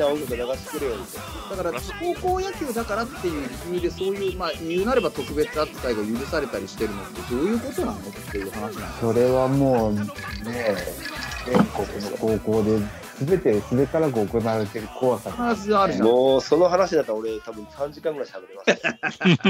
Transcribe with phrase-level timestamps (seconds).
[0.00, 8.00] な音楽流してくれよみたいだから高校野球だからっていう理由でそういうまあ言うなれば特別扱いが許されたりしてるのってどういうことなのっ
[8.32, 10.04] ていう話なんですそれはもうね、
[11.46, 12.78] 全国の高校で
[13.24, 16.02] 全てすべからく行われてる怖さあるじゃん。
[16.02, 18.64] もうその話だったら俺多分3時間ぐらい喋れま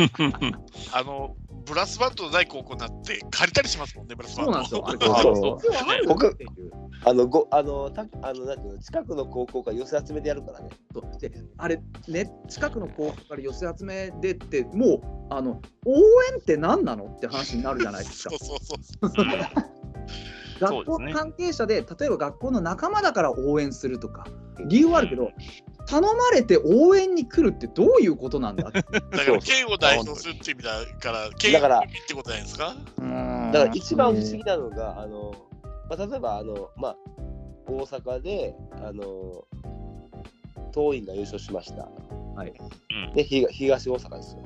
[0.03, 0.91] す。
[0.93, 4.65] あの、ブラスバンドのない高校になって借りたりしますもんね、ブラスバンド。
[4.65, 5.11] そうなんですよ。
[5.11, 6.37] あれそうそう実はある僕
[7.05, 10.71] あの、ごあの、たあのなんていうの近くの高校から寄せ集めてやるからね。
[11.21, 14.97] であれね近くの高校から寄せ集めでっても
[15.31, 15.97] うあの応
[16.33, 18.30] 援って何なのって話になるじゃないですか。
[18.39, 19.27] そうそうそう。
[20.61, 24.27] 学校の関係者で例えば学校の仲間だから応援するとか
[24.67, 25.30] 理由はあるけど
[25.87, 28.69] 頼まれて応援に来るってどういうことなんだ？
[28.69, 29.01] っ てだか
[29.33, 32.77] ら、県を代表するって意味だから、県だからってことじゃないですか？
[33.52, 35.35] だから一番不思議なのが、あの、
[35.89, 36.97] まあ、例えば、あの、まあ、
[37.67, 39.45] 大阪で、あの、
[40.73, 41.89] 桐蔭が優勝しました。
[42.37, 42.52] はい。
[43.09, 43.15] うん。
[43.15, 44.43] で、東東大阪ですよ。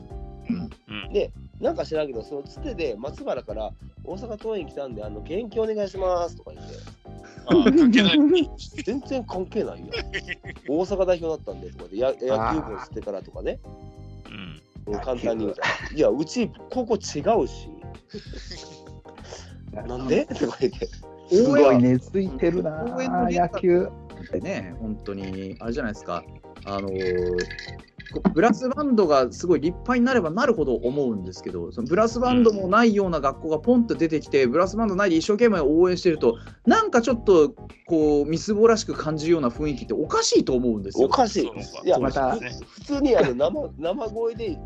[0.88, 1.12] うん。
[1.12, 3.72] で、なんか知らんけど、そのつてで松原から
[4.04, 6.74] 大阪桐蔭来たんで、あの、元気お願いしますとか言って、
[7.46, 8.50] ああ関係ない。
[8.84, 9.88] 全然関係ないやん。
[10.68, 13.60] 大阪代表だったんでとかで、や野球部を捨てからとかね、
[14.86, 15.96] うん簡単に言うじゃん。
[15.96, 16.98] いや、うち、高校違
[17.42, 17.70] うし、
[19.72, 20.26] なんで？
[20.26, 20.88] とか言って。
[21.30, 22.84] すごい根付いてるな
[23.30, 23.88] 野球。
[24.24, 26.22] ってね、本当に、あれじゃないですか、
[26.64, 27.93] あのーこ
[28.32, 37.54] ブラスバンドがすごい立派になればなるほど思うんですけど、そのブラスバンドもないような学校がポンと出てきて、ブラスバンドないで一生懸命応援してると、なんかちょっと
[37.86, 41.06] こう、みすぼらしく感じるような雰囲気っておかしいと思うんですよ。
[41.06, 41.50] おかしい。
[41.84, 44.58] いや、またふ普通にあの生生声で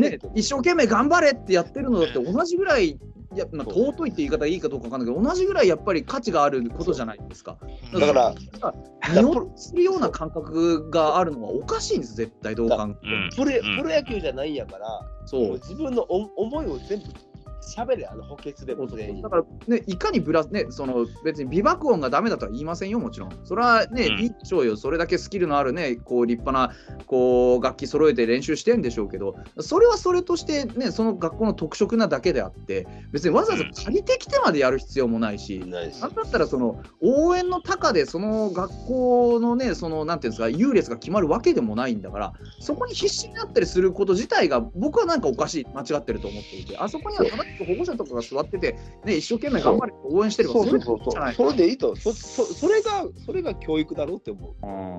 [0.00, 2.98] ね一生懸命頑張れってやってるのだって同じぐらい、い
[3.36, 7.58] やまあ、尊いって言い方がいいかどうかわかんないけど、同じぐらいやっぱり価値があることじゃないですか。
[7.92, 8.34] だから、
[9.12, 12.88] 見落とするような感覚があるのはおかしいんです、絶対、どう考えても。
[12.88, 13.30] うん。
[13.76, 14.86] プロ野球じゃないんやから、
[15.26, 15.52] そう。
[15.54, 17.04] 自分のお思いを全部
[17.68, 19.28] 喋れ、あの補欠でも全員だ。
[19.28, 23.30] から、ね、いかにブラス、ね、その別に美爆音がダメだとは言いませんよ、もちろん。
[23.44, 24.76] それはね、うんいいでしょうよ。
[24.76, 26.74] それだけスキルのあるね、こう立派な
[27.06, 51.06] こう楽器揃えて練習してんでしょうけど、それはそれとしてね、その学校の特色なだけであって、別にわざわざ借りてきてまでやる必要もないし、ないしなんだったらその応援の高でその学校のねそのなんていうんですか優劣が決まるわけでもないんだからそこに必死になったりすること自体が僕はなんかおかしい間違ってると思っていてあそこには正しく保護者とかが座ってて、ね、一生懸命頑張れ応援してればそうそうれでそうそう。
[51.06, 51.96] いいじゃないそれでいいと。
[51.96, 54.54] そそそれがそれが教育だろうって思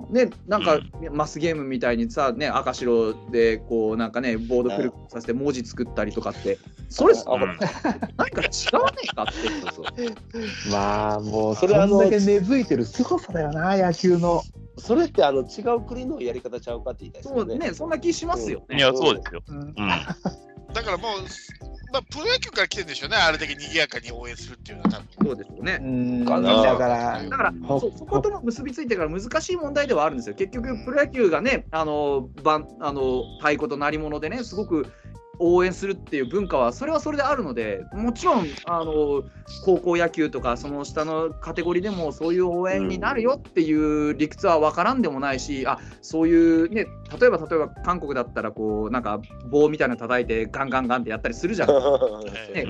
[0.09, 0.13] う。
[0.13, 0.79] ね、なんか、
[1.11, 6.57] マスゲームみたいにさ、ね、赤白でこうなんかねボードフルさせて文字作ったりとかって
[6.89, 10.09] それあほらなんか違わねえかって
[10.69, 14.41] まあもうそれあのだけ根付いてる凄さだよな野球の。
[14.79, 17.51] それってあの違う国のやり方ちゃうかって言いたいですよね。
[17.51, 18.77] そうねそんな気しますよね。
[18.77, 19.41] いや、そうですよ。
[19.49, 19.73] うんうん。
[20.73, 21.21] だからもう、
[21.91, 26.25] まあ、プロ野球から来てるんでしょうね、あれだけ賑やかに応援するっていうのは、多分そうですよね。
[26.25, 26.31] だ
[26.77, 30.35] からだからほそそことの結びついてから難しい問題ではあるんですよ。
[30.35, 34.91] 結局、プロ野球がね、あのばんあの太鼓と鳴り物でね、すごく
[35.39, 39.23] 応援するっていう文化は、それはそれであるので、もちろんあの
[39.63, 46.87] 高校野球とか、その下のカテゴリーでも、そういう応援になるよっていう理屈は分からんでもないし、あそういうね、
[47.19, 51.69] 例えば例えば韓国だったら、こうなんか棒みたいなの叩いて、ガンガンガンってやったりするじゃん。
[52.53, 52.63] ね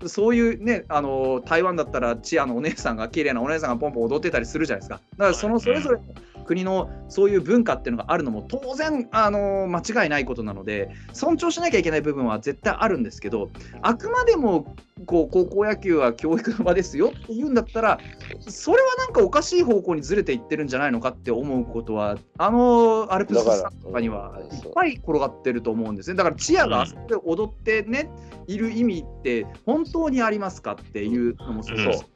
[0.00, 0.08] うん。
[0.08, 5.00] そういうね、あの台湾だったらチアのお姉さんが、綺麗なお姉さんがポンポン踊ってたりするじゃないですか。
[5.16, 6.02] だからそのそれぞれの
[6.44, 13.50] 国のそういう文化っていうのがあるのも当然、あの間違いないことなので、尊重しなきゃいけない部分は絶対あるんですけど、
[13.82, 14.74] あくまでも
[15.06, 18.00] こう高校野球は教育の場ですよって言うんだったら、
[18.40, 26.16] それはなんかおかしい方向にずれていってるんじゃないのかって思うことは、あのアルプススタとかにはいっぱい転がってると思うんですね。
[26.16, 28.10] だからチアがあそこで踊ってね、
[28.46, 32.06] いる意味って本当にありますかっていうのもそうです。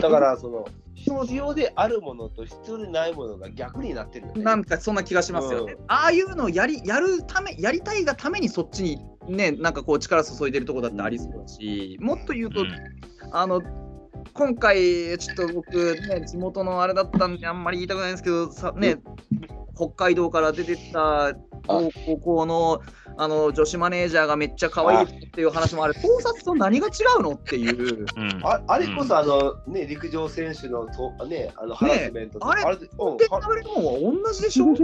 [0.00, 0.68] だからその
[1.04, 4.42] 必要であるものと必要でないものが逆になってるよね。
[4.42, 5.76] なんかそんな気がしますよね。
[5.88, 12.64] ああいうのをやりやるため、やりたいがためにそっちにね、なんかこう力注いでるとこだってありそうだし、もっと言うと、
[13.32, 13.60] あの、
[14.32, 18.98] 今回、ちょっと僕、ね、地元のあれだったんで、あんまり言いたくないんですけど、さね、
[19.74, 21.34] 北海道から出てった
[21.66, 22.82] 高校の
[23.18, 28.06] あの女子マネージャーがめっちゃ可愛いっていう話もある、盗撮と何が違うのっていう。
[28.16, 28.40] うん。
[28.42, 34.74] ああれこそあの、ね、陸上選手のと、ね、あのハラスメントとあれでうんで、食べるのは同じでしょ？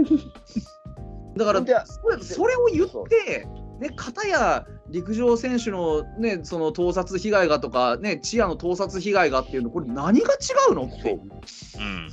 [1.37, 3.47] だからでそれそれを言って、
[3.79, 10.37] ね、片や陸上選手の,、ね、その盗撮被害がとか、ね、チアの盗撮被害がっていうの、これ何が違
[10.71, 11.21] うのっていう。
[11.79, 12.09] うん。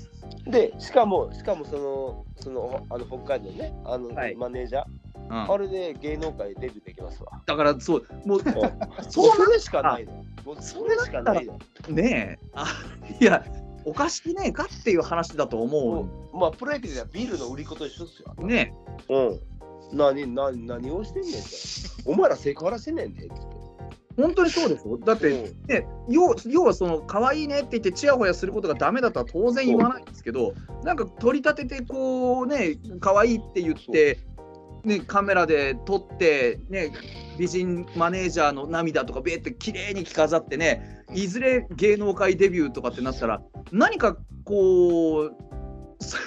[0.47, 4.97] で、しかも、しかもその、その、あの北海道のね、あの、はいマネージャー、うん
[5.29, 7.41] あれで芸能界デビューできますわ。
[7.47, 8.73] だからそうもうもう
[9.11, 10.13] それしかないの。
[10.45, 11.59] もうそれしかないの。
[11.89, 12.67] ねえあ
[13.21, 13.45] いや
[13.85, 18.35] おかしくねえかっていう話だと思もうまあ、プロ野球ではビールの売り子と一緒ですよ。
[18.37, 18.75] うね
[19.09, 19.41] うん。
[19.93, 21.41] 何、何、何をしてんねんって。
[22.05, 23.27] お前らセクハラしてんねんで。
[23.27, 23.35] って
[24.17, 24.99] 本当にそうですよ。
[24.99, 25.67] だってうん。
[25.67, 30.55] ね、要要はその可愛いねって言ってちやほやすることがダメだとは当然言わないんですけど
[30.85, 34.19] なんか取り立ててこうね可愛いって言って、
[34.85, 36.93] ね、カメラで撮って、ね、
[37.39, 45.37] 美人マネージャーの涙とかべーって綺麗に着飾ってねいずれ芸能界デビューとかってなったら何かこう
[46.01, 46.19] そ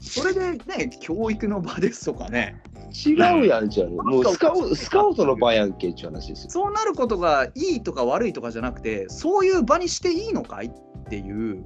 [0.00, 2.62] それでね教育の場ですとかね
[3.06, 3.90] 違うやんじゃん。
[3.90, 6.50] もうスカウスカウトの場やんけっていう話ですよ。
[6.50, 10.70] そうなることがいいとか悪いとかじゃなくてそういう場にしていいのかいっ
[11.08, 11.34] ていう。
[11.34, 11.64] うん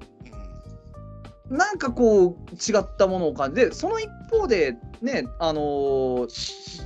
[1.50, 6.82] なんかこう違ったものを感じてその一方でねあのー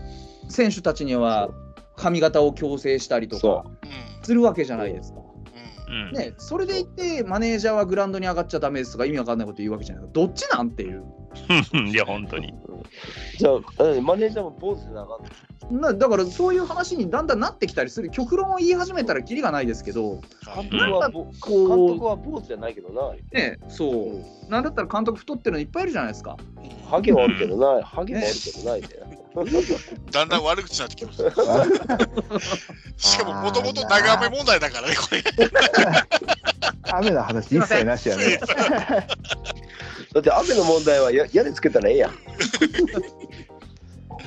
[0.51, 1.51] 選手たちには
[1.95, 5.18] 髪型を矯正したりとそかうんするわけじゃないですか。
[5.89, 11.05] うんうんね、それでいてマネージャーはグラウンドに上がっちゃダメですとか意味わかんないこと言うわけじゃないどっちなんっていう
[11.91, 12.55] いや、本当に。
[13.37, 15.49] じゃあ、うんマネージャーも坊主でなかった。
[15.71, 20.21] なだからそういう話にだんだんなってきたりする極論を言い始めたらキリがないですけど、
[20.55, 23.13] 監督はぼ監こう督は坊主じゃないけどな。
[23.33, 26.37] ね、そううなんだったら監督太ってるのいっぱいいるじゃないですか。
[26.89, 27.85] ハゲはあるけどな。
[27.85, 29.18] ハゲもあるけどないで。
[30.11, 31.23] だんだん悪口になってきます。
[32.97, 35.23] しかも、もともと長雨問題だからね、これ。
[36.91, 38.41] 雨の話一切なしやね。
[40.15, 42.11] だって雨の問題はや屋根つけたらええやん。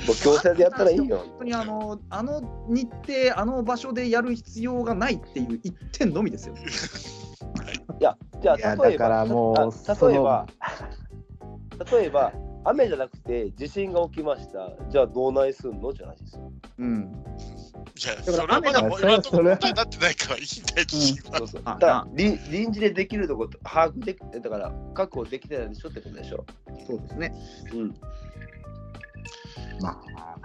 [0.07, 1.37] もう強制でやったらいいよ本。
[1.39, 6.55] 当にあのあの日程、あの場所でやる必要がないっていう一点のみですよ。
[7.99, 9.57] いや、じゃあ例えば、だからもう
[10.09, 10.47] 例えば、
[11.91, 12.31] 例えば、
[12.63, 14.69] 雨じゃなくて地震が起きました。
[14.89, 15.89] じゃあどうないすんの？
[15.89, 16.51] って話ですよ。
[16.79, 17.25] うん、
[17.95, 21.37] じゃあ、だそれはまだ雨だ今のところ問題になってないからいいんだよ、自信は。
[21.39, 21.61] そうそう。
[21.65, 26.45] あだから臨臨時でできるとこ把握できだから確保できてないでしょってことでしょ。
[26.87, 27.33] そうですね。
[27.73, 27.95] うん。
[29.81, 30.37] まあ、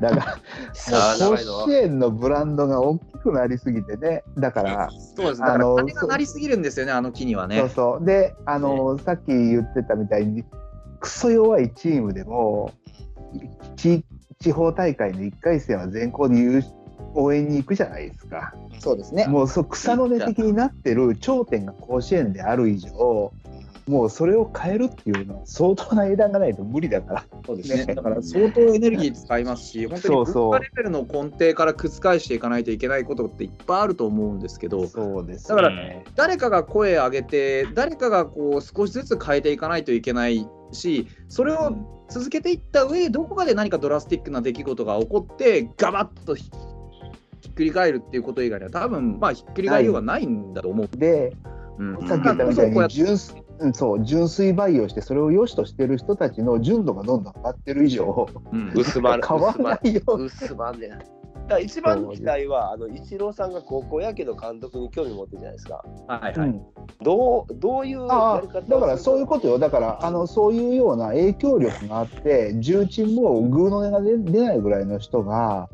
[0.00, 0.38] だから、
[0.74, 5.44] 甲子園のブランドが大きくなりすぎてね、だから、そうです。
[5.44, 7.58] あの金がなりすぎるんですよね、あの木にはね。
[7.58, 8.04] そうそう。
[8.04, 10.44] で、あの、さっき言ってたみたいに、
[11.00, 12.72] クソ弱いチームでも、
[13.76, 14.04] 地
[14.40, 16.62] 地方大会の1回戦は全校に優
[17.14, 18.52] 応援に行くじゃないですか。
[18.78, 19.26] そうですね。
[19.26, 23.32] もうそう草の根的になってる頂点が甲子園である以上、
[23.86, 27.24] もうそれを変えるっていうのは相当な枝がないと無理だから。
[27.44, 27.94] そうですね。
[27.94, 36.04] だから相当エネルギー使いますし、本当に文化レベルの根底から覆していかないといけないことっていっぱいあると思うんですけど、そうですだからね。
[36.14, 41.72] 誰かが声を上げて、誰かがこう少しずつ変えていかないといけないし、それを
[42.08, 46.50] 続けていった上で、どこかで何かドラスティックな出来事が起こって、ガバッとひ
[47.42, 50.88] ひっくり返るっていうこと以外には、多分まあひっくり返りようがないんだと思う。
[50.96, 51.36] で、
[51.78, 59.22] うんさっき言ったみたいに純粋うんそう純粋培養してそれを良しとしてる人たちの純度がどんどん上がってる以上うん変 薄まる。
[59.22, 60.90] わらないよ薄まんねん。
[60.90, 61.06] だか
[61.48, 65.84] ら一番の期待は、あの、イチローさんが高校野球の監督に興味持ってるじゃないですか。
[66.06, 66.48] はいはい。
[66.48, 66.62] うん
[67.02, 75.68] どう、どういうあやり方あだからそういうことよだからあのそういうような影響力があって重鎮もグーの音が出出ないぐらいの人が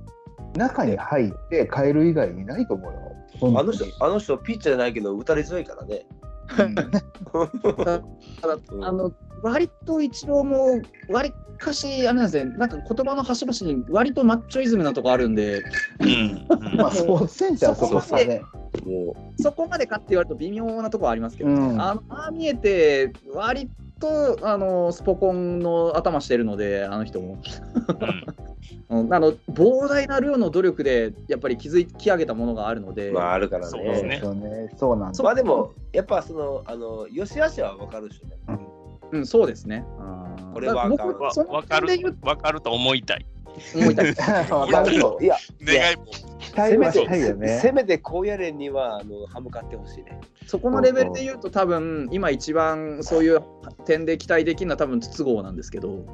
[0.56, 3.58] 中に入って変える以外にいないと思うよ。
[3.60, 6.04] あの人、あの人、ピッチャーじゃないけど、打たれ強いからね。
[6.58, 6.62] う
[8.80, 8.84] ん。
[8.84, 15.62] あの割と一郎も割かしあれなんですねなんか言葉の端々に割とマッチョイズムなとこあるんで。
[16.76, 18.42] まあスポーツセンターはそこさね。
[18.84, 21.80] もそこまでかって言われると微妙なとこはありますけど、うん。
[21.80, 23.68] あのああ見えて割
[24.00, 27.38] とあのスポコンの頭してるのであの人も、
[28.88, 33.70] うん、 あの膨大な量の努力でやっぱり築き上げたものがあるので、う、まあ、あるからね。
[33.70, 35.22] そうですねそうねそうなんだ。
[35.22, 38.58] まあでも、やっぱその、あの、よしあしは分かるでしょうね。
[39.12, 39.84] うん、そうですね。
[39.98, 40.20] うん
[40.52, 43.26] これはあかる点で言う、わかると思いたい。
[43.74, 44.14] 思いたい。
[44.50, 46.04] わかるよいや、 願いも。
[46.40, 47.72] 期待はしたいよせね。
[47.72, 50.18] めて高野連には、あの、歯向かってほしいね。
[50.50, 53.40] そこのレベルで言うと多分今一番そういう
[53.86, 56.04] 点で期待できるのは多分筒香なんですけど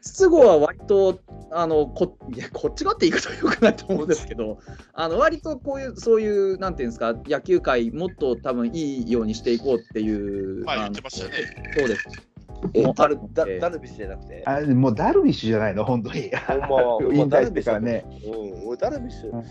[0.00, 1.18] 筒香は割と
[1.50, 4.60] あのこいやこっちがって言い方はよくないと思うんですけど
[4.92, 11.32] あの割とこういうそういうなんていうんですか野球界もっと多分いいようにしていこうっていう、まあの言ってましたね。
[11.76, 12.29] そうです
[12.74, 14.42] えもう、ダルダルビッシュじゃなくて？
[14.46, 15.84] あもうダルビッシュじゃないの？
[15.84, 16.30] 本当に。
[16.46, 18.04] ほんまは、ほんま引退してからね。
[18.24, 19.30] うん、俺ダルビッシュ。
[19.32, 19.44] うん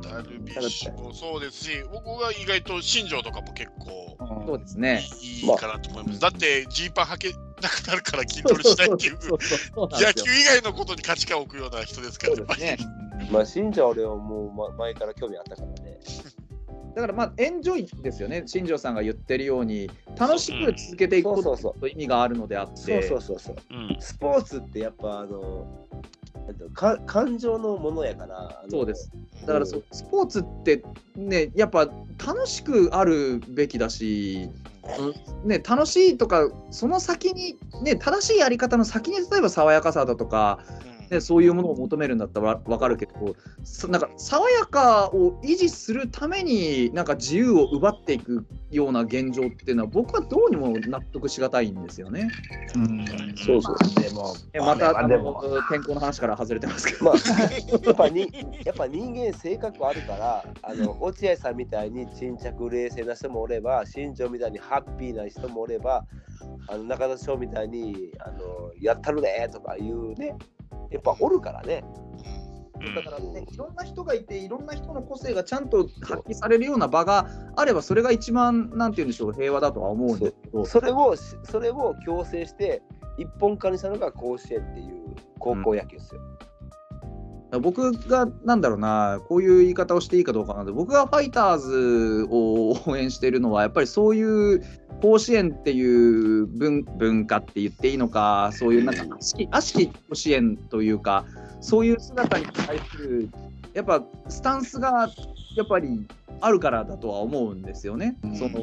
[0.00, 4.16] ダルビッシュもそうですし、僕は意外と新庄とかも結構
[4.46, 5.02] そうですね。
[5.20, 6.20] いいかなと思います。
[6.20, 7.28] だって、ジーパン履け
[7.60, 12.78] なくなるから筋トレしないっていう、野球以外のことに価値観を置くような人ですから、ね。
[13.30, 16.00] まあ、信者は俺はもう、ま、前から興味あったからね。
[16.94, 23.56] だからまあエンジョイですよね、新庄さんが言ってるように、楽しく続けていくことそうそうそうと意味があるのであって、そうそうそう。
[24.00, 25.66] スポーツってやっぱあの、
[26.48, 28.64] えっとか感情のものやから。
[28.68, 29.10] そうです。
[29.46, 30.82] だからそスポーツって
[31.16, 31.88] ね、やっぱ
[32.24, 34.50] 楽しくあるべきだし、
[35.44, 40.58] ね、楽しいとか、その先に、ね、正しいやり方の先に、例えば爽やかさだとか、
[41.10, 43.12] ね、そういうものを求めるんだったら分かるけど、
[43.64, 52.28] そなんか爽やかを維持するために、なんか自由を奪っていくような現状っていうのは、僕はどうにも納得しがたいんですよね。
[52.76, 54.02] うんそうそう。
[54.02, 57.06] でもえまたあのでも天候の話から外れてますけど。
[57.06, 57.14] まあ、
[57.84, 58.28] やっぱに
[58.64, 66.06] やっぱ人間性格あるから、あの落合さんみたいに沈着冷静な人もおれば、新庄みたいにハッピーな人もおれば、
[66.68, 70.36] あの中田翔みたいにあのやったるねとかいうね、
[70.90, 71.84] やっぱおるからね。
[72.94, 82.82] だからね、いろんな人がいて、いろんな人の個性がちゃんと発揮されるような場があれば、それが一番、なんて言うんでしょう、平和だとは思うんですけど、それをそれを強制して
[83.18, 86.22] 一本化にしたのが甲子園っていう高校野球ですよ。
[87.58, 94.62] 僕が、なんだろうな、こういう言い方をしていいかどうかなんで、僕がファイターズを 応援しているのは、やっぱりそういう
[95.02, 101.24] 甲子園っていう文文化って言っていいのか、そういうなんか悪しき悪しき甲子園というか、
[101.60, 103.28] そういう姿に対する、
[103.74, 105.10] やっぱスタンスが
[105.56, 106.06] やっぱり
[106.40, 108.16] あるからだとは思うんですよね。
[108.34, 108.60] その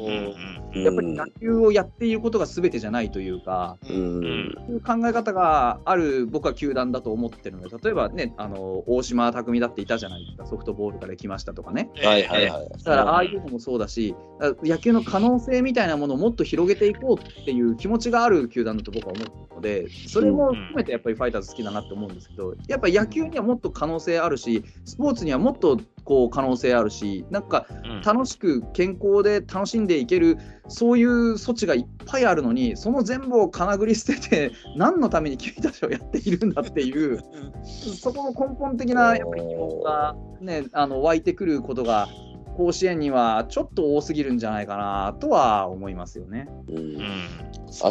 [0.74, 11.90] やっぱり野球をやっていることが全てじゃないというか、いう考え方がある僕は球団だと思ってるので、例えばね、あの大島匠だっていたじゃないですか、ソフトボールから来ましたとかね。
[12.02, 12.68] はいはいはい。
[12.70, 14.14] だからああいうのもそうだし、
[14.62, 27.98] 野球の可能性みたいなものをもっと広げていこうっていう気持ちがある球団だと僕は思うので、それも含めてやっぱりファイターズ好きだなって思うんですけど、やっぱり野球にはもっと可能性あるし、スポーツにはもっとこう可能性あるし、なんかうん。
[28.08, 30.38] 楽しく健康で楽しんでいける
[30.68, 37.20] そういう措置がいっぱいあるのにその全部をかなぐり捨てて 何のために君たちをやっているんだっていう
[37.64, 42.08] そこの根本的なやっぱり疑問が、ね、あの湧いてくることが
[42.56, 46.48] 甲子園にはちょっと多すぎるんじゃないかなとは思いますよね。
[46.68, 46.76] うん。
[46.76, 46.94] うん。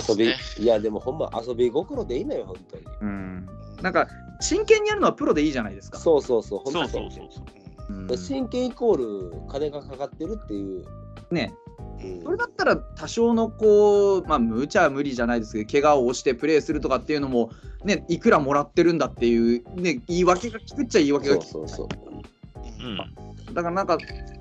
[0.10, 0.30] 遊び、
[0.62, 2.84] いやでもほんま遊び心でいいのよ、本当に。
[3.02, 3.48] うん、
[3.82, 4.10] なんか
[4.42, 5.98] 真剣にやるのはプロでいいじゃないですか。
[6.00, 7.57] そうそうそう、本当そうそうそう
[7.88, 7.98] そう。
[7.98, 10.86] うん真剣イコール金がかかってるっていう。
[11.30, 11.54] ね、
[12.02, 17.52] うんそれだったら多少のこう、まあ、無茶は無理じゃないですけど、怪我をしてプレーするとかっていうのも、
[17.84, 21.70] ね、いくらもらってるんだっていう、ね、言い訳が聞くっちゃ言い訳がそう聞く。
[21.70, 21.88] そうそう。
[22.86, 23.98] うんだからなんか、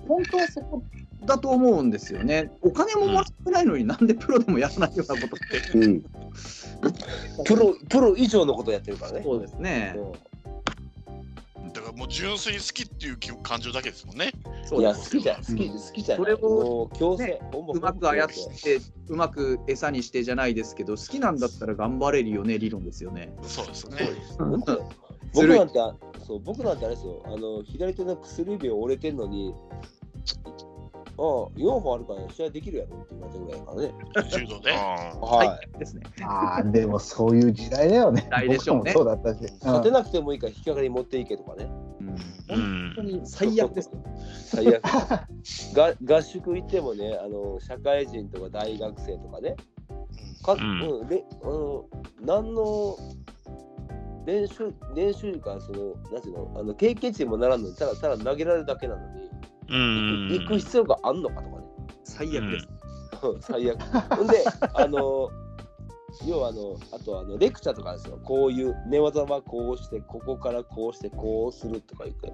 [0.06, 0.82] 本当はそこ
[1.24, 2.52] だと思うんですよね。
[2.60, 5.78] お金ももらってないのになんでプロでもやらないようなことって。
[5.78, 6.02] うん、
[7.44, 9.22] プロプロ以上のことやってるからね。
[9.24, 9.94] そうですね。
[9.96, 10.16] だから
[11.96, 14.26] もう純粋に好きっていう感情だけですもんね。
[14.26, 16.18] いや、そうです好きじゃん、好き、好きじゃん。
[16.18, 17.40] それをもう強制、ね
[17.72, 18.28] うまく操っ
[18.62, 23.34] て、うまく餌にしてじゃないですけど、好きなんだったら頑張れるよね、理論ですよね。
[23.42, 23.96] そうですね。
[25.34, 25.78] 僕なんて、
[26.26, 29.54] そう、僕なんてあれですよ、あの、左手の薬指折れてんのに、
[31.18, 31.24] ああ、
[31.56, 34.30] 4本あるから試合できるやろって言われたぐらいだからね。
[34.30, 34.72] 柔道で？
[34.74, 34.76] あ
[35.18, 35.48] はい。
[35.48, 36.02] はい、ですね。
[36.22, 38.22] ああ、でもそういう時代だよね。
[38.22, 39.40] 時代でしょうねそうだったし。
[39.62, 41.70] 勝てなくてもいいから引き分けに持っていけとかね。
[42.48, 44.02] うんうん本当に最悪ですよ。
[44.44, 44.82] 最悪。
[45.74, 49.56] が合宿行ってもね、あの、社会人とか大学生とかね、
[50.42, 51.84] かんうん、で、あの、
[52.20, 52.96] 何の
[54.26, 59.30] 練習、練習か、その、なんていうの、あの経験値にもならんのに、ただただ投げられるだけなのに、
[59.68, 61.64] うん行く行く必要があんのかとかね。
[62.04, 62.68] 最悪です。
[63.40, 63.80] 最悪。
[64.16, 64.44] ほんで、
[64.74, 65.30] あの、
[66.24, 68.18] 要はあの、あとあのレクチャーとかですよ。
[68.24, 72.32] こういう寝技はこうして、ここからこうして、こうするとか言って。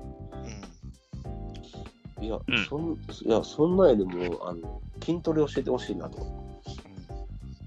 [2.24, 6.41] いや、うんそんいやそんなんやでもあの筋トレ教えてほしいなと。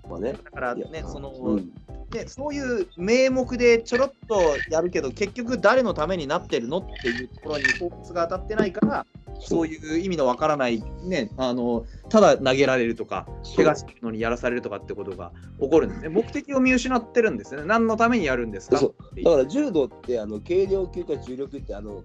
[0.09, 0.33] まあね。
[0.33, 1.71] だからね、その、うん
[2.15, 9.05] ね、そういう名目でちょろっとやるけど、結局誰のためになってるのっていうところにフォーカスが当たってないから、
[9.39, 16.09] そういう意味のわからない、ね、あのただ投げられるとか、怪我してるのにやらされるとかってことが起こるんですね。
[16.09, 17.67] 目的を見失ってるんですよね。
[17.67, 22.03] 何のためにやるんですかだから柔道ってあの軽量級か重量級ってあの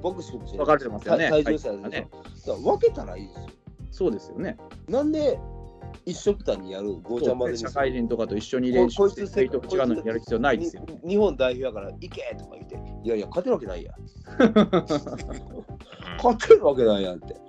[0.00, 3.46] ボクシング分かれてますよね体体重差でしょ、はい分けたらいいですよ。
[3.90, 4.56] そうですよね。
[4.88, 5.38] なんで
[6.06, 10.84] 一緒くたにやるごちゃ混ぜにする社会人とかと一緒に練習して、こスイート違うのにやる必要ないですよ。
[11.02, 13.92] に日本代表やから行けとか言って、いやいや、勝てるわけないや。
[16.22, 17.44] 勝てるわけないやんって。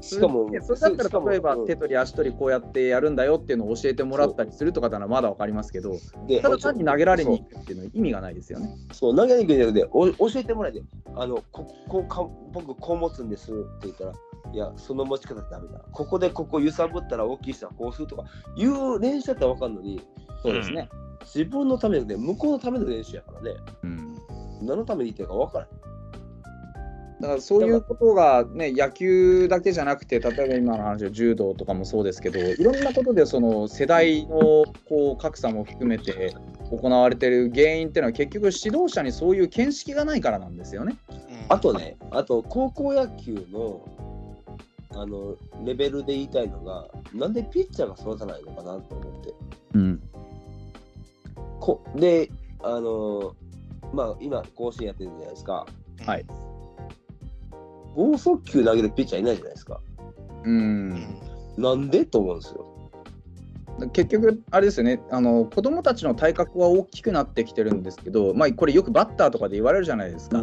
[0.00, 8.76] しかも、それだったら例えばうん手取り足取りこうやってやるんだよっていうのを教えてもらったりするとかならまだわかりますけどでただ単に投げられに行くっていうのは意味がないですよね。
[8.92, 10.82] そう、投げに行くんじゃなくて、お教えてもらえて、
[11.14, 14.12] あの、ここか僕、こう持つんですって言ったら、
[14.52, 15.80] いや、その持ち方ダメだ。
[15.92, 18.24] ここでここ揺さぶったら大きい人はこうするとか、
[18.56, 20.00] いう練習だったら分かるのに、
[20.42, 20.88] そうですね。
[21.22, 24.16] 自分のためのね、向こうのための練習やからね、うん
[24.62, 25.68] 何のために言ってるか分からん。
[27.20, 36.34] だからそういうことがね野球だけじゃなくて例えば今の話の柔道とかもそうですけどいろんなことでその世代のこう格差も含めて
[36.70, 40.96] 行われてる原因っていうのは結局指導者にそういう見識がないからなんですよね。
[41.48, 43.80] あとね、あと高校野球の
[44.90, 49.34] あのレベルで言いたいのが、なんでピッチャーが育たないのかなと思って。
[49.74, 50.02] うん
[51.60, 52.30] こで、
[52.62, 53.34] あの
[53.92, 55.66] まあ、今、甲子園やってるじゃないですか。
[56.04, 56.26] はい
[57.94, 59.80] 剛速球投げるピッチャーいないじゃないですか。
[60.44, 61.20] ううんん
[61.56, 62.75] なんでと思うんですよ。
[63.92, 70.42] 結局、あれですよねあの子供たちの体格は大きくなってきてるんですけど、まあ、これよくバッターとかで言われるじゃないですか。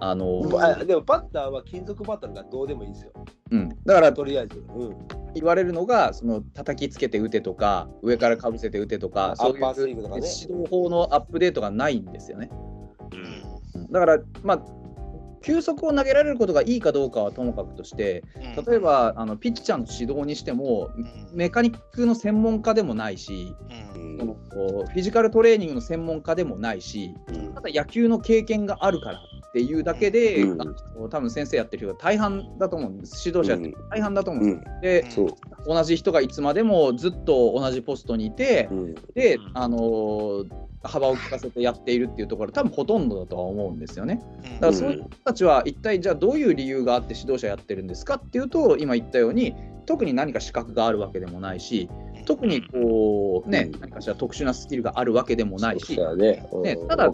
[0.00, 3.12] あのあでもバッターは金属バッターがどうでもいいんですよ。
[3.52, 4.62] うん、だからとりあえず。
[4.74, 4.96] うん、
[5.34, 12.50] 言われるのがその叩きつけて打てとか上からかぶせて打てとかアそういう指導法のアップデートがないんですよね。
[13.12, 13.44] うん
[13.90, 14.62] だから、まあ、
[15.44, 18.24] 球速を投げられることがいいかどうかはともかくとして
[18.66, 20.90] 例えばあのピッチャーの指導にしても
[21.32, 23.54] メカニックの専門家でもないし
[23.94, 24.18] うん。
[24.18, 27.14] そのフィジカルトレーニングの専門家でもないし
[27.54, 31.08] ただ野球の経験があるからっていうだけで、うん。
[31.10, 33.28] 多分先生やってる人が大半だと思うんです。
[33.28, 34.70] 指導者やってる大半だと思うんです。
[34.72, 34.80] うん。
[34.80, 35.28] でそう。
[35.66, 38.94] 同じ人がいつまでもずっと同じポストにいて、うん。
[39.14, 40.48] でうん、あのー
[40.84, 44.22] 幅を利かせてやっているっていうところ多分ほとんどだとは思うんですよね。
[44.54, 49.54] だからそういう人たちは一体じゃあどういう理由があって指導者やってるんですかっていうと今言ったように
[49.86, 51.90] 特に何か資格があるわけでもないし
[52.26, 53.80] 特にこうねうん。
[53.80, 56.46] 何かしら特殊なスキルがあるわけでもないしね。
[56.52, 56.62] うん。
[56.62, 57.10] ねただ。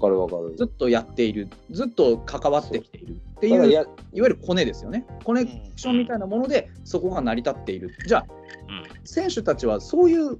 [0.57, 5.07] ずっとやっているずっと関わってきているっていういわゆるコネですよね。
[5.25, 7.91] コネクションみたいなものでそこが成り立っている。
[8.07, 8.27] じゃあ
[9.05, 10.39] 選手たちはそういう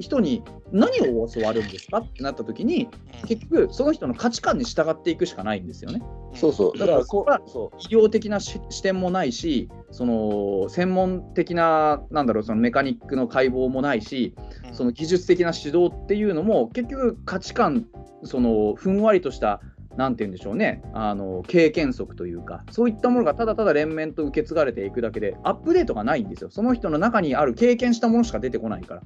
[0.00, 2.88] 人に何を教わるんですかってなった時に
[3.26, 6.02] 結局その人の価値観に従っていくしかないんですよね。
[6.34, 6.78] そうそう。
[6.78, 14.34] だからこだからう、そ医療的なし視点もないしその専門的ななんだろうそのメカニックの解剖もないし
[14.72, 17.86] その技術的な指導っていうのも結局価値観
[18.24, 19.60] そのふんわりとした
[19.96, 20.82] なんて言うんでしょうね。
[20.94, 26.50] あの経験則というかそういったものがただただ連綿と受け継がれていくだけでアップデートがないんですよ。
[26.50, 29.02] その人の中にある経験したものしか出てこないから。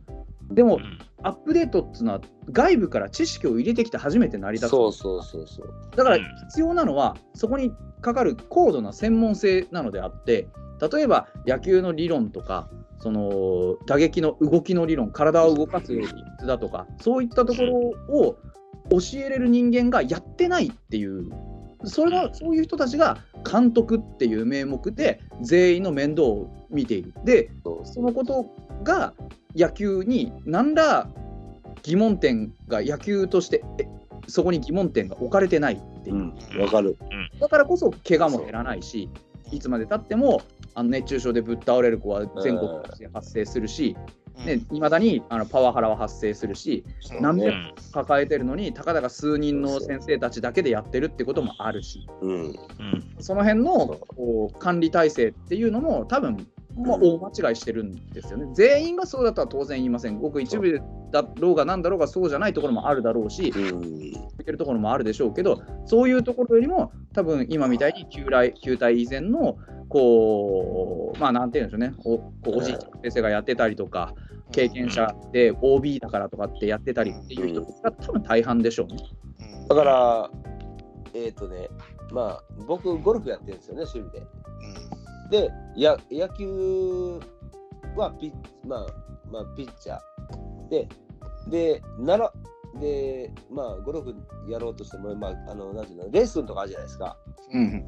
[0.50, 0.78] でも
[1.22, 2.20] アップデートっていうのは
[2.52, 4.60] 外部から知識を入れてきて初めて成りう。
[4.60, 4.70] 立つ。
[4.70, 5.74] そうそうそうそう。
[5.96, 6.22] だからうん。
[6.48, 10.48] 必要なのはそこにかかる高度な専門性なのであって
[10.92, 12.68] 例えば野球の理論とか
[12.98, 17.74] その打撃の動きの理論体を動かす理屈だとかそういったところ
[18.14, 18.36] を
[18.90, 21.30] 教えれる人間がやってないっていう
[21.84, 23.18] それはそういう人たちが
[23.50, 27.14] 監督っていう名目で全員の面倒を見ている。
[27.24, 27.50] で
[27.84, 28.46] そのこと
[28.82, 29.14] が
[29.54, 31.08] 野球に何ら
[31.82, 33.86] 疑問点が野球としてえ
[34.26, 36.96] そこに疑問点が置かれてないっていうう、ん、わかる。
[37.38, 39.10] だからこそ怪我も減らないし
[39.52, 40.42] いつまでたっても
[40.74, 43.96] あの熱中症でぶっ倒れる子は全国で発生するし
[44.36, 46.84] いま、未だにあのパワハラは発生するし
[47.20, 52.06] 何う百抱えてるのにたかだか数人の先生たちだけでやってるってこともあるし。
[53.20, 58.46] その辺のこう管理体制っていうのも多分まあ、うん大間違いしてるんですよね。
[58.54, 60.18] 全員がそうだとは当然言いません。
[60.18, 63.84] ごく一部だろうがなんだろうがそうじゃないところもあるだろうし、うん。
[63.84, 69.56] いけるところもあるでしょうけど、そういうところよりも、多分今みたいに旧来旧体以前の、
[69.88, 74.14] こう、まあなんていうんでしょうね、おこうおじいちゃん先生がやってたりとか、
[74.50, 78.96] 経験者で OB だからとかってやってたりっていう人が多分大半でしょうね。
[79.68, 80.30] だから、
[81.14, 81.68] えっ、とね、
[82.12, 84.26] まあ、僕、ゴルフやってるんですよね、趣味で。
[85.34, 87.20] で、や野球
[87.96, 88.86] はピッ,、まあ
[89.32, 90.68] まあ、ピッチャー。
[90.68, 90.88] で、
[91.48, 92.32] で、なら、
[92.80, 94.14] で、まあ、ゴルフ
[94.48, 97.16] やろうとしても、まあ、あの、なんていうの、レッスンとかあるじゃないですか。
[97.52, 97.84] うん。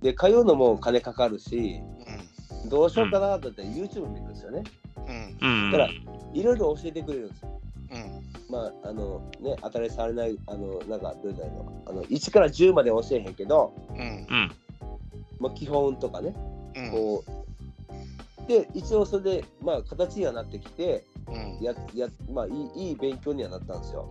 [0.00, 1.80] で、通うのも金かかるし、
[2.70, 4.62] どうしようかなだったら YouTube 見るんですよね。
[5.40, 5.70] うん。
[5.72, 5.90] だから
[6.32, 7.60] いろいろ教えてくれるんですよ。
[8.50, 14.26] まあ、あのね、当たり障りない、あの、なんか、どうだろうあの、1から10まで教えへんけど、うん。
[15.38, 16.34] まあ、基本とかね、
[16.90, 21.04] こう、で、一応それで、まあ、形にはなってきて、
[21.60, 24.08] や、や、まあ、いい、いい勉強にはなったんですよ。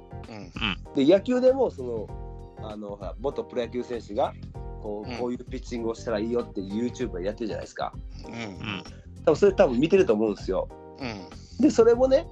[0.95, 4.33] で、野球でも、その、あの、元プロ野球選手が、
[4.81, 7.93] こうんうこういうピッチングをしたらいいよって YouTube やってるじゃないですか。
[8.27, 8.83] うんうん。
[9.25, 10.69] 多分それ多分見てると思うんですよ。
[10.99, 12.27] うんでそれもね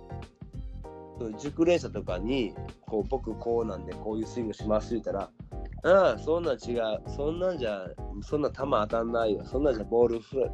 [1.40, 2.54] 熟練者とかに
[2.86, 5.30] こう僕こうなんでこういうスイングしますって言ったら
[5.84, 7.86] 「ああそんなん違うそんなんじゃ
[8.22, 10.52] そんな球当たんないよそんなんじゃボールフライ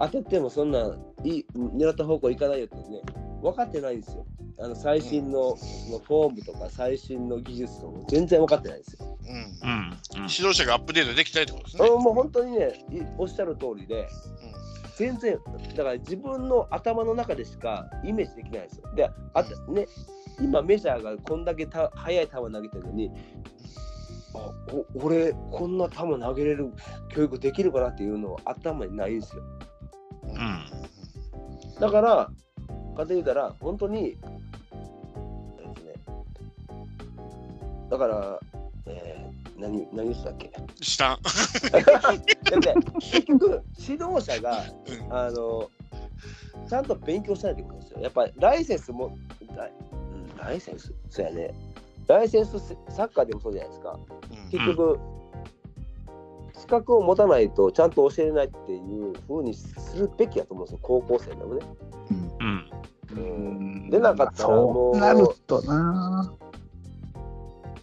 [0.00, 3.02] 当たってもそんないい狙った方向行かないよ」ってね
[3.42, 4.26] 分かってないんですよ。
[4.58, 9.18] あの最新のそのフォームとか最新の技術とかも全然分かってないんですよ。
[9.62, 9.98] うんうん。
[10.14, 11.86] 指導者がアップデートできたいってことですね。
[11.86, 14.08] うんもう本当にねいおっしゃる通りで
[14.96, 15.38] 全然
[15.76, 18.94] だから自分の頭の中でしかイメージできないんですよ。
[18.94, 19.86] であとね
[20.40, 23.10] 今メジャーがこんだけた速い球投げてるのに
[24.94, 26.72] 俺こんな球投げれる
[27.08, 29.42] 教育できるかなっていうのは頭にないんですよ。
[30.24, 31.80] うんうん。
[31.80, 32.30] だから
[32.96, 34.16] かと言うたら本当に
[35.58, 35.94] えっとね
[37.90, 38.40] だから、
[38.86, 40.52] えー何何でしたっけ？
[40.82, 41.08] 下。
[41.08, 42.30] だって
[43.00, 45.70] 結局指導者がうんあの
[46.68, 48.00] ちゃんと勉強したいってことですよ。
[48.00, 49.16] やっぱりライセンスも
[50.36, 50.92] ライセンス？
[51.08, 51.54] そうやね。
[52.08, 53.98] ライセンスサッカーでもそうじゃないですか。
[54.50, 54.98] 結局、
[56.54, 61.66] 資格を持たないとちゃんと教えれないっていうふうにするべきだと思うんですよ、高校生でもね。
[62.10, 62.70] うん。
[63.16, 66.34] うん、でなかったらもう、そうなるとな。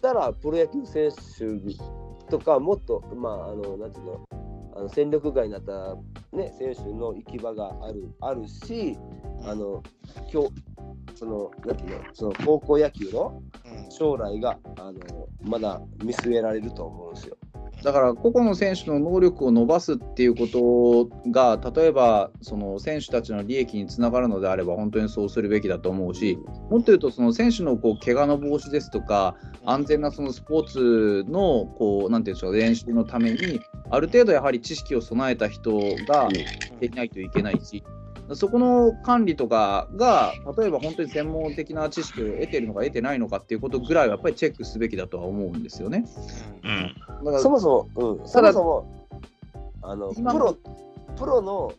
[0.04, 4.28] たらプロ野球選手とかもっとまああのなんていうの
[4.76, 5.96] あの戦力外になった
[6.36, 8.98] ね選手の行き場があるあるし
[9.44, 9.82] あの
[10.30, 10.50] 今日
[11.14, 13.63] そのなんていうのその高校野球のうん
[13.96, 17.36] 将来があのまだ見据えられると思うんですよ。
[17.82, 26.38] だから個々の選手の能力を伸ばすっていうことが例えばその選手たちの利益につながるのであれば本当にそうするべきだと思うし
[26.70, 35.78] もっと言うとその選手のこう怪我の防止ですとか安全なそのスポーツのこうなんていうんでしょう練習のためにある程度やはり知識を備えた人
[36.08, 36.30] が
[36.80, 37.84] できないといけないし
[38.32, 46.06] そこの管理とかが例えば本当に専門的な知識を得てるのか得てないのかっていうことぐらいはやっぱりチェックすべきだとは思うんですよね。
[46.62, 47.24] うん。
[47.24, 49.06] だからそもそも、うん、そただもそも
[49.82, 50.56] あのプロ
[51.16, 51.74] プロの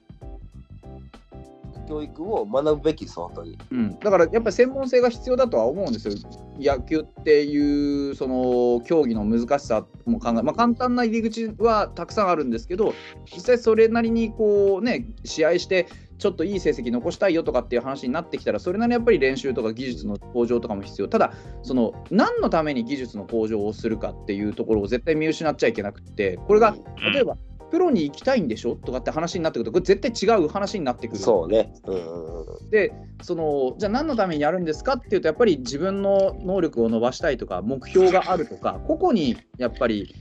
[1.88, 3.58] 教育を学ぶべきです、本当に。
[3.72, 6.14] うん、だからやっぱり専門性が必要だとは思うんですよ。
[6.60, 12.94] 野球っていうその競技の難しさも考え、まあ、簡単な入り口はたくさんあるんですけど
[13.34, 21.08] 実際それなりにこうね試合してちょっといい成績残したいよとかっていう話になってきたらそれなりにやっぱり練習とか技術の向上とかも必要。
[21.08, 26.76] ただその何のために技術の向上をするかっていうところを絶対見失っちゃいけなくってこれが
[27.14, 27.38] 例えば
[27.72, 28.76] プロに行きたいんでしょ？
[28.76, 31.20] とかって話になってくるとこれ絶対違う話になってくる。
[31.20, 31.74] そうね。
[31.86, 32.70] うん。
[32.70, 40.16] でそのじゃあ何のためにやるんですかっていうとやっぱり自分の能力を伸ばしたいとか目標があるとか個々にやっぱり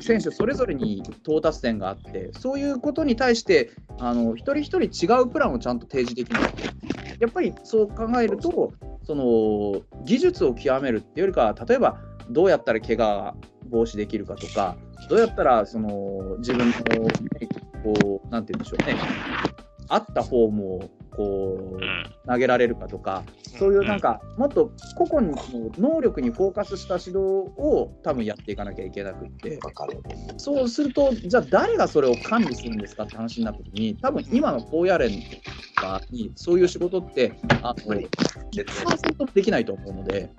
[0.00, 6.42] 選手それぞれに到達点があってそういうことに対してあの一人一人違うプランをちゃんと提示できない。
[7.20, 8.72] やっぱりそう考えると
[9.04, 11.98] その技術を極めるっていうよりかは例えば
[12.30, 13.34] どうやったら怪我
[13.68, 14.76] 防止できるかとか
[15.08, 16.74] どうやったらその自分の、
[17.82, 18.96] こうなんて言うんでしょうね。
[19.88, 22.06] 合ったフォームをこううん。
[22.26, 23.22] 投げられるかとか、
[23.58, 25.36] そういうなんか、もっと個々の
[25.78, 27.18] 能力にフォーカスした指導
[27.56, 30.02] を多分やっていかなきゃいけなくって、わかる。
[30.36, 35.16] そうすると、じゃあ誰がそれを管理するんですかって話になった時に、多分今の高野連と
[35.76, 37.94] かにそういう仕事って、あの
[38.52, 40.30] 100%できないと思うので、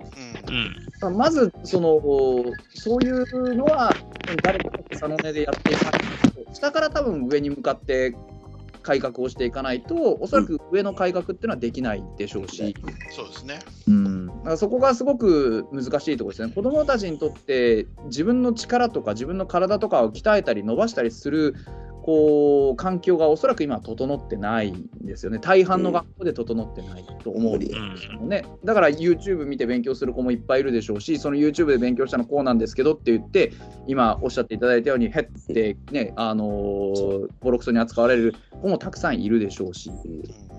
[0.46, 1.06] うん。
[1.06, 1.16] うん。
[1.16, 1.98] まずその、
[2.74, 3.94] そういうのは
[4.42, 6.00] 誰かが草の根でやっていかない
[6.44, 8.14] と、下から多分上に向かって
[8.82, 12.74] 改革をしていかないと、おそらく上の改革っていうのはできないでしょうし。
[13.10, 13.58] そうですね。
[13.86, 16.52] うん、だからそこがすごく難しいところですね。
[16.54, 21.54] 子どもたちにとって自分の力とか自分の体とかを鍛えたり伸ばしたりする
[22.08, 25.38] こう環境がおそらく今は整ってないんですよね。
[25.38, 28.46] 大半の学校で整ってないと思うんですよね。
[28.64, 33.52] だから YouTube 見て勉強する子もいっぱいいるでしょうし、その YouTube で勉強したのこうなんですけどって言って、
[33.86, 39.90] 今おっしゃっていただいたように、へってね、あのーボロクソに扱われる子もたくさんいるでしょうし。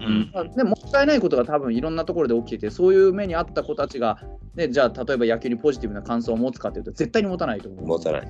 [0.02, 0.30] うん。
[0.32, 4.20] まあね、もったいないことが多分いろんなところで起きてて、そういう目にあった子たちが、
[4.54, 7.88] ね、じゃあ例えば野球にポジティブな感想を持つかというと、絶対に持たないと思う。
[7.88, 8.22] 持たない。
[8.22, 8.30] ね、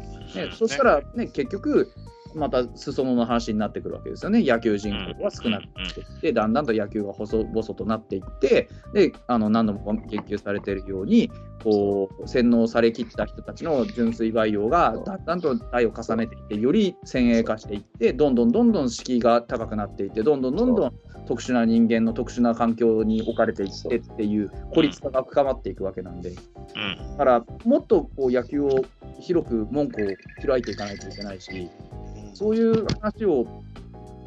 [0.58, 1.92] そしたら、ね、結局、
[2.36, 4.44] また裾野の話になってくるわけですよね。
[4.44, 11.32] 野球人口は少なくなってきて、だんだんと野球が細々となっていって、であの何度も研究されているように、
[11.64, 20.94] こう洗脳されきった人たちの純粋培養がだんだんと代を重ねていって、より先鋭化していって、どんどんどんどん敷居が高くなっていって、どんどんどんどん
[21.30, 26.32] 特殊な人間の特殊な環境に置かれていってっていう孤立化が深まっていくわけなんで。
[26.32, 26.38] うん。
[27.12, 28.84] だからもっとこう野球を
[29.20, 30.08] 広く門戸を
[30.48, 31.90] 開いていかないといけないし、うん
[32.34, 33.46] そういう話を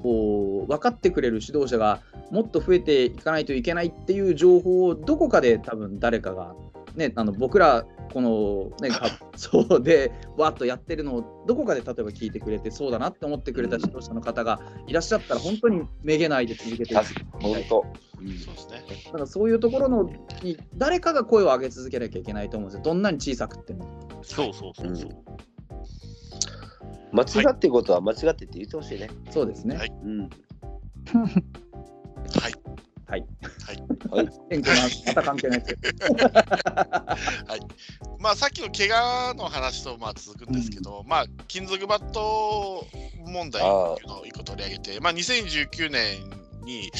[0.02, 6.54] こう分かってくれる指導者がもっと増えていかないといけないっていう情報をどこかで多分誰かが、
[6.94, 17.86] ね、あの僕らこの、ね、かそうでわっとやってるのをどこかで例えば聞いてくれてそうだなって思ってくれた指導者の方がいらっしゃったら本当にめげないで続けていく確かに本当。
[18.20, 18.84] うんそうですね。
[19.06, 20.10] だからそういうところの
[20.42, 24.08] に誰かが声を上げ続けなきゃいけないと思うんですよどんなに小さくっても。
[24.22, 25.10] そうそうそうそう。
[27.12, 29.10] 間違ってることは間違ってって言ってほしいね。
[29.30, 29.76] そうですね。
[29.76, 30.30] はいうん。
[33.12, 33.26] はい。
[33.66, 33.76] はい。
[34.10, 34.28] はい。
[34.48, 36.16] 天気の話また関係ないですけど。
[38.18, 42.86] まあさっきの怪我の話とまあ続くんですけど、まあ金属バット
[43.26, 46.20] 問題のを一個取り上げて、まあ2019年
[46.64, 46.90] に、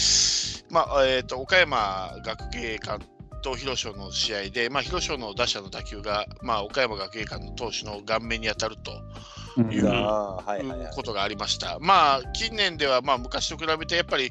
[0.69, 3.03] まあえっ、と岡山学芸館
[3.43, 8.93] と広商の試合で、まあ広商の打者の打球が、まあ岡山学芸館の投手の顔面に当たると
[9.57, 10.93] うんいうああ、はいはいはい。
[10.95, 11.79] ことがありました。
[11.81, 14.31] まあ近年ではまあ昔と比べてやっぱり、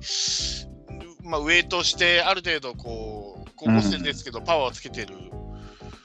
[1.23, 5.15] まあ、ウェイトしてある程度こう高校生ですけど、パワーをつけてる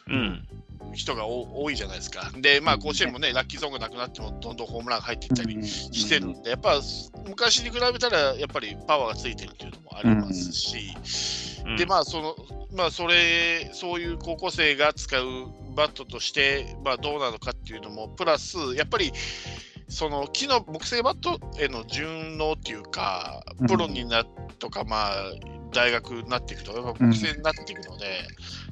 [0.08, 0.46] うん。
[0.94, 2.30] 人が多多いじゃないですか。
[2.40, 6.80] で、まあ、甲子園もね、ラッキーゾーンがなくなっても、どんどんホームランが入っていったりしてるんで、やっぱ
[7.28, 10.94] 昔に比べたら、やっぱりパワーがついてるっていうのもありますし、
[11.66, 12.36] うんで、まあ、その、
[12.72, 15.24] まあ、それ、そういう高校生が使う
[15.74, 19.12] バットとして、まあ、どうなのかっていうのも、プラス、やっぱり、
[19.88, 24.24] その木の木製バットへの順応っていうか、プロにな
[24.58, 25.12] とか、まあ、
[25.72, 28.06] 大学になっていくと、やっぱ木製になっていくので、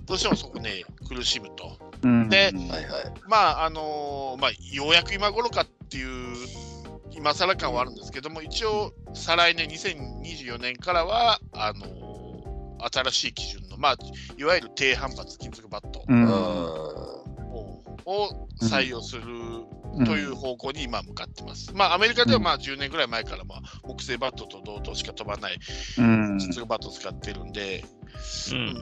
[0.07, 1.79] どうしてもそこね、苦しむと。
[2.03, 2.29] うん。
[2.29, 2.85] ではいはい。
[3.29, 6.37] まああのーまあ、ようやく今頃かっていう
[7.13, 12.15] 今更感はあるんですけども一応再来年2024年からはあのー
[12.93, 13.97] 新しい基準の、まあ、
[14.37, 16.05] いわゆる低反発金属バット。
[16.07, 17.24] うん
[18.05, 19.25] を,、を採用する
[20.05, 21.73] という方向に今向かってます。
[21.75, 25.59] まあアメリカではまあ10年ぐらい前からまあ木製バットと同等しか飛ばない
[25.99, 26.39] うん。
[26.39, 27.85] 金属バットを使ってるんで、
[28.53, 28.75] うん。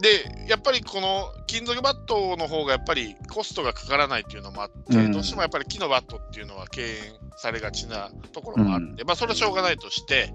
[0.00, 5.12] でやっぱりこの金属バットの方がやっぱりコストがかからないっていうのもあって、うん。
[5.12, 10.32] どうしてもやっぱり木のバットっていうのは敬遠されがちなところもあって、まあそれはしょうがないとして、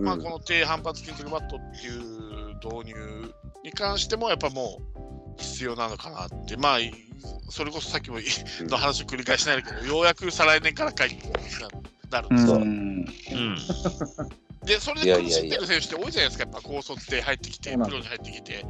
[0.00, 6.78] まあこの低反発金属バットっていう導入に関してもやっぱもう必要なのかなって、まあ
[7.48, 8.18] それこそさっきも
[8.60, 11.28] の話を繰り返しないけど、ようやく再来年から変わって
[12.10, 12.48] なるんですよ。
[12.48, 12.70] そううんう。
[12.70, 13.06] ん。
[14.64, 18.64] で、それで苦しんでる選手って多いじゃないですか、やっぱ高卒で入ってきて、プロに入ってきて、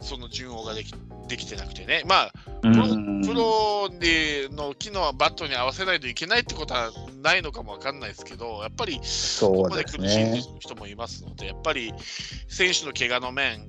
[0.00, 0.94] その順応ができ
[1.28, 6.90] できてなくてね、まあ、うプロんプロでの機能はバットに合わせないといけないってことは
[7.22, 9.00] ないのかもわかんないですけど、やっぱりこ
[9.52, 10.42] こまでそうです苦しんでるね。
[10.60, 11.92] 人もいますので、やっぱり
[12.48, 13.66] 選手の怪我の面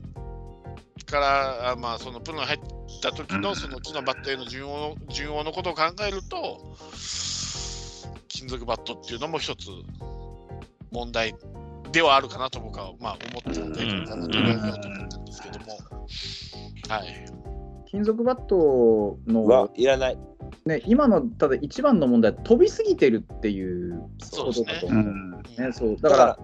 [1.11, 2.59] から、あまあ、そのプロに入っ
[3.01, 6.75] た時のその木のバットへの順応の順応のことを考えると、
[8.27, 9.67] 金属バットっていうのも一つ
[10.91, 11.35] 問題
[11.91, 15.65] ではあるかなと僕はまあ思ったので、うんあの取り上げようと思ったんですけども、
[16.87, 17.25] はい。
[17.89, 20.17] 金属バットのはいらない。
[20.65, 25.71] ね、今のただ一番の問題は飛びすぎてるっていうそうですねことだと思うんうんですね。
[25.73, 26.39] そうだから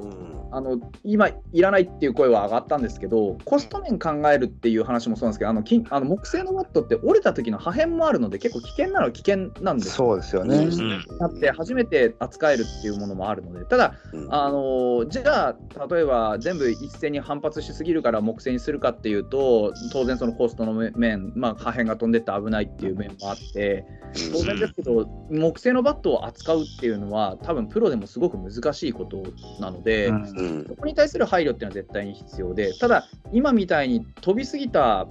[0.00, 0.43] うん。
[0.54, 9.88] あの今いらないっていう声は上がったんですけどコスト面考えるっていう話もそうなんですけどあの金あの木製のバットって折れた時の破片もあるので結構危険なのは危険なんです。
[9.88, 9.92] よ。
[9.94, 10.56] そうですよね。
[10.58, 11.18] うん。
[11.18, 13.64] なって初めて扱えるっていうものもあるので。
[13.64, 14.32] ただうん。
[14.32, 23.84] あのじゃあ例えば全部一斉に反発しすぎるから木製にするかっていうと当然そのコストの面、まあ、破片が飛んでって危ないっていう面もあって
[24.32, 29.22] 当然ですけど木製のバットを扱うっていうのは多分プロでもすごく難しいこと
[29.60, 35.06] なので、うんそこに対する配慮っていうのは絶対に必要でただ今みたいに飛びすぎた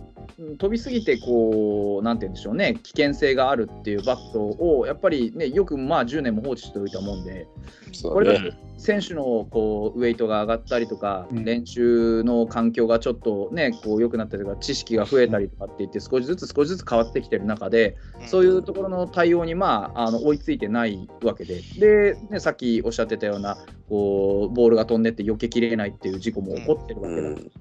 [0.58, 2.76] 飛びすぎてこうなんて言うんでしょうね。
[2.82, 7.48] 危険性があるっていうバットをやっぱりねよくまあ10年も放置しておいたもんで
[7.92, 11.46] そうこれだ選手のこうウェイトが上がったりとか、うん。
[11.46, 21.62] 練習の環境がちょっとねこう良くなったりとか知識が増えたりとかって言って少しずつ少しずつ変わってきてる中でそういうところの対応に、まあ、あの追いついてないわけで。
[21.78, 23.58] で、ね、さっきおっしゃってたような
[23.90, 27.52] こうボールが飛んでって避けきれないっていう事故も起こってるわけだ、うん。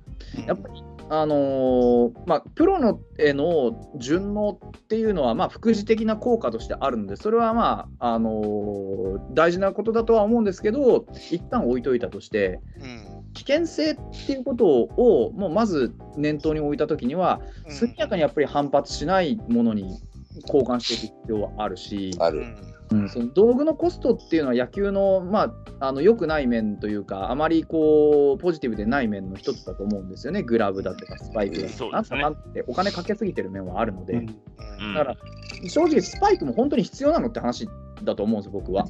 [0.46, 0.83] やっぱり、
[1.14, 13.25] あのーまあ、プロのへの順応っていうのは、まあ、副次的な効果としてあるので、それは、まああのー大事なことだとは思うんですけど、一旦置いといたとして、うん。
[13.35, 13.96] 危険性っ
[14.27, 17.75] ていうことをもうまず念頭に置いたときには、うん。
[17.75, 20.01] 速やかにやっぱり反発しないものに
[20.46, 22.46] 交換していく必要はあるし、ある。
[23.09, 32.22] その道具のコストっていうのは野球の,、まあ、あの良くない面というか、あまりこうポジティブでない面の一つだと思うんですよね、グラブだとかスパイクだとか、ね。
[32.22, 34.20] なんてお金かけすぎてる面はあるので、うん
[34.81, 34.94] うん。
[34.94, 35.16] だから
[35.68, 37.68] 正直、スパイクも本当に必要なのって話
[38.02, 38.87] だと思うんですよ、僕は。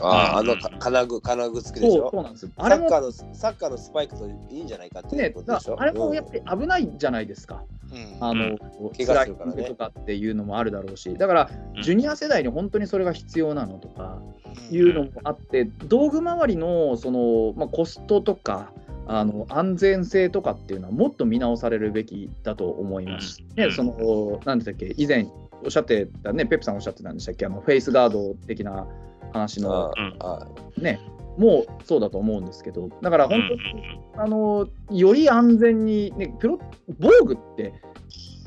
[0.00, 0.46] ああ、あうん。
[0.46, 2.50] のか金具、金具付きでしそうょそうなんですよ。
[2.56, 5.76] サあれもッカーの、サッカーのスパイクといいんじゃないかっていねうことでしょ？
[5.80, 7.64] あれもやっうんぱり危ないじゃないですか。
[7.92, 8.16] うん。
[8.24, 8.58] あの、うん。
[8.58, 9.64] 怪我するからね。
[9.64, 11.82] とかっていうのもあるだろうし、だから、うん。
[11.82, 14.20] ジュニア世代に本当にそれが必要なのとか
[14.70, 18.72] いうのもあって、道具周りのその、まあ、コストとか、
[19.08, 23.40] あの安全性とかっていうのはもっと見直されるべきだと思います。
[23.56, 23.72] ね、うん。
[23.72, 25.26] その、なんでしたっけ、以前
[25.64, 28.86] おっしゃってたね、ペップさんおっしゃってたんでしたっけ、あのフェイスガード的な
[29.32, 29.92] 話の。
[30.76, 31.00] ね、
[31.38, 33.82] もうそうだと思うんですけど、だからうん本当に、
[34.16, 36.58] あのより安全に、ね、プロ
[36.98, 37.72] 防具って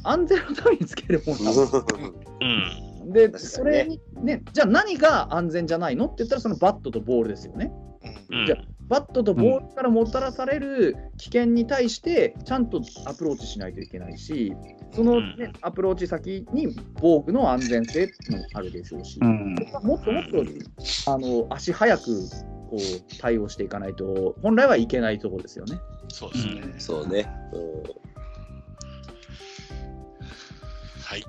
[0.04, 1.44] 安全のためにつけるもの。
[1.44, 1.56] なん。
[1.56, 1.76] です
[2.42, 7.72] うんで、それに、ね、じゃあ何が安全じゃないのって言ったら、そのバットとボールですよね。
[8.48, 8.56] じゃ
[8.88, 14.54] バットとボールからもたらされる危険に対して、ちゃんとアプローチしないといけないし、
[14.96, 15.54] その、ねうん。
[15.62, 19.56] アプローチ先に防具の安全性もあるでしょうし、うん。
[19.84, 20.44] もっともっと
[21.12, 22.04] あの足早く
[22.70, 25.80] こう対応していかないと、本来はいけないところですよね。
[26.08, 26.76] そうですね。
[26.78, 27.28] そうね。
[27.54, 27.62] うん。
[31.02, 31.26] はい。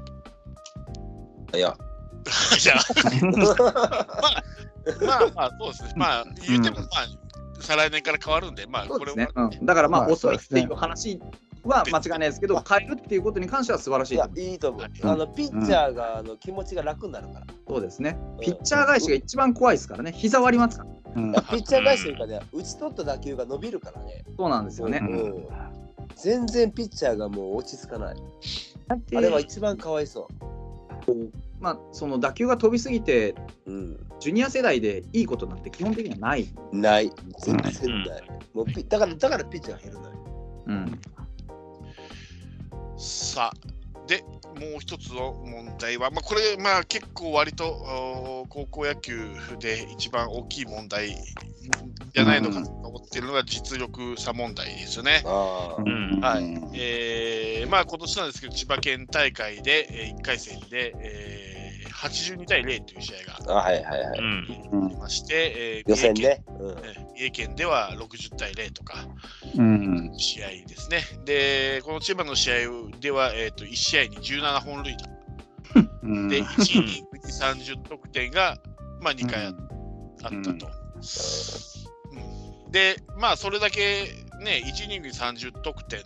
[1.56, 1.76] いや、
[2.58, 2.80] じゃあ、
[5.04, 5.92] まあまあ、そうですね。
[5.96, 6.88] まあ、言うても、まあ、
[7.60, 9.66] 再来年から変わるんで、まあ、これは、うん。
[9.66, 11.20] だからまあ、まあ遅いっていう話
[11.66, 14.40] は間違いないですけど、変えるっていうことに関しては素晴らしいやいと思う。
[14.50, 14.84] いいと思う。
[15.02, 17.46] うんあのピッチャーがあの気持ちが楽になるから。
[17.68, 18.18] そうですね。
[18.38, 20.12] うんピッチャー返しが一番怖いですからね。
[20.12, 20.90] 膝割りますから。
[21.16, 24.24] うんピッチャー返しというかね、打ち取った打球が伸びるからね。
[24.36, 25.00] そうなんですよね。
[25.02, 25.46] うん
[26.14, 28.16] 全然ピッチャーがもう落ち着かない。
[29.16, 30.28] あれは一番かわいそ
[31.60, 33.34] まあ、その打球が飛びすぎて、
[33.66, 33.72] う。
[33.72, 34.06] うん。
[34.20, 36.48] ジュニア世代でいいことなんて基本的にはない。
[36.72, 37.12] ない。
[37.40, 38.22] 全然ない。
[38.54, 40.16] もうピだからだからピッチャーが減るのよ。
[40.66, 41.00] うん。
[42.98, 49.30] さあ、で、もう一つの問題は、まあ、これ、まあ、結構割と高校野球
[49.60, 51.16] で一番大きい問題
[52.14, 55.22] じゃないのかと思っているのが実力差問題ですよね。
[55.24, 56.20] うん。
[56.20, 56.44] はい。
[56.74, 61.55] えーまあ今年なんですけど、千葉県大会で、え1回戦で、えー
[61.96, 63.14] 82対0という試
[63.46, 64.18] 合があはいはいはい。
[64.18, 64.86] うん。
[64.86, 66.44] ありまして、えー予選三重県ね。
[66.60, 66.70] うん。
[66.70, 69.06] えー三重県では60対0とか
[69.56, 70.12] うん。
[70.18, 71.02] 試合ですね。
[71.24, 72.56] で、この千葉の試合
[73.00, 75.16] では、えー、と1試合に17本塁打。
[76.02, 76.28] うん。
[76.28, 78.58] で、1イニングに30得点が、
[79.00, 79.54] まあ、2回あっ
[80.22, 80.40] たと。
[82.66, 82.72] うん。
[82.72, 84.04] で、まあ、それだけ
[84.42, 86.04] ね、1イニングに30得点っ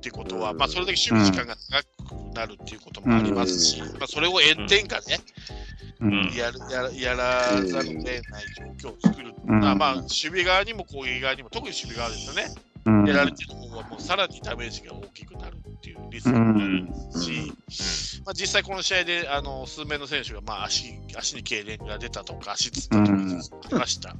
[0.00, 0.58] てことは、うん。
[0.58, 2.01] まあ、それだけ守備時間が長く
[2.32, 3.98] なるっていうこともありますし、うん。
[3.98, 5.18] まあ、それを炎天下で、
[6.00, 6.32] うん。
[6.34, 8.22] やるやらやらざるを得ない
[8.80, 9.78] 状況を作るっていうのは、うん。
[9.78, 12.54] まあ、守備側にも攻撃側にも、特に守備側ですよね、
[12.86, 13.06] うん。
[13.06, 16.86] やられてる方はもうさらにダメージが大きくなるっていうリスクうもあるん。
[17.12, 17.52] し、
[18.24, 24.16] まあ、実際この試合であの数名の選手が、まあ、足足に痙攣が出たとか、足つったとかうん出ました。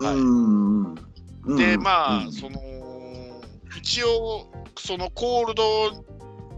[0.00, 0.14] はい。
[0.16, 1.56] うん。
[1.56, 2.32] で、まあ、うん。
[2.32, 2.60] その、
[3.78, 6.04] 一応、そのコールド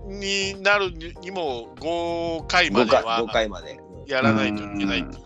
[0.06, 3.80] になるににも5回ま5回では ,5 回まで。
[4.10, 5.24] やらないといけないっていう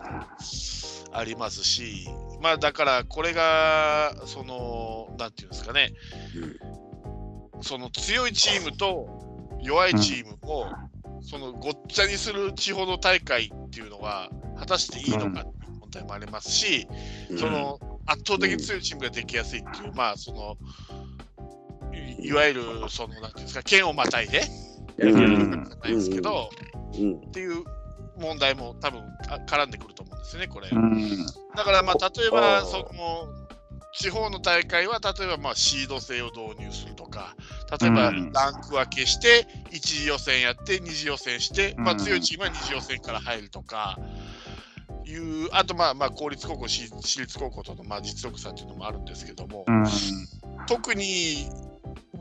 [1.11, 2.07] ありますし、
[2.41, 5.93] まあだからこれが、その、なんていうんですかね、
[7.61, 9.07] その強いチームと
[9.61, 10.67] 弱いチームを、
[11.21, 16.87] そのごっちゃにする地方の大会っていうのは、果たしていいのかっていう問題もありますし、
[17.29, 17.39] うん。
[17.39, 20.57] その圧倒的に強いチームができやすいっていう、まあその
[22.19, 24.41] いいわゆるそのなんていうんですか県をまたいで
[24.97, 26.49] やるじゃないですけど、
[26.97, 27.15] うん。
[27.15, 27.63] っていう
[28.17, 30.69] 問題も多分あ絡んでくると思うんですよねこれ。
[30.71, 31.25] うん。
[31.55, 32.85] だからまあ例えばその
[33.93, 37.35] 地方の大会は例えばまあシード制を導入するとか
[37.79, 38.31] 例えばうん。
[38.31, 43.97] ランク分けして1次予選やって2次予選して、まあ、うん強いチームは2次予選から入るとか
[45.05, 49.85] いうあとまあまあ公立高校私私立高校とのまあ実力差っていうのもあるんですけども、うん。
[50.67, 51.49] 特に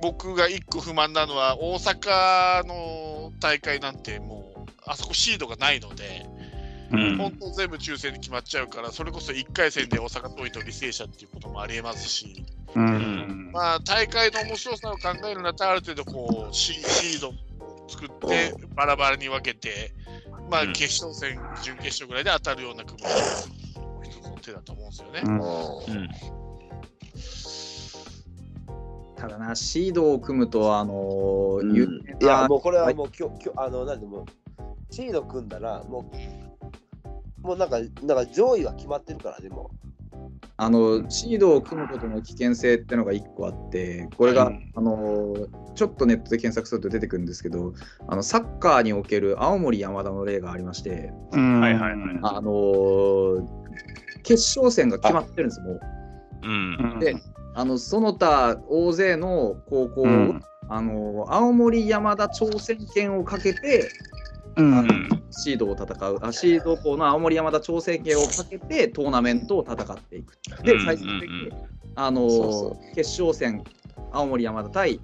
[0.00, 6.26] 僕が一個不満なのは大阪の大会なんてもうあそこシードがないので。
[6.92, 7.16] うん。
[7.16, 12.44] 本当全部抽選で決まっちゃうから、それこそ1回戦で大阪桐蔭と履正社っていうこともありえますし、
[12.74, 13.50] うん。
[13.52, 17.34] まあ、大会の面白さを考えるんだったら、ある程度こうシ、シードを
[17.88, 19.92] 作って、バラバラに分けて、
[20.50, 20.72] まあ、うん。
[20.72, 23.54] 決勝戦、準決勝ぐらいで当たるような組み合わせも
[24.02, 25.22] 一つの手だと思うんですよね。
[29.26, 31.76] な、シードを組むと、あのーうん。
[31.76, 34.26] いやなもうこれはもうきょきょあのなんでも
[34.58, 36.44] うシード組んだらもう
[37.44, 39.70] もうなんか、なんか上位は決まってるから、でも。
[40.56, 45.34] あのシードを組むことの危険性ってのが1個あって、これが、うんあの
[45.74, 47.74] ちょっとネットで検索すると出てくるんですけど、
[48.06, 51.60] あのサッカーにおける青森山田の例がありまして、うん。
[51.60, 52.18] はいはいはい。
[52.22, 53.46] あの
[54.22, 55.80] 決勝戦が決まってるんです、もう。
[56.44, 56.98] うん。
[57.00, 57.16] で
[57.54, 63.90] あのその他大勢の高校を、うんあの青森山田挑戦権をかけて
[64.56, 65.08] うんうん。
[65.30, 70.38] シードを戦うあシード校の青森山田挑戦権をかけてトーナメントを戦っていく。
[70.62, 71.52] でうん最終的に、
[71.96, 73.62] あの決勝戦
[74.12, 75.00] 青森山田対、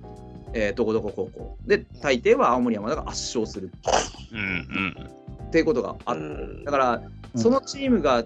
[0.55, 3.71] えーどこどこ高校で大抵は青森山田が圧勝する
[4.33, 4.39] うん。
[4.39, 5.47] うん。
[5.49, 7.03] っていうことがあってうんだから
[7.37, 8.25] そのチームが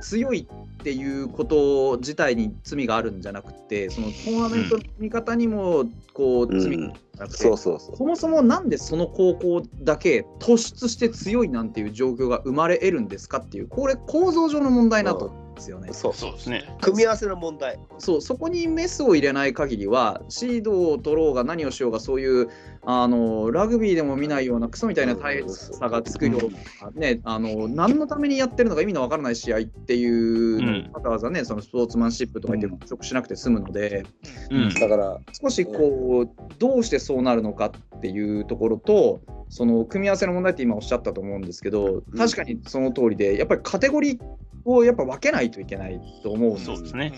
[0.00, 5.84] 強いっていうこと自体に罪があるんじゃなくてそのトーナメントの見方にも
[6.14, 6.88] こううん罪が
[7.18, 15.92] なくて、そもそもなんでその高校だけ突出して強いなんていう状況が生まれ得るんですかっていうこれ構造上の問題なとですよね。
[15.92, 16.64] そうそうですね。
[16.80, 17.78] 組み合わせの問題。
[17.98, 22.48] そうそこにメスを入れない限りはシードを取ろうが何をしようがそういう
[22.82, 34.04] あのラグビーでも見ないようなクソみたいな大差がつくような、ね、あの何のためにやってるのか意味のわからない試合っていうわざわざねそのスポーツマンシップとか言って腐食しなくて済むので
[34.50, 34.68] うん。
[34.74, 44.20] だから、少しこうどうしてそうなるのかっていうところとその組み合わせの問題って今おっしゃったと思うんですけど確かにその通りでやっぱりカテゴリー
[44.64, 46.66] をやっぱ分けないといけないと思うんです。
[46.66, 47.12] そうですね。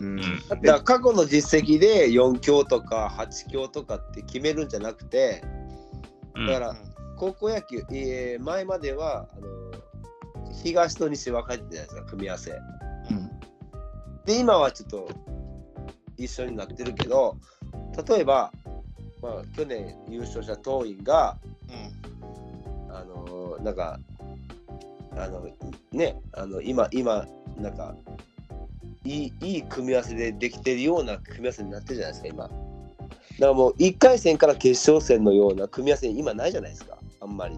[0.00, 0.20] うん。
[0.20, 0.22] う
[0.56, 0.62] ん。
[0.62, 5.42] だ過去の実績で4強とか8強とかって決めるんじゃなくて、
[6.34, 6.46] うん。
[6.46, 6.76] だから
[7.16, 9.46] 高校野球、えー前まではあの
[10.62, 12.52] 東と西分かれてたじゃないですか、組み合わせ。
[14.26, 15.08] で、今はちょっと
[16.16, 17.36] 一緒になってるけど、
[18.08, 18.52] 例えば、
[19.22, 21.36] まあ、去年優勝した桐蔭が、
[22.90, 23.98] あのなんか、
[25.16, 25.48] あの
[25.92, 27.26] ね、あの今、今、
[27.60, 27.94] なんか、
[29.04, 32.44] いいいい組み合わせでできてるような組み合わせになってるじゃないですか、今。
[32.44, 32.54] だか
[33.38, 37.56] らもう1回戦から決勝戦のような組み合わせ今ないじゃないですか、あんまり。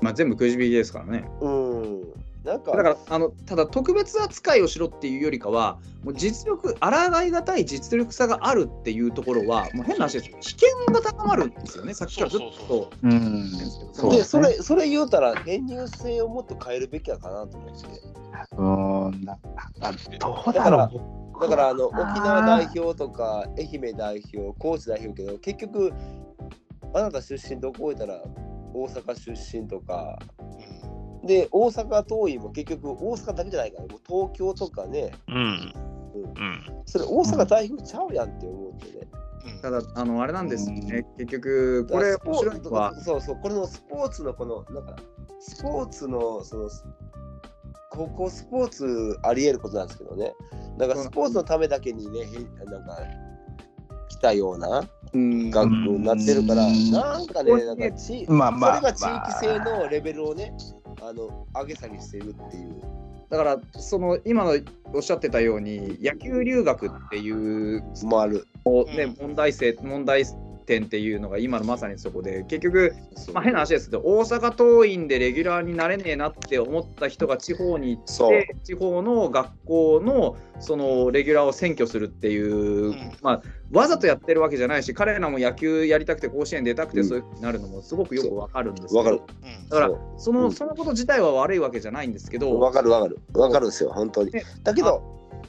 [0.00, 1.24] まあ、全部くじ引きですからね。
[1.40, 2.02] うん。
[2.44, 12.90] なんか、だからあのただ特別扱いをしろっていうよりかはもう実力抗いがたい実力差があるっていうところはもう変な話です危険が高まるんですよねさっきからずっと。
[14.10, 17.86] でそれ、それ言うたら、編入性をもっと変えるべきやかなと思って。
[18.56, 18.62] う
[19.20, 19.24] ん。
[19.24, 19.38] な
[19.80, 21.40] あどうだだからろう。
[21.40, 25.92] だから、あの、沖縄代表とか、愛媛代表、高知代表けど、結局、
[26.92, 28.20] あなた出身どこ置いたら、
[28.74, 30.18] 大阪出身とか、
[31.26, 35.34] で、大阪桐蔭も結局、大阪だけじゃないから、もう東京とかね、うん。
[35.36, 36.82] うん。
[36.86, 39.08] それ大阪代表ちゃうやんって思ってね。
[39.60, 41.04] ただあのあれなんですよね。
[41.18, 42.94] 結局これ面白いのは。
[43.00, 44.96] そうそう、これのスポーツのこの、なんか、
[45.40, 46.70] スポーツの、その、
[47.90, 50.32] 高校スポーツあり得ることなんですけどね。
[50.78, 52.98] なんかスポーツのためだけにね、へなんか、
[54.08, 55.50] 来たようなうん。
[55.50, 56.90] 学校になってるから、うん。
[56.90, 60.54] なんかね、なんかち、まあまあそれが地域性のレベルをね、
[61.06, 62.80] あの、上げ下げしてるっていう。
[63.28, 64.52] だからその今の
[64.92, 68.46] おっしゃってたように野球留学っていうもある。
[68.96, 70.24] ね、問題性問題
[70.64, 72.94] 点っていうのが今のまさにそこで結局
[73.32, 78.30] まあ、変な話ですけど大阪桐蔭でレギュラーになれねえなって思った人が地方に行っそう。
[78.30, 83.12] て地方の学校のそのレギュラーを占拠するっていう、ん。
[83.22, 83.42] まあ、
[83.72, 87.08] わざとやってるわけじゃないし彼らも野球やりたくて甲子園出たくてうん。
[87.08, 89.20] そういうふうになるのもすごくよくわかるんですけどわかる。
[89.68, 90.52] だからそのうん。
[90.52, 93.18] そのこと自体は悪いわけじゃないんですけど、わかるわかる。
[93.34, 94.32] わかるんですよ、本当に。
[94.32, 94.42] ね。
[94.62, 95.02] だけど、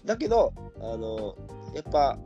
[0.06, 1.36] だけど、あの、
[1.74, 2.18] やっぱ、や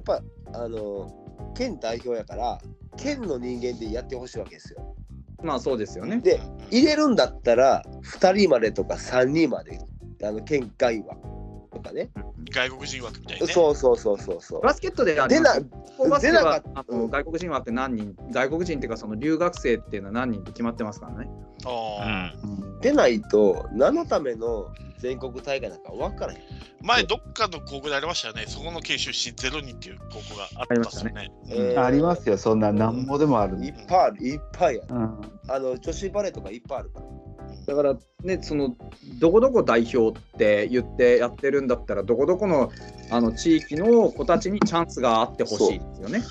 [0.00, 1.21] っぱ、あの、
[1.54, 2.58] 県代表やから、
[2.96, 4.96] 県の人間でやってほしいわけですよ。
[5.42, 6.18] まあそうですよね。
[6.18, 6.40] で、
[6.70, 9.80] 入れるんだったら、2人までとか3人まで、
[10.22, 11.16] あの、県外は。
[11.72, 12.10] とかね。
[12.50, 13.52] 外国人枠みたいなね。
[13.52, 14.60] そうそうそうそうそう。
[14.62, 15.54] バスケットであり出な
[16.20, 21.28] 出なかっあの外国人枠何人外国人っていうかその留学生っていうのは何人って決まってますからね。
[21.64, 21.68] う
[22.00, 22.80] あん。
[22.80, 26.38] 出ないと、何のための全国大会なんか分からへん。
[26.38, 26.42] ー
[26.82, 28.44] 前、どっかの高校でありましたよね。
[28.48, 31.30] そこの県出身ゼロ人っていう高校があったんですよね。
[31.48, 33.64] えーありますよ、そんななんぼでもある。
[33.64, 34.94] いっぱいある、いっぱいある。
[34.94, 37.06] うんあの、女子バレーとかいっぱいあるから。
[37.66, 38.76] だからね、その
[39.20, 42.70] どこどこ代表って言ってやってるんだったら、どこどこの
[43.10, 46.22] あの地域の子たちにチャンスがあってほしいですよね。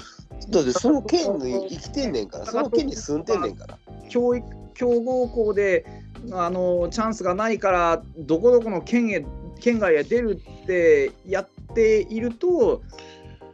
[0.49, 3.77] だってその県に生きてんねんから、その県に住んでんねんから。
[4.09, 5.85] 教育強豪校で
[6.31, 9.25] あのチャンスがないから、どこどこの県へ
[9.59, 12.81] 県外へ出るってやっていると、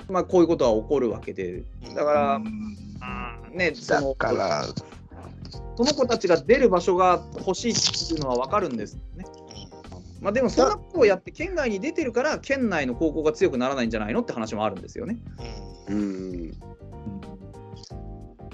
[0.10, 1.64] まあ、こういうことは起こるわけで、
[1.94, 4.66] だから、あーね、そだのから、
[5.76, 9.26] その子たちが出る場所が欲しいっていうのは分かるんですよね。
[10.20, 15.18] まあ、でもそんなことをやって県外に出てるから県内の高校が強くならないんじゃないのって話もあるんですよね。
[15.90, 16.52] うん。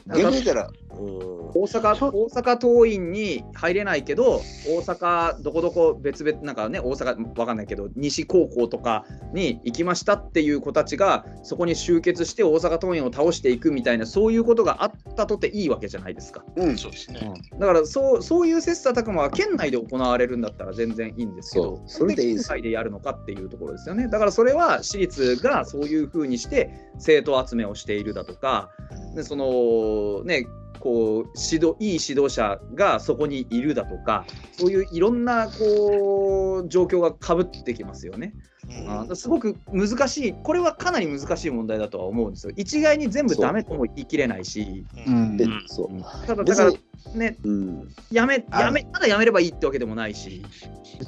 [0.08, 0.74] 逆に言ったら、うん。
[0.96, 16.44] 大阪大阪桐蔭に入れないけど大阪どこどこ別々なんかね大阪わかんないけど西高校とかに行きましたっていう子たちがそこに集結して大阪桐蔭を倒していくみたいなそういうことがあったとていいわけじゃないですか。
[16.56, 16.78] うん。
[16.78, 17.34] そうですね。
[17.60, 28.70] だからそうそういう切磋琢磨は県内で行われるんだったら全然いいんですけどそれでいいです県外でやるのかっていうところですよねだからそれは私立がそういうふうにして生徒集めをしているだとか
[29.16, 30.48] でそのね
[30.84, 38.34] こう指導いい指導者がそこにいるだとかそういういろんなこう状況がかぶってきますよね。
[38.70, 39.12] うん。
[39.12, 40.34] あすごく難しい。
[40.34, 42.54] これはかなり難しい問題だとは思うんですよ。
[42.58, 44.86] 一概に全部ダメとも言い切れないし。
[45.08, 45.38] うん。
[45.38, 45.64] でうん。
[45.68, 46.28] そう。
[46.28, 46.72] ただだから
[47.14, 47.90] ねうん。
[48.12, 50.46] やめあやめただやめればいいってわけでもないし。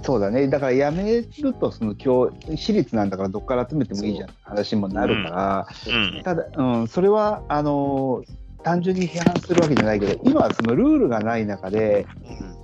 [0.03, 0.47] そうだね。
[0.47, 4.29] だからやめるとその教私立なんだからどっから集めてもいいじゃん。
[4.29, 6.23] って話もなるから、うん。
[6.23, 8.23] ただ、うん、それはあの
[8.65, 12.07] 単純に批判するわけじゃないけど今はそのルールがない中で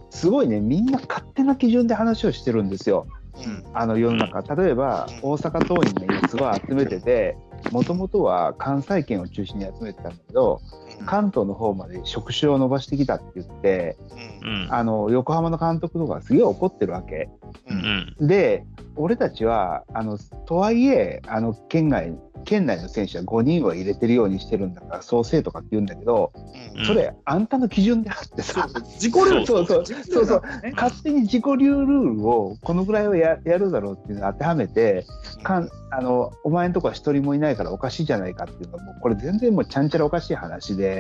[0.10, 3.08] すごいねみんな勝手な基準で話をしてるんですよ。
[3.36, 4.56] うんあの世の中。
[4.56, 7.38] 例えば大阪桐蔭が今すごい集めてて
[7.70, 10.60] もともとは関西圏を中心に集めてたんだけど
[11.06, 13.98] 関東の方まで職種を伸ばしてきたって言って
[14.44, 14.64] うん。
[14.64, 14.74] うん。
[14.74, 17.30] あの横浜の監督とかすげえ怒ってるわけ。
[17.70, 18.26] ううん。
[18.26, 18.66] んで
[18.96, 22.14] 俺たちはあのとはいえあの県外
[22.44, 26.34] 県内の選手は5人は入れてるようにしてるんだからそうせえとかって言うんだけど
[26.76, 26.86] うん。
[26.86, 29.80] それあんたの基準であってさ自己ルールそうそう。
[29.86, 35.06] 自己ルールなんですね勝手に自己流ルールをこのぐらいはややるだろうっていうのを当てはめて
[35.44, 40.91] かんあのお前んとこは一人もいないからおかしいじゃないかっていうのはもうこれ全然もうちゃんちゃらおかしい話で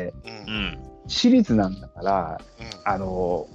[0.48, 0.54] うん。
[0.54, 2.42] うん私立なんだから
[2.86, 3.48] あの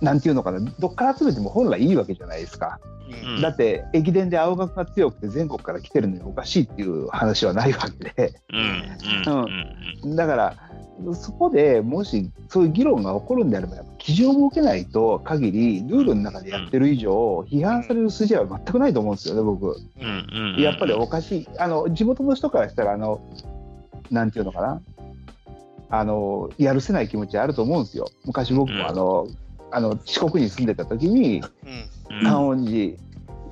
[0.00, 2.80] なんていうのかなどっから集めても本来いいわけじゃないですか。
[3.24, 3.40] うん。
[3.40, 8.34] だって駅伝で青学が強くて全国から来てるのにおかしいっていう話はないわけで。
[8.52, 9.32] うん。
[9.32, 9.76] うん。
[10.04, 10.16] うん。
[10.16, 10.56] だから
[11.14, 19.68] そこでもしそういう議論が起こるんであればやっぱ基準を設けないと限りルールの中でやってる以上批判される筋合いは全くないと思うんですよね僕。
[19.68, 20.54] うん。
[20.56, 20.60] うん。
[20.60, 21.48] やっぱりおかしい。
[21.58, 23.20] あの地元の人からしたらあの
[24.10, 24.82] なんていうのかな
[25.94, 28.08] あのやるせない気持ちあると思うんですよ。
[28.24, 28.78] 昔僕うん。
[28.78, 29.28] もあの、
[29.70, 32.16] あの四国に住んでた時にうん。
[32.16, 32.24] うん。
[32.24, 32.96] 観音寺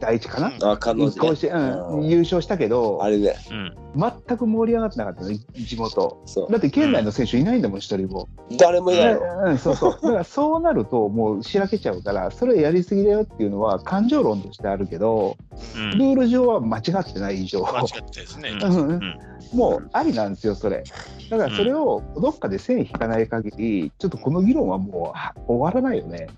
[0.00, 1.54] 第一かな、あ、可能甲子園、
[1.90, 3.36] うん、優勝したけどあれね。
[3.50, 6.22] うん全く盛り上がってなかったね地元。
[6.24, 6.52] そう。
[6.52, 9.20] だって県内の選手いないんだもん一人も、誰もいないの。
[9.46, 9.92] うん、そうそう。
[9.94, 15.36] だからそうなるともうしらけちゃうからそれやりすぎだよっていうのは感情論としてあるけど
[15.76, 15.98] うん。
[15.98, 17.64] ルール上は間違ってない以上。
[17.64, 18.50] 間違ってですね。
[18.50, 18.88] うん。
[18.88, 19.18] うん。
[19.52, 20.84] もうありなんですよそれ。
[21.28, 26.28] だからそれをどっかで線引かない限りちょっとこの議論はもうは終わらないよね。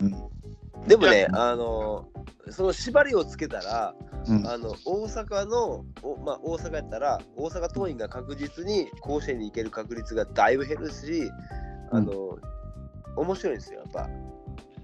[0.00, 0.06] うん。
[0.06, 0.29] うん
[0.86, 2.08] でもねあの、
[2.50, 3.94] その縛りをつけたら、
[4.28, 4.46] うん。
[4.46, 11.30] あの大阪の、おまあ、大阪やったら、大阪桐蔭が確実に甲子園に行ける確率がだいぶ減るし、
[11.90, 12.38] あの、
[13.16, 14.08] 面白いんですよ、やっぱ。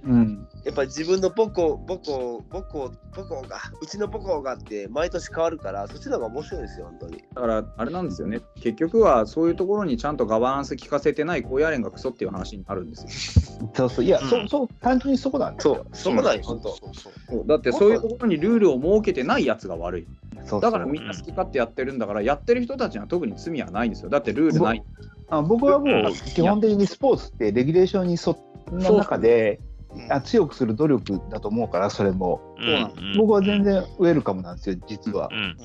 [0.07, 7.25] うんやっぱり自分の母校、母校、母校、母校が、うちの母校があって、毎年変わるから、そっちの方が面白いんですよ、本当に。
[7.35, 13.71] だからあれなんですよね結局はそういうところにちゃんとガバナンス聞かせてない高野連がクソっていう話になるんですよ。
[13.75, 16.69] そうそういや、うんそうそう単純にそこなんですよそう、そこなんよ、本当。
[16.71, 20.09] そうそうそうだってそういうところにルールを設けてないやつが悪い。
[20.39, 24.11] そうそうだからみんな好き勝手やってるんだからやってる人たちには特に罪はないんですよ。
[24.11, 24.83] だってルールない。
[25.29, 28.37] あ僕はもう基本的にスポーツってレギュレーションに沿っ
[28.83, 29.66] た中でうん
[30.11, 32.41] あ強くする努力だと思うからそれも。
[32.59, 35.29] うんうん僕は全然ウェルカムなんですよ実は。
[35.33, 35.35] う。
[35.35, 35.57] んうん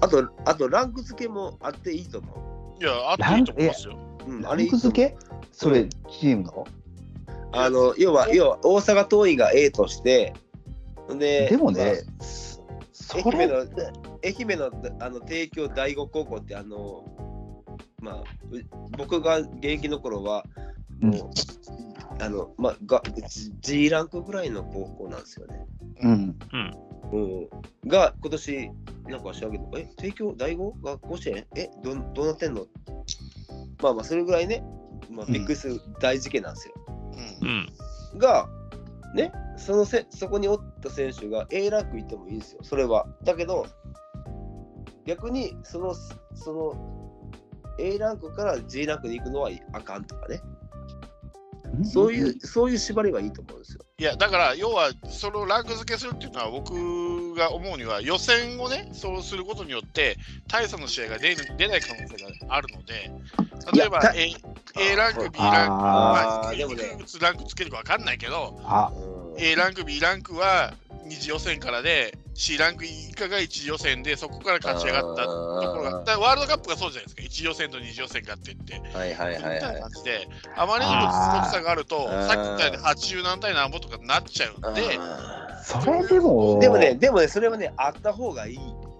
[0.00, 3.96] あと、あと、ランク付けもあっていいと思いや、あっていいと思いますよ。
[4.26, 4.30] う。
[4.30, 5.16] うん、ランク付け？
[5.52, 6.66] それチームの？
[7.52, 10.34] あの、要は、要は、大阪桐蔭が A として、
[11.18, 12.24] で、でもね、ま
[12.92, 13.56] それあ愛媛の、
[14.24, 14.70] 愛媛の
[15.00, 17.04] あの帝京第五高校って、あの、
[18.00, 18.24] まあ、う
[18.96, 20.44] 僕が現役の頃は、
[21.00, 21.32] も
[22.18, 23.02] う、あの、まあ、が
[23.60, 25.66] G ランクぐらいの高校なんですよね。
[26.02, 26.38] うん。
[27.12, 27.48] うん、
[27.88, 28.70] が、今年、
[29.08, 30.72] なんか知らんけど、え、帝京第五？
[30.82, 31.46] が甲子園？
[31.56, 32.66] えど、どうなってんの？
[33.82, 34.62] まあまあ、それぐらいね、
[35.10, 36.74] まあ、びっくりする大事件なんですよ。
[37.40, 37.48] うん。
[37.48, 38.18] うん。
[38.18, 38.48] が、
[39.14, 43.06] ね、そのせそこにおった選手が A ランク行ってもいいですよ、それは。
[43.24, 43.66] だけど、
[45.04, 45.94] 逆にその
[46.34, 47.32] その
[47.80, 50.40] A ランクから G ランクに行くのはあかんとかね、
[51.84, 53.84] そういう、そういう縛りはいいと思うんですよ。
[53.98, 60.18] いや、だから、要は、そのランク付けするっていうのは、僕が思うには、予選をね、そうすることによって、
[60.48, 63.10] 大差の試合が出る出ない可能性があるので、
[63.72, 64.34] 例えば A
[64.78, 66.96] A ランク、B ランク、まあ、でもね。
[66.98, 68.60] くつランクつけるかわかんないけど、
[69.36, 79.74] A ランク、B ランクは二次予選からで、C ランク以下が一次予選で、そこから勝ち上がったところが、だワールドカップがそうじゃないですか、一次予選と二次予選がって言って、はいはいみたいなはい。
[79.74, 86.56] はい感じで、あまりにも実力差があると、さっき言ったように80何対何ぼとかになっちゃうんで、あそれでも。
[86.56, 88.56] ーでもね、でもね、それはね、あった方がいい。
[88.56, 88.58] い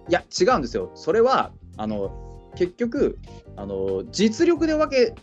[0.09, 0.91] や違うんですよ。
[0.93, 2.11] それはあの
[2.55, 3.17] 結局
[3.55, 5.15] あの実力で分け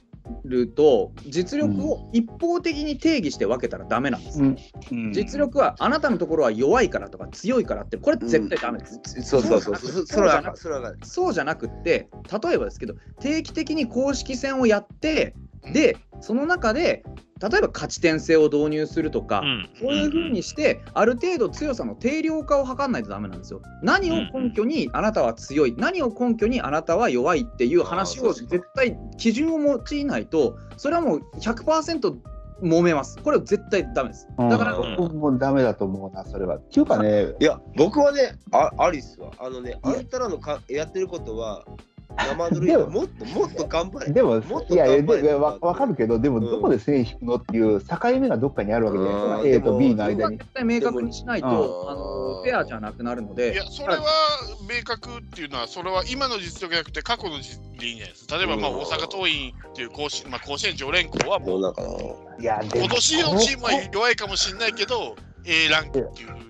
[0.45, 4.57] ると実力を一方的に定義して分けたらダメなんです、うん。
[4.91, 5.13] うん。
[5.13, 9.77] 実力はあなたのところは弱いからとか強いからってこれ絶対ダメです、そうそうそう。
[9.77, 10.57] そそれはあかん、
[11.03, 12.09] そうじゃなくって
[12.43, 15.35] 例えばですけど定期的に公式戦をやって
[15.73, 17.03] でその中で
[17.41, 23.63] 例えば勝ち点制を導入するとか、うんそういうふうにして、ある程度強さの定量化を図らないとダメなんですよ。
[23.83, 32.17] 何を根拠にあなたは強い、何を根拠にあなたは弱いっていう話を絶対基準を用いないと、それはもう100%
[32.63, 33.19] 揉めます。
[33.19, 34.27] これは絶対ダメです。
[34.37, 36.57] うんだから、うん僕もダメだと思うな、それは。
[36.57, 41.65] っていうかね、いや、僕はね、あアリスは、あのね、あんたらのかやってることは、
[42.17, 44.13] 生ぬるいでももっともっと頑張れ。
[44.13, 50.23] でも、もっといやいや、わわかるけど、でも、うんどこで線引くのっていう境目がどっかにあるわけじゃないですか、うん A と B の間に。
[50.23, 54.03] は絶対明確にしないと、あのフェアじゃなくなるのでいや、、それは
[54.63, 58.37] 明確っていうのは、それは今の実力じゃなくて、過去の実力でいいんじゃないですか。
[58.37, 62.43] 例えば、まあ、うん大阪桐蔭っていう甲子,、まあ、甲子園常連校はもう。
[62.43, 66.48] いや、今年のチームは弱いかもしれないけど、A ランクっていう。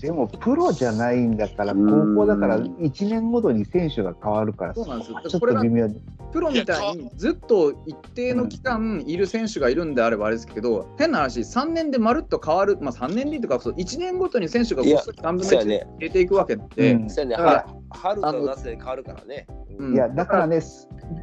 [0.00, 2.14] でも、プロじゃないんだから、うん。
[2.14, 5.20] 高校だから、1年ごとに選手が変わるから、そうなんですよ。
[5.28, 5.86] ちょっこれがと微妙。
[5.86, 6.00] に。
[6.32, 15.86] プロみたいにずっと一定の期間いる選手がいるんであればあれですけど、変な話、3年でまるっと変わる、まあ、3年でとか、そう1年ごとに選手がいやこっそり3分の1そうやね。
[15.98, 17.10] 入れていくわけで、うん。
[17.10, 19.46] そうやね、春と夏で変わるからね。
[19.78, 19.94] うん。
[19.94, 20.60] いや、だからね、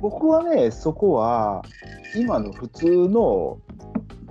[0.01, 1.63] 僕はね、そこは、
[2.15, 3.59] 今の普通の、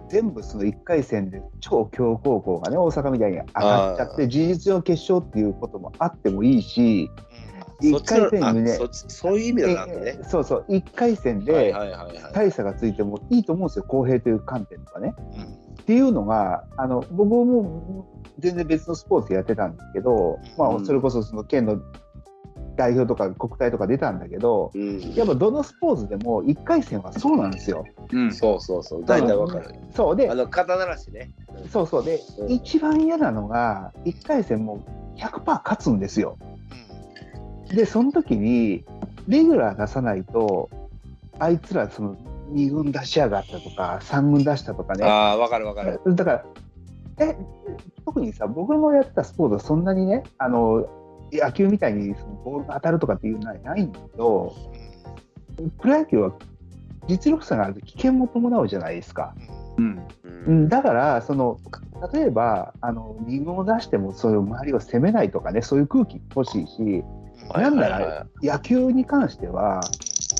[0.08, 7.10] 全部その1回戦で超強高校がね、大阪みたいに上がっちゃって、事実上決勝っていうこともあってもいいし、
[7.82, 10.18] 1そっちの回戦にねあそういう意味だなねえ。
[10.24, 11.74] そうそう、1回戦はいで。
[12.32, 15.14] 大差がついてもいいと思うんですよ、公平という観点とかね。
[15.36, 18.06] うんっていうのが、あの僕も
[18.40, 21.80] 全然別のスポーツやってたんですけど、まあ、うんそれこそその県の
[22.76, 27.84] 代表とか国体とか出たんだけど、うん、やっぱどのスポーツでも1回戦はそうなんですよ。
[28.12, 29.74] うんそうそうそう、大体わかる。
[29.94, 31.30] そうであの、肩慣らしね。
[31.72, 34.84] そうそうで、うん一番嫌なのが1回戦も
[35.16, 36.38] 100%勝つんですよ。
[37.68, 38.84] でその時に
[39.26, 40.70] レギュラー出さないと
[41.38, 42.16] あいつらその
[42.52, 46.00] 2軍出しやがったとか3軍出したとかねああ、わかるわかる。
[46.06, 46.44] だから
[47.18, 47.36] え
[48.04, 50.86] 特にさ僕のやってたスポーツはそんなにねあの
[51.32, 54.54] 野球みたいにそのボールが当たるとかっていうのはないんだけど
[55.80, 56.32] プロ野球は
[57.08, 59.34] 実力差があると危険も伴うじゃないですか。
[59.76, 60.06] うん。
[60.24, 61.58] ううん、だからその
[62.12, 67.04] 例えばあの2軍を出してもそれを周りを攻めないとかねそういう空気欲しいし
[67.48, 67.62] はい。
[67.62, 69.80] なんなら野球に関しては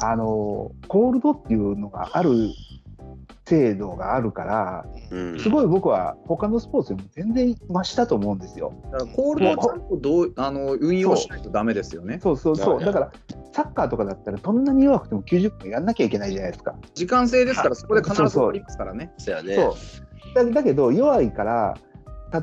[0.03, 2.30] あのコールドっていうのがある
[3.47, 8.72] 制度があるからうんすごい僕は他のスポーツよりも全然増したと思うんですよ。
[8.90, 12.18] だからコールドをちゃんとどうあの運用しないとダメですよね。
[12.20, 13.12] そうそうそうだから
[13.53, 16.74] サッカーとかだったらどんなに弱くても90分やんなきゃいけないじゃないですか。
[16.94, 19.12] 時間制ですから、そこで必ずそうそう取りますからね。
[19.18, 19.55] そうやね。
[19.55, 19.76] そ
[20.42, 21.78] うだだけど弱いから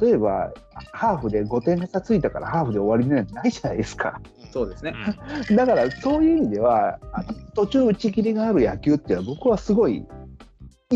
[0.01, 0.53] 例えば
[0.93, 4.21] ハーフで5点差ついたからハーフで終わりなんてないじゃないですか。
[4.51, 4.93] そうですね。
[5.55, 6.99] だからそういう意味では
[7.55, 10.05] 途中打ち切りがある野球っていうのは僕はすごい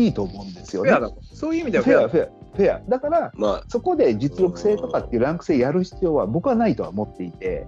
[0.04, 0.90] いいと思うんですよね。
[0.90, 1.20] フェアだと。
[1.32, 2.24] そういう意味ではフェアフェア。
[2.26, 2.80] だフェア。
[2.88, 7.66] だからまあ、そこで実力性とかっていうランク性やる必要は僕はないとは思っていて、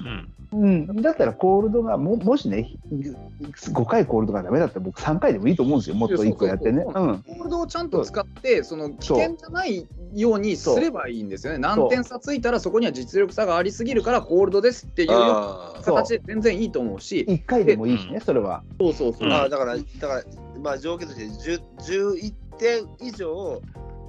[0.00, 0.32] うん。
[0.52, 5.96] うん、だったらコールドがももしね5回コールドがダメだったら僕3回でもいいと思うんですよ。
[5.96, 6.84] もっと1個やってね。
[6.84, 11.58] コールドをちゃんと使って、その危険じゃないようにすればいいんですよね。
[11.58, 15.08] 何点差ついたらそこには実力差がありすぎるからコールドですっていう
[15.82, 18.62] 形で全然いいと思うし、1回でもいいしねそれは。
[18.80, 19.28] そうそうそう。
[19.28, 19.32] うん。
[19.32, 20.22] あ、あだから、だから、
[20.66, 21.62] まあ、条件として10
[22.18, 23.62] 11点以上、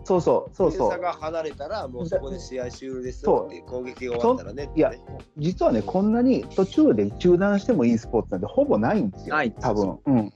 [0.06, 0.90] そうそうそうそう。
[0.90, 4.72] 点差が離れたら、もうそこで試合終了ですそうよって、攻撃が終わったらね。
[4.76, 4.92] いや
[5.38, 9.36] 実はねこんなに途中で中断してもいいスポーツなんてほぼないんですよ。
[9.36, 10.34] ない多分、うん、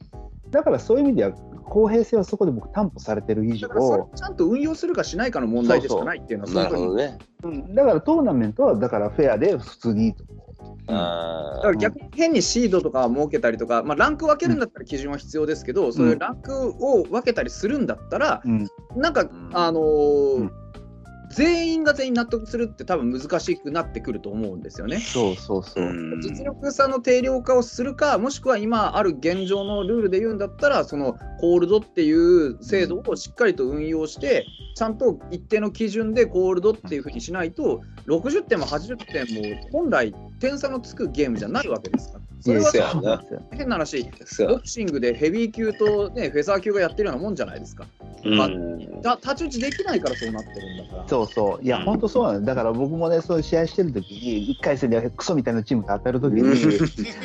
[0.51, 1.31] だからそういう意味では
[1.71, 3.69] 公平性はそこで僕担保されてる以上。
[3.69, 7.17] だからそれをちゃんと運用するかしないかの問題でしかないっていうのはなるほどね。
[7.43, 10.25] うん、だからトーナメントはだからフェアで普通にいいと。
[10.29, 10.41] 思う。
[10.87, 18.67] あだから逆に変にシードとか設けたりとか、まあ、ランク分けるんだったら基準は必要ですけど、そういうランクを分けたりするんだったら、うん。
[18.97, 19.49] なんか、ん。
[19.53, 20.60] あのーうん
[21.35, 24.99] 全員が全員納得するって多分難しくなってくると思うんですよね。
[24.99, 25.83] そうそうそう。
[25.83, 42.30] うん実力差の定量化をするか、もしくは今ある現状のルールで言うんだったら、そのコールドっていう制度をしっかりと運用して、ちゃんと一定の基準でコールドっていうふうにしないと、60点も80点も本来、点差のつくゲームじゃないわけですから。
[42.41, 44.03] それはそうやなそうなんですよ変な話、
[44.47, 47.85] ボクシングでヘビー級と、ね、フェザー級がやってるようなもんじゃないですか。
[48.23, 51.07] まあうんた太刀打ちできないからそうなってるんだから。
[51.07, 51.65] そうそう。
[51.65, 52.45] いや、本当そうなの。
[52.45, 56.43] だから僕もね、そういう試合してる時に、1回戦でクソみたいなチームと当たる時に、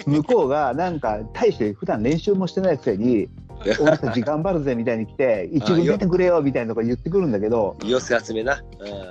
[0.06, 3.28] 向こうがなんか、大して普段練習もしてないくせに、
[3.80, 8.62] 俺たち頑張るぜみたいに来て、一軍出てくれよみたいなとか言ってくるんだけど、寄せ集めな。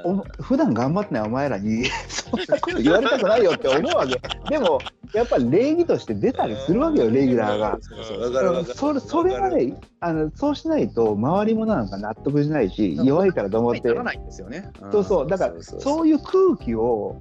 [0.03, 4.21] おも普段頑張ってないお前らに、 そんなこと言われたくないよって思うわけ。
[4.49, 4.79] でも、
[5.13, 7.77] やっぱり礼儀として出たりするわけよ、レギュラーが。
[8.75, 14.69] それそれがねあの、そうしないと、周りもなんか納得しないし、弱いからと思ってな、らないんですよね。
[14.87, 14.91] ん。
[14.91, 17.17] そうそう、だからそういう空気を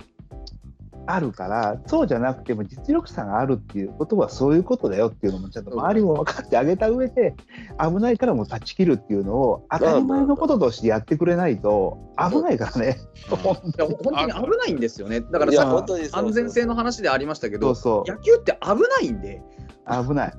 [1.07, 7.35] あるから、そうじゃなくても実力差があるっていうことはそういうことだよっていうのもちゃんと周りも分かってあげた上で、
[7.79, 12.99] 危ないからもう断ち切るっていうのを当たり前のこととしてやってくれないと危ないからね。
[13.29, 14.33] 本当に。
[14.33, 15.21] 危ないんですよね。
[15.21, 18.11] だからさ本当にそう安全性の話でありましたけど、当そう。
[18.11, 19.43] 野球って危ないんで、
[19.87, 20.33] 危ない。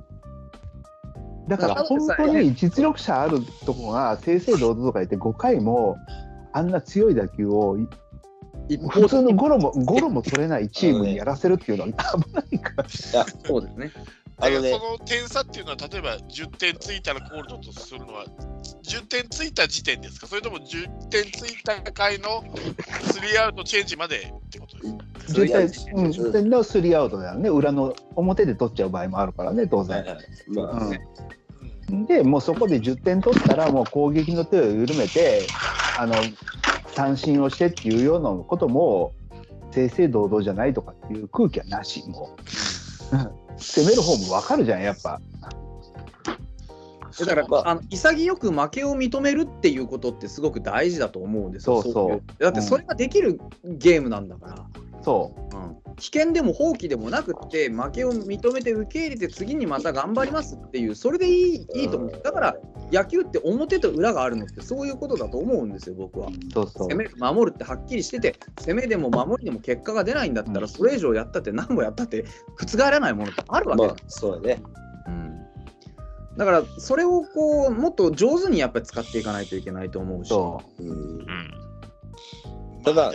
[1.47, 5.95] だから本当に実力差あるとこが正々堂々とか言って5回も
[6.53, 7.77] あんな強い打球を
[8.89, 12.89] 普通のゴロもゴロも取れないチームにやらせるっていうのは危 ないから。
[12.89, 13.91] そうですね。
[14.37, 18.25] あのねその点差っていうのは、例えば10点ついたらコールドとするのは、
[18.83, 22.43] 10点ついた時点ですか、それとも10点ついた回の
[23.13, 25.45] スリーアウトチェンジまでってことですか？
[25.45, 30.03] 絶対、うん、うん絶対のスリーアウトだよね、裏の表で取っちゃう場合もあるからね、当然。
[30.47, 30.99] まあうんうん
[31.89, 35.41] で、もうそこで10点取ったら、もう攻撃の手を緩めて、
[35.97, 36.15] あの
[36.87, 39.13] 三振をしてっていうようなことも、
[39.71, 42.35] 正々堂々じゃないとかっていう空気はなし、も
[43.11, 43.15] う。
[43.15, 45.21] う ん攻める方も分かるじゃん、やっぱ。
[47.19, 51.81] だから、まああの潔く負けを認めるっていうことってすごく大事だと思うんですよ。
[51.81, 54.67] そうそういだってそれができるゲームなんだから。
[55.01, 55.44] そう。
[55.95, 62.21] うん危険でも放棄でもなくって負けを認めて受け入れて次にまた頑張りますっていうそれでいいいいと思う。
[62.23, 62.55] だから
[62.91, 66.29] 野球って表と裏があるのってそういうことだと思うんですよ僕は。
[66.53, 66.89] そうそう。
[66.89, 70.59] 攻める守るってはっきりしてて攻めでも守りでも結果が出ないんだったうん。
[70.59, 72.25] らそれ以上やったって何もやったって
[72.61, 73.87] 覆らないものってあるわけ。
[73.87, 74.61] まあそうだね。
[75.07, 76.37] うん。
[76.37, 80.29] だからそれをこうもっと上手にやっぱり使っていかないといけないと思うし。
[80.29, 80.83] そう。
[80.83, 80.89] ん。
[80.89, 81.25] うん。
[82.83, 83.13] ただ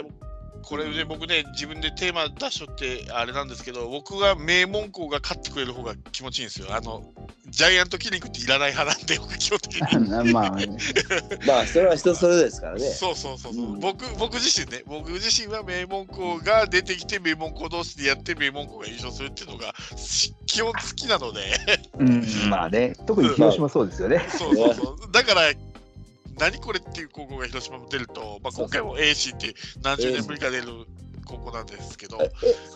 [0.63, 6.69] これで僕ね、自分でテーマ出しとってあれなんですけど、僕が名門校が勝ってくれる方が気持ちいいんですよ。
[6.71, 7.13] あの、
[7.49, 10.31] ジャイアントキリングっていらない派なんで、僕基本的に。
[10.31, 10.33] う。
[10.33, 10.55] まあ、
[11.47, 12.81] まあそれは人それぞれですからね。
[12.81, 21.41] そうそうそうそう、うん僕僕自身ね僕自身は名門校が出てきて名門校同士でやって名門校が優勝するっていうのがし基本好きなので
[21.99, 24.27] うん、まあね、特に広島そうですよね。
[24.31, 25.53] そうそうそうだから
[26.41, 30.64] 何これっていう高校が広島も出ると、まあ、今回も AC って何十年ぶりか出る
[31.26, 32.30] 高校なんですけどえ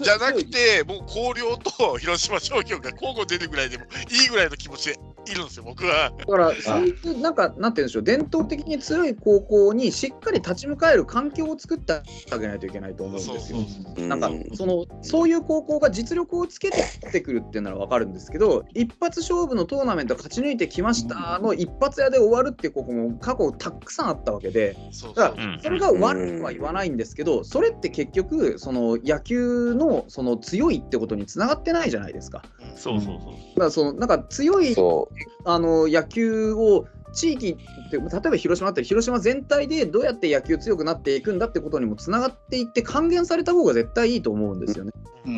[0.05, 6.13] じゃなくてもう広陵と広島商業が交互出るぐらいでもいいぐらいの気持ちでいるんですよ僕は。
[6.17, 13.59] だから、そういう、なんか、なんていうんでしょう、伝統的に強い高校にしっかり立ち向かえる環境を作ってあげないといけないと思うんですよ。
[13.59, 13.65] そう
[13.97, 24.77] そうなんかそのそういう高校が実力をつけてってくるっていうのは分かるんですけど一発勝負のトーナメント勝ち抜いてきましたの一発屋で終わるっていう高校も過去たくさんあったわけで。
[25.15, 32.43] だからそれが悪いとは言わないんですけどそれって結局その野球のその強いってことにつながってないじゃないですか。
[32.61, 32.77] うん。
[32.77, 33.33] そうそうそう。
[33.33, 35.11] だからそのなんか強いそ
[35.45, 44.93] あの野球を地域って例えば広島だったら広島全体でどうやって野球強くなっていくんだってことにもつながっていって還元された方が絶対いいと思うんですよね。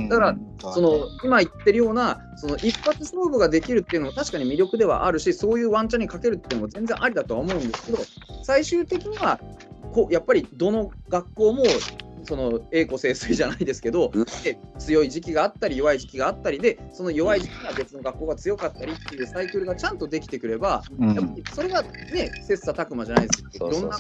[0.09, 0.37] だから
[0.73, 7.99] その今言ってるようなその一発勝負ができるっていうのも確かに魅力ではあるしそういうワンチャンにかけるっていうのも全然ありだとは思うんですけど
[8.43, 9.39] 最終的には
[9.93, 11.63] こうやっぱりどの学校も
[12.27, 14.25] その栄枯盛衰じゃないですけどうん。
[14.45, 21.15] で強い時期があったり弱い時期があったりでその弱い時期は別の学校が強かったりっていうサイクルがちゃんとできてくればうん。
[21.15, 23.99] やっぱりそれがね、切磋琢磨じゃないですけど、いろんな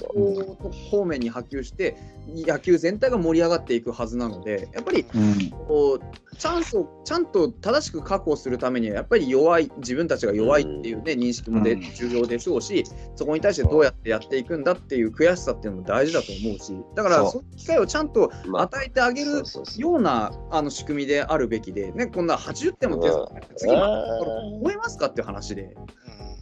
[0.90, 1.96] 方面に波及して、
[2.28, 5.50] 野球全体が盛り上がっていくはずなので、やっぱりうん。
[5.50, 11.80] こうチャンスをちゃんと正しく確保するためには、やっぱり弱い、自分たちが弱いっていう、ね、認識もでうん。
[11.94, 17.30] 重要でしょうし、そこに対してどうやってやっていくんだっていう悔しさっていうのも大事だと思うし、だからそう。
[17.32, 18.48] そういう機会をちゃんとう。
[18.48, 19.42] まあ与えてあげる
[19.76, 25.62] ようなあの仕組みであるべきで、ね、こんな80点も点数次も思いますかっていう話で。
[25.62, 25.86] うん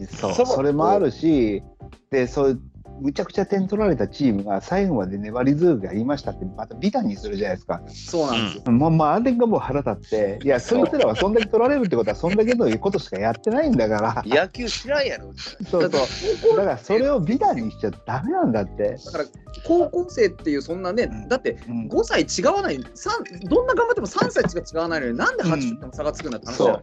[0.08, 1.62] そうそれもあるし
[2.10, 2.60] でそういう
[3.00, 7.82] むちゃくちゃ点取られたチームが最後まで粘り強くやりましたって、また美談にするじゃないですか。
[7.88, 8.72] そうなんですよ。
[8.72, 15.32] もう、まあ、あれがもう腹立って、いや、そいつらはそんだけ取られるってことは、そんだけのことしかやってないんだから、野球知らんやろ。
[15.68, 16.56] そうそう。
[16.56, 18.96] だから、それを美談にしちゃダメなんだって。
[19.04, 19.24] だから
[19.64, 23.14] 高校生っていうそんなね、うんだってうん5歳違わない、三
[23.44, 26.82] どんな頑張っても3歳しか違わないのに、なんで80点も差がつくんだって話だよ。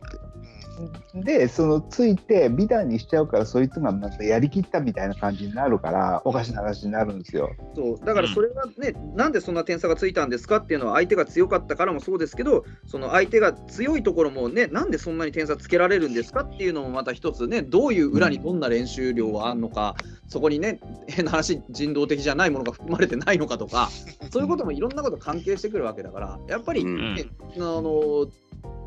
[1.15, 7.51] で、そのついて美談にしちゃうから、そいつがまたやりきったみたいな感じになるから、おかしな話になるんですよ。
[7.75, 8.05] そう。
[8.05, 19.95] だからそれがね、なんでそんな点差がついたんですかっていうのは、相手が強かったからもそうですけど、その相手が強いところもね、なんでそんなに点差つけられるんですかっていうのもまた一つね、どういう裏にどんな練習量があるのか、
[20.27, 23.89] そこにね、変な話、人道的じゃないものが含まれてないのかとか、
[24.31, 27.15] そういうこともいろんなこと関係してくるわけだから、やっぱり、うん。
[27.15, 27.25] ね
[27.57, 28.27] あの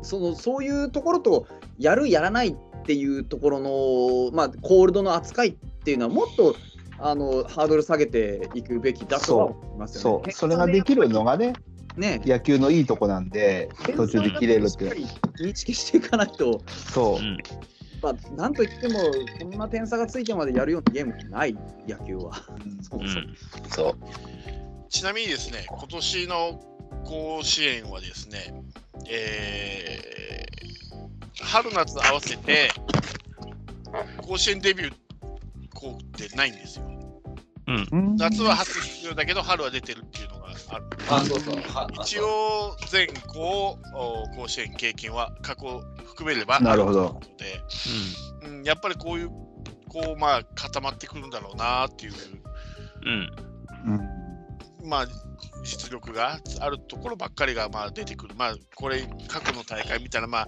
[0.01, 1.47] そのそういうところと、
[1.77, 2.55] やる、やらないっ
[2.85, 5.53] ていうところの、まあ、コールドの扱いっ
[5.83, 6.55] ていうのは、もっと
[6.99, 10.23] あのハードル下げていくべきだとは思いますよね。
[10.25, 11.53] そう、それができるのがね、
[11.97, 15.07] ね野球のいいとこなんで、途中で切れるっていう。
[15.39, 17.19] 認識していかないと、そうう。
[17.19, 17.37] ん
[18.01, 18.99] まあ、なんといっても、
[19.41, 21.57] こんな点差がついてまでやるようなゲームない、
[21.87, 22.33] 野球は。
[22.81, 23.27] そうそうう
[23.67, 23.95] んそう。
[24.89, 26.61] ちなみにですね、今年の
[27.03, 28.53] 甲子園はですね、
[29.09, 30.05] えー
[31.45, 32.69] 春夏合わせて
[34.17, 34.93] 甲子園デビュー
[35.73, 36.85] 校ってないんですよ。
[37.67, 38.15] うん。
[38.17, 40.85] 夏は初出場だけど春は出てるっていうのがある。
[41.09, 41.55] あ、そうそう。
[41.55, 47.05] は一応全校お甲子園経験は過去含めればなるほど。
[47.05, 49.29] あということで、うん、やっぱりこういう
[49.87, 52.13] こうまあ固まってくるんだろうなっていう。
[53.05, 53.31] うん。
[53.93, 54.89] うん。
[54.89, 55.07] まあ、
[55.65, 60.47] 実力があるところばっかりがまあ出てくる、まあ、これ、過去の大会見たら、まあ、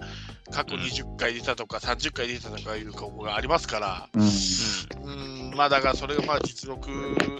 [0.50, 5.50] 過去20回出たとか、30回出たとかいう候補がありますから、うん。
[5.50, 6.88] うん、まあ、だからそれがまあ実力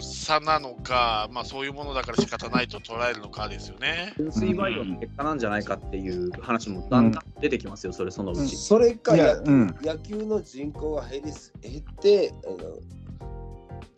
[0.01, 4.13] 差なのか、まあ、そういうものだから仕方ないと捉えるのかですよね。
[4.17, 8.57] 純粋培養の結果なんじゃないかっていう話もだんだん出てきますよ、それ、そのうち。
[8.57, 9.75] それか野うん。
[9.81, 12.57] 野球の人口が減りす減ってあの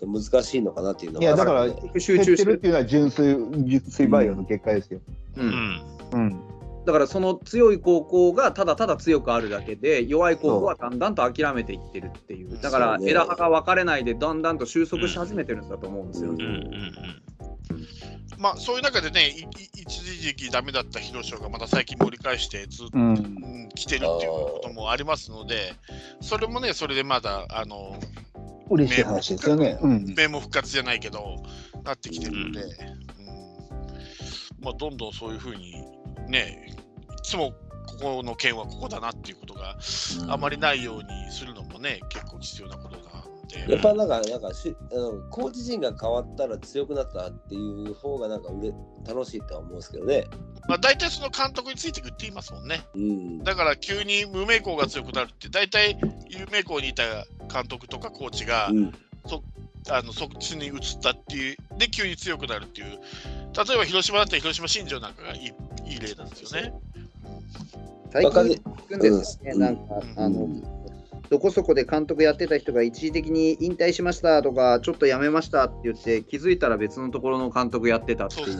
[0.07, 1.67] 難しいのかなっていうのいやだから
[1.99, 2.53] 集中してる減ってる。
[2.53, 3.37] っていうのは純粋
[3.67, 4.99] 純粋培養の結果ですよ。
[5.37, 5.49] ううん。
[5.49, 5.81] ん
[6.13, 6.41] うん。
[6.85, 12.59] だからその強い高校がただただ強くあるだけで弱い高校はだんだんと諦めていってるっていう。
[12.59, 16.81] だから枝葉が分かれないでだんだんと収束し始めてるんだと思うんですよ、ううんうん
[18.37, 19.27] まあ、そういう中でね、
[19.75, 23.13] 一時期ダメだった広島がまた最近盛り返してずっと、うん。
[23.13, 25.73] うん来てるっていうこともありますので、
[26.21, 27.95] それもね、それでまだ、あの、
[28.71, 29.77] 嬉しい話ですよね。
[29.81, 30.13] うん。
[30.15, 31.43] 名も復活じゃないけど、
[31.83, 33.11] なってきてるので、うん
[34.61, 35.83] まあ、どんどんそういうふうに
[36.27, 37.51] ね、いつも
[37.87, 39.77] ここの県はここだなっていうことが
[40.29, 43.11] あまりないようにするのもね、結構必要なことなので、
[43.67, 48.71] やっぱなんか、なんかしあのコーチ陣が変わったら強くなったっていう方がなんかうれ
[49.07, 50.25] 楽しいとは思うんですけどね。
[50.67, 52.81] まあ、大体その監督についていくって言いますもんね。
[52.95, 53.43] うん。
[53.43, 55.97] だから急に無名校が強くなるって、大体
[56.29, 57.03] 有名校にいた
[57.51, 58.93] 監督とかコーチが、うん
[59.89, 66.73] あのそっちに移ったっていう、で、急に強くなるっていう、例えば広島だったら広島新庄なんかがいいいい例なんですよね。
[68.11, 70.47] 最わかる近聞くんですよね、うんなんか、うんあの
[71.31, 78.59] どこそこで監督やってた人が一時的に引退しましたとかちょっと辞めましたって言って気づいたら別のところの監督やってたっていう。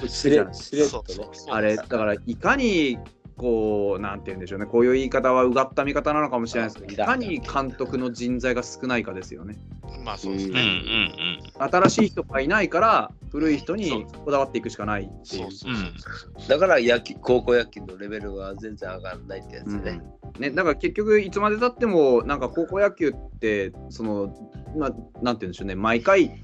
[0.00, 0.54] くし知っとね。
[0.54, 2.98] そうそうあれだからいかに
[3.36, 4.66] こうなんて言うんでしょうね。
[4.66, 9.58] こういう言い方はうがった見方なのかもしれないですけどいかに監督の人材が少ないかですよね。
[10.04, 10.62] まあそうですうんうね。
[10.62, 11.42] ん。
[11.58, 15.42] 新しい人がいないから古い人にこだわっていくしかないっていう。
[15.42, 15.92] そうそうそう
[16.38, 19.84] そうだから野球高校野球のレベルは全然上がらないってやつうん。
[19.84, 20.00] ね。
[20.38, 24.34] ね、だから結局いつまでたってもなんか高校野球ってその、
[24.76, 24.90] まあ、
[25.22, 25.74] なんて言うんでしょうね。
[25.74, 26.42] 毎回、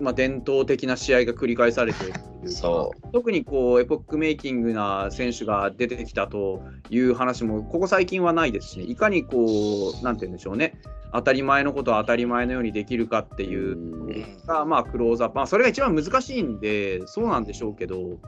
[0.00, 10.80] まあ、伝統的な試合が繰り返されていうかそ特にこうエポックメイキングな選手が出てきたという話もここ最近はないですし、ね、いかにこうなんて言うんでしょうね
[11.12, 18.18] 当たり前のことを当たり前のようにできるかっていうが、まあ、クローズアップ、まあ、それが一番難しいんでそうなんでしょうけど、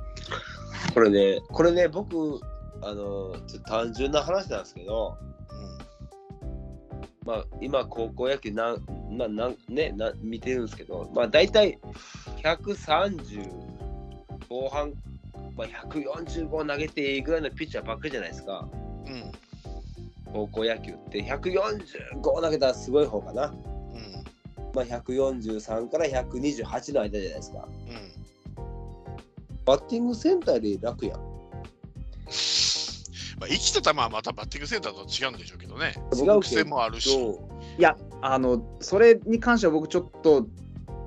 [0.94, 2.40] これね、これね、僕、
[2.82, 5.18] あの、ちょっと単純な話なんですけど、
[7.24, 11.78] まあ、今、高校野球なん、ななんね、な見てるんですけど、まあ、大体
[12.42, 13.50] 130
[14.48, 14.92] 後半、
[15.56, 18.68] まあ、145投げていいぐらいのピッチャーばっかりじゃないですか、
[19.06, 19.32] うんうん
[20.32, 21.22] 高校野球って。
[21.24, 23.46] 145投げたらすごい方かな。
[23.46, 23.54] うん
[24.74, 27.68] まあ、143から128の間じゃないですか。
[27.88, 28.10] うん
[29.64, 31.20] バッティングセンターより楽やん。
[33.40, 35.94] まあ、生きた球はまたバッティングセンターと違うんでしょうけどね。
[36.14, 37.10] 違う癖もあるし。
[37.78, 40.46] いやあのそれに関しては僕ちょっと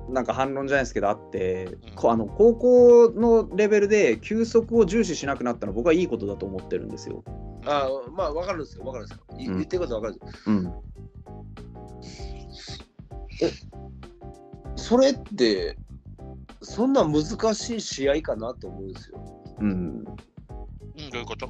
[0.08, 7.22] なんか反論じゃないですけどあって、うんこあの高校のレベルで球速を重視しなくなったのは僕はいいことだと思ってるんですよ。
[7.66, 9.24] あまあ、わかるんですよ、わかるんですよ。
[9.38, 10.54] いうん言ってることわかるんですよ。
[14.72, 15.78] うん、それって、
[16.60, 19.18] そんな難しい試合かなと思うんですよ。
[19.60, 20.10] うん、うん、ど
[21.14, 21.48] ういうこと？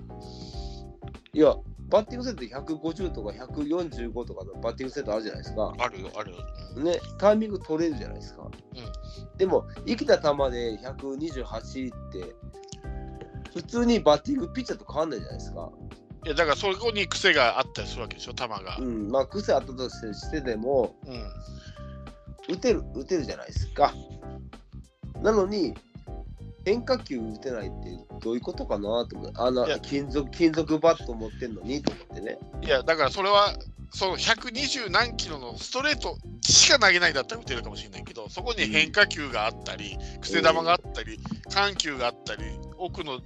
[1.34, 1.54] いや、
[1.90, 5.74] バッティングセットで150とか145とかのバッティングセットあるじゃないですか。
[5.78, 6.38] あるよ、あるよ。
[6.76, 8.48] うんね、タイミング取れるじゃないですか。
[9.36, 12.34] でも、生きた球で128って、
[13.52, 15.70] 普通にバッティングピッチャーと変わんないじゃないですか。
[16.24, 18.76] いや、だからそこに癖があったりするわけでしょ、球が。
[18.78, 19.08] ううん。
[19.08, 20.94] ん、まあ、癖あったとしてしてでも、
[22.48, 23.92] 打てる、打てるじゃないですか。
[25.22, 25.74] なのに、
[26.64, 32.38] 変化球打てないってどういうことかなと思って、あの金属金属バット持ってんのにと思ってね。
[32.62, 33.54] いや、だからそれは、
[33.90, 41.18] その120何キロのストレートしか投げないんだったら打てるかもしれないけど、そこに変化球があったり、癖球があったり、
[41.50, 42.42] 緩急があったり、
[42.78, 43.20] 奥の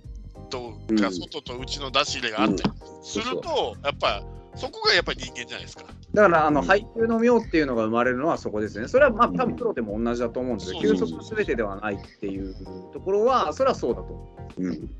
[0.50, 0.98] とうん。
[0.98, 4.22] か外と内の出し入れがあったりすると、やっぱ
[4.56, 5.84] そこがやっぱり人間じゃないですか。
[6.14, 8.88] だからあのうん配球の妙っていうのが生まれるのはそこですね。
[8.88, 10.80] それはまあ多分プロでも同じだと思うんですよ。
[10.80, 12.54] 球そうそうそう速すべてではないっていう
[12.92, 14.62] ところは、それはそうだと思う。
[14.62, 14.90] うん。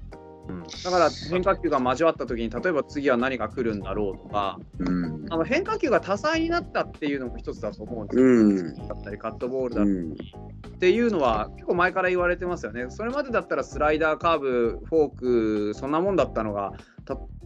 [0.49, 5.27] うん、だから変化球が交わった時に例えば次は何が来るんだろうとかうん。
[5.31, 8.25] あの変化球が多彩になったっていうのも一つだと思うんですよ。
[8.25, 8.89] うん。
[8.89, 10.17] だったりカットボールだっうん。
[10.17, 10.35] たり
[10.69, 12.87] っていうのは結構前から言われてますよね。
[12.89, 16.73] それまでだったらスライダー、カーブ、フォークそんなもんだったのが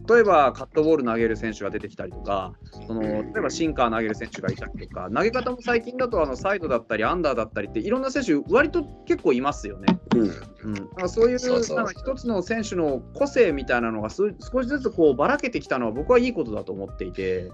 [0.09, 2.53] 例えばカットボール投げる選手が出てきたりとか
[2.87, 9.97] その例えばシンカー投げる選手がいたりとか投げ方も最近だとあのサイドだったりアンダーだったりっていろんな選手割と結構いますよね。
[10.15, 17.51] うん、だからそういうなんか一つの選手の個性みたいなのがす少しずつこうばらけてきたのは僕はいいことだと思っていて。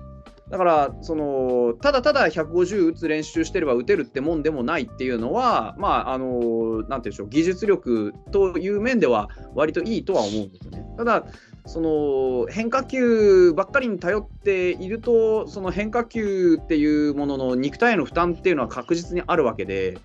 [0.49, 10.84] だからそのただただ150打つ練習してれば打てるってもんでもないっていうのはまああのなんていうんでしょう技術力という面では割といいとは思うんですよね。
[10.97, 11.26] ただ
[11.70, 19.99] その変化球ばっかりに頼っているとその変化球っていうものの肉体への負担っていうのは確実にあるわけで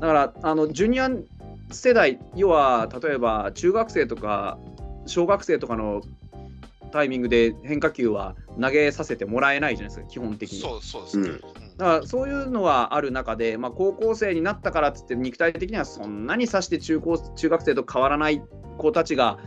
[0.00, 1.08] だからあのジュニア
[1.70, 4.58] 世代要は例えば中学生とか
[5.06, 6.02] 小学生とかの
[6.90, 10.58] タイミングで変化球は投げさせてもらえないじゃないですか基本的に。
[10.58, 11.28] そうそうですね。
[11.28, 11.40] うんうん
[11.78, 18.42] だからそういうのはある中で、まあ、高校生になったからっつって肉体的にはそんなにさして中高中学生と変わらない
[18.78, 19.38] 子たちが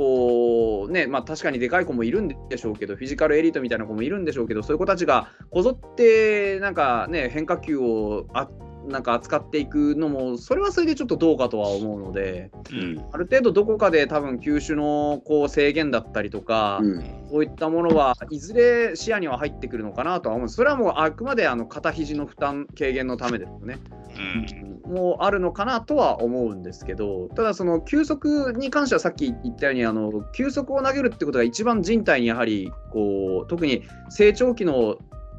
[0.00, 8.48] こうねまあ確かにでかい子もいるんでしょうけどフィジカルエリートみたいな子もいるんでしょうけどそういう子たちがこぞってなんかね変化球をあ
[8.88, 13.04] なんか扱っていくのもそれはそれでちょっとどうかとは思うのでうん。
[13.12, 17.04] ある程度どこかで多分球種のこう制限だったりとか、うん。
[17.30, 20.48] そういったものはいずれ視野には入ってくるのかなとは思う。
[20.48, 23.78] それはもうあくまであの肩肘の負担軽減のためですよね。
[24.16, 34.96] うんもうあるのかなとは思うんですけど、ただその球速に関してはさっき言ったようにあの球速を投げるってことが一番人体にやはりこう特に成長期の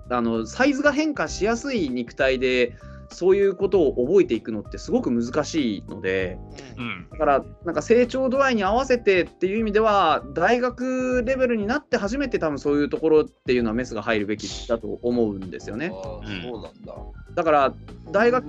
[0.09, 2.75] あのサイズが変化しやすい肉体で
[3.11, 6.37] そういうことを覚えていくのってすごく難しいので。
[6.77, 15.89] うんだから、なんか成長度合いに合わせてっていう意味では、大学レベルになって初めて多分そういうところっていうのはメスが入るべきだと思うんですよね。
[15.89, 16.95] そうなんだ。
[17.35, 17.73] だから、
[18.11, 18.45] 大学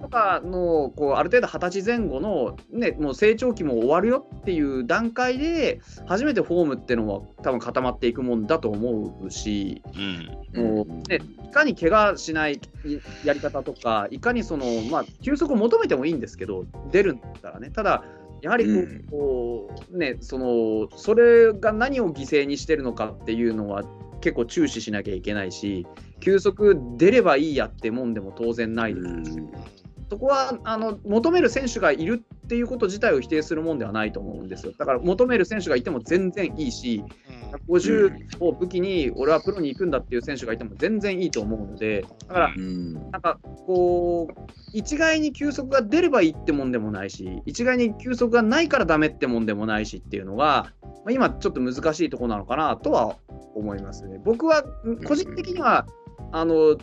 [0.00, 9.82] とかのこうある程度二十歳前後の、ね、もう成長期も終わるよっていう段階で、初めてフォームっていうのは多分固まっていくもんだと思うし、
[10.54, 12.60] うんもうね、いかに怪我しない
[13.24, 18.04] やり方とか、いかにその、まあ、休息を求めてもいいんですけど、出るんだったらね、ただ、
[18.42, 18.64] やはり
[19.10, 23.84] こう、うんね、そのそれが何を犠牲にしてるのかっていうのは
[24.20, 25.86] 結構注視しなきゃいけないし、
[26.20, 29.06] 休息出ればいいやってもんでも当然ないです。
[29.06, 29.52] うん。
[30.12, 34.74] そこはあの求める選手がいるっていうこと自体を否定するもんではないと思うんですよ。
[34.78, 37.02] だから求める選手がいても全然いいし、
[37.66, 42.92] 150を武器に俺はプロに行くんだっていう選手がいても全然いいと思うので、だからうん。
[42.92, 44.40] なんかこう、
[44.74, 53.16] 一概に休息が出ればいいってもんでもないし、一概に休息がないからダメってもんでもないしっていうのが、まあ、今ちょっと難しいところなのかなとは
[53.54, 54.20] 思いますね。
[54.22, 54.62] 僕は
[55.06, 55.86] 個人的には、
[56.32, 56.76] あの、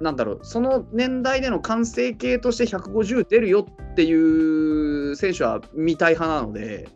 [0.00, 6.88] なんだろう、その年代での完成形として150出るよっていう選手は見たい派なので、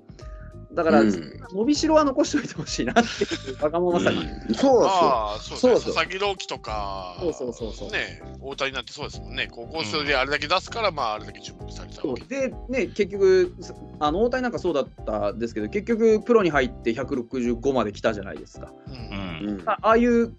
[0.74, 1.40] だから、うん。
[1.52, 4.22] 伸びしろは残しておいてほしいなっていう、わがままさが。
[4.54, 5.74] そうなんそうそうそうね。
[5.74, 7.90] 佐々木朗希とか、そうそうそうそう。
[7.90, 9.48] ね、大谷なんてそうですもんね。
[9.50, 12.24] 高校生であれだけ出すから、まあ、あれだけ注目されたわけ。
[12.24, 13.54] で、ね、結局、
[14.00, 18.72] あの大谷なんかそうだったんですけど、結局、プロに入って165まで来たじゃないですか。
[18.88, 18.94] うん。
[18.94, 19.48] うん。
[19.48, 20.32] うんあああいう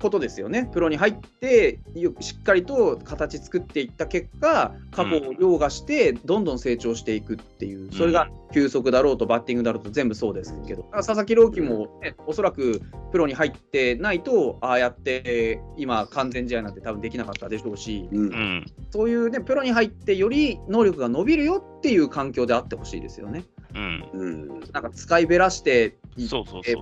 [0.00, 12.80] ことですよね、プロに入って、よしっかりと形作っていった結果、過去を凌駕して、どんどん成長していくっていう、それが球速だろうと、バッティングだろうと、全部そうですけど、佐々木朗希も、ね、おそらく
[13.10, 18.18] プロに入ってないと、ああやって今、完全試合なんて多分できなかったでしょうし、うん。
[18.18, 23.44] うんそういうね、プロに入って、より能力が伸びるよっていう環境であってほしいですよね。
[23.74, 24.48] うんうん。
[24.72, 25.96] なんか使いべらして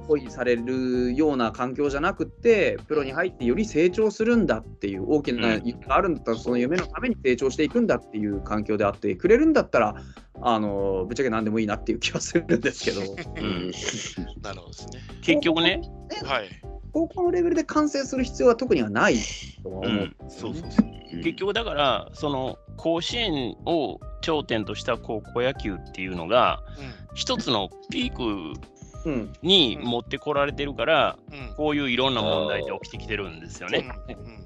[0.07, 9.95] ポイされるような環境じゃなくて、プロに入ってより成長するんだっていう、大きな夢があるんだったら、その夢のために成長していくんだっていう環境であってくれるんだったら、
[10.43, 13.03] あのぶっちゃけ何でもいいなっていう気はするんですけど、
[13.37, 13.73] うん。
[14.43, 15.01] なるほどですね。
[15.23, 15.83] 結局ね、
[16.25, 16.49] はい。
[16.93, 19.17] 高校のレベルで完成する必要は特にはない
[19.63, 19.91] とは思う。
[19.91, 21.23] うん、そうそうそう。
[21.23, 26.63] 結局だから、その甲子園を頂点とした高校野球っていうのが、
[27.15, 28.80] 一つのピークうん
[29.43, 31.17] に持ってこられてるから。
[31.57, 33.87] こういういろんな問題って起きてきてるんですよね。
[34.09, 34.41] うん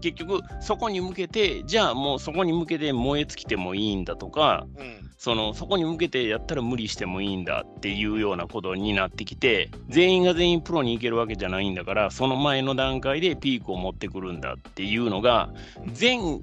[0.00, 5.10] 結局、そこに向けて、じゃあもうそこに向けて燃え尽きてもいいんだとか、うん。
[5.18, 15.50] そのそこに向けてやったら無理してもいいんだっていうようなことになってきて、全員が全員プロに行けるわけじゃないんだから、その前の段階でピークを持ってくるんだっていうのが、
[15.92, 16.40] 全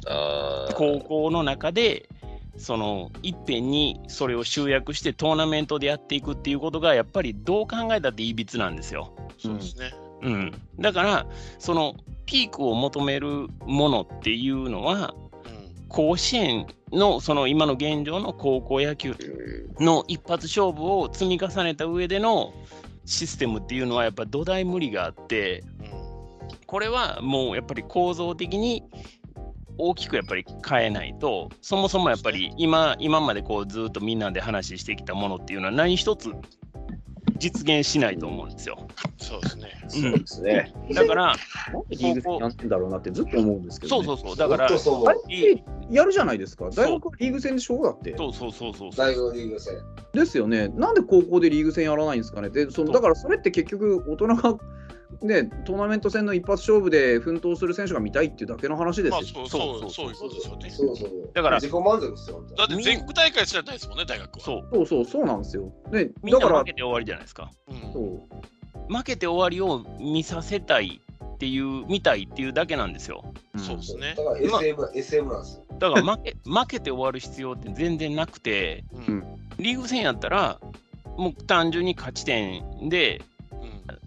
[0.76, 2.07] 高校の中で、
[2.58, 9.14] そのいっぺんにそれを集約してトーナメントでやっていくっていうことが、やっぱりどう考えたっていびつなんですよ。
[9.38, 9.93] そうですね。
[10.24, 11.28] うん、だから、
[11.60, 11.95] その
[12.26, 15.14] ピークを求めるものっていうのは、
[15.45, 15.88] うん。
[15.88, 19.16] 甲子園のその今の現状の高校野球
[19.80, 22.53] の一発勝負を積み重ねた上での
[23.05, 25.88] システムっていうのはやっぱ土台無理があってうん。
[26.66, 28.84] これはもうやっぱり構造的に
[29.78, 36.32] 大きくやっぱり変えないとそもそもやっぱり今今までこうずっとみんなで話してきたものっていうのは何一つ
[37.38, 38.77] 実現しないと思うんですよ。
[39.17, 39.85] そうですね。
[39.88, 40.73] そうですね。
[40.93, 41.35] だからなん
[41.89, 44.05] でリーグ戦やってんだろうなってずっと思うんですけど、ね。
[44.05, 44.69] そうそうそうだから
[45.89, 46.69] やるじゃないですか。
[46.69, 47.83] 大学はリーグ戦でしょ？
[47.83, 48.15] だって。
[48.17, 49.75] そうそうそうそうそう大学リーグ戦。
[50.13, 50.67] ですよね。
[50.69, 52.49] なんで高校でリーグ戦やらないんですかね？
[52.49, 54.57] で、そのそうだからそれって結局、大人が、
[55.21, 59.11] ね、トーナメント戦の一発勝負で奮闘する選手が見たいっていうだけの話ですよ。
[59.11, 60.69] まあ、そうそう、そういうことですよね。
[60.69, 61.09] そうそう。
[61.33, 62.43] だから自己満足ですよ。
[62.57, 64.41] だって全国大会すらないですもんね、大学は。
[64.41, 65.71] そうそうそう、そうなんですよ。
[65.91, 67.51] で、みんなだから負け、て終わりじゃないですか？
[67.69, 68.95] うん。
[68.95, 73.23] 負けて終わりを見させたいっていう、見たいっていうだけなんですよ。
[73.57, 74.23] そうですねだ。
[74.23, 75.63] から SM、SM なんですよ。
[75.78, 79.23] だから負け 負けて終わる必要って全然なくて、うん。
[79.59, 80.59] リーグ戦やったら、
[81.17, 83.36] もう単純に勝ち点でうん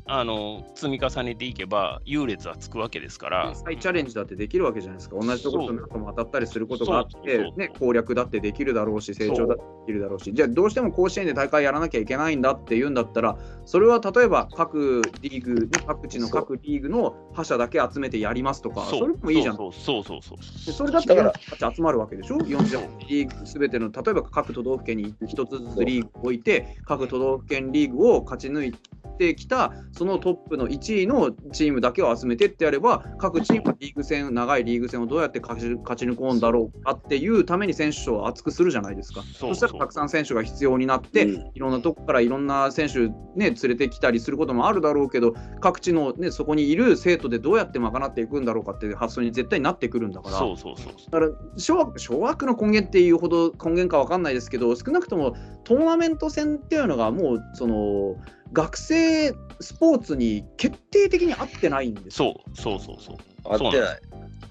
[0.07, 5.17] あの積み重ねていけば、優劣はつくわけですから、再チャレンジだってできるわけじゃないですか。
[5.21, 19.57] 同じところと何度も当たったりすることがあってね、攻略だってできるだろうし、成長だってできるだろうし、じゃあどうしても甲子園で大会やらなきゃいけないんだっていうんだったら、それは例えば各リーグ、ね、各地の各リーグの覇者だけ集めてやりますとか、それでもいいじゃん。
[19.57, 28.75] そうそうそうそうでそれだったらだ48集まるわけでしょ ?48 リーグすべての、例えば各都道府県に1つずつリーグを置いて、各都道府県リーグを勝ち抜い
[29.19, 39.23] てきた、そのトップの1位のチームだけを集めてってやれば、各チームはリーグ戦、長いリーグ戦をどうやって勝ち抜こうんだろうかっていうために選手層を厚くするじゃないですか。
[39.23, 50.39] そうそしたらたくさん選手が必要になって、うんいろんなとこからいろんな選手、ね、連れてきたりすることもあるだろうけど、各地の、ね、そこにいる生徒でどうやって賄っていくんだろうかっていう発想に絶対なってくるんだから。
[50.39, 55.35] そうそうそうだから小学小学の根源っていうほど根源か分かんないですけど少なくとも
[55.65, 58.17] トーナメント戦っていうのがもうその
[58.53, 62.35] 学生スポーツに決定的に合ってないんですよ。
[62.55, 63.17] そうそうそうそう。
[63.45, 64.01] 合ってない。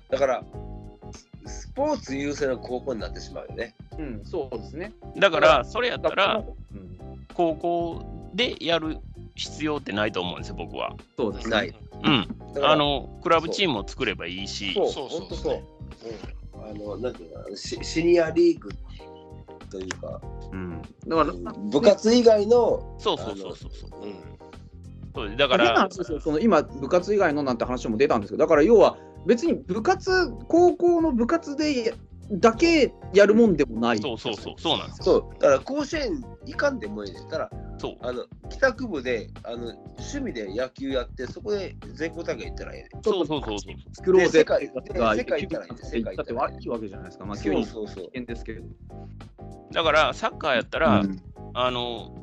[0.10, 0.44] だから、
[1.46, 3.76] スポーツ優先の高校になってしまうよね。
[3.98, 4.94] うん、そうですね。
[5.18, 6.44] だから、それやったら、
[6.74, 8.98] うん、高校でやる
[9.36, 10.96] 必要ってないと思うんですよ、僕は。
[11.18, 11.52] そうですね。
[11.52, 11.76] ない。
[12.04, 12.28] うん。
[12.64, 15.64] あの、クラブチームを作ればいいし、そう、そうそうそう。
[16.58, 18.70] うん、あの、なんていうかシニアリーグ
[19.70, 20.22] というか、
[20.52, 24.06] うん、だから、部活以外の、そうそうそうそうそう。
[24.06, 24.16] うん、
[25.14, 31.94] そうだから話、ですよその今、部活以外のなんて話も出たんですけど、だから要は別に部活、高校の部活で
[32.32, 34.00] だけやるもんでもない。
[34.00, 35.04] そうそうそう、そうなんですよ。
[35.06, 37.20] そう、だから甲子園行かんでもいいね。
[37.22, 37.50] だから、
[37.80, 37.98] そう。
[38.02, 43.02] あの帰宅部であの趣味で野球やって、そこで全国大会行ったらええね。
[43.04, 43.76] そうそうそうそう。
[43.94, 47.26] 作ろうぜ世界世界行ったらいいね世界行だってったらいい悪いわけじゃないですか。
[47.26, 48.20] まあ、急そうにそうそう危。
[48.20, 48.64] 険ですけど。
[49.72, 51.22] だから、サッカーやったら、うん
[51.56, 52.16] あの、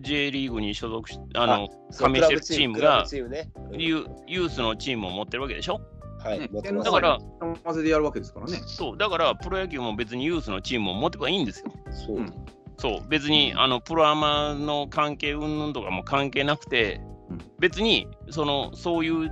[0.00, 3.50] J リーグに所属し、あの、そう加盟してるチームクラがブチームね。
[3.70, 5.80] うんユユースのチームを持ってるわけでしょ？
[6.26, 7.18] はい、だから、
[7.64, 8.60] 混ぜでやるわけですからね。
[8.66, 11.72] そう、だから、プロ野球も別にユースのチームを持てばいいんですよ。
[11.90, 12.16] そう。
[12.16, 12.32] うん
[12.78, 17.00] そう、別に、あの、プロアマの関係云々とかも関係なくて
[17.30, 19.30] うん、別にそのそういう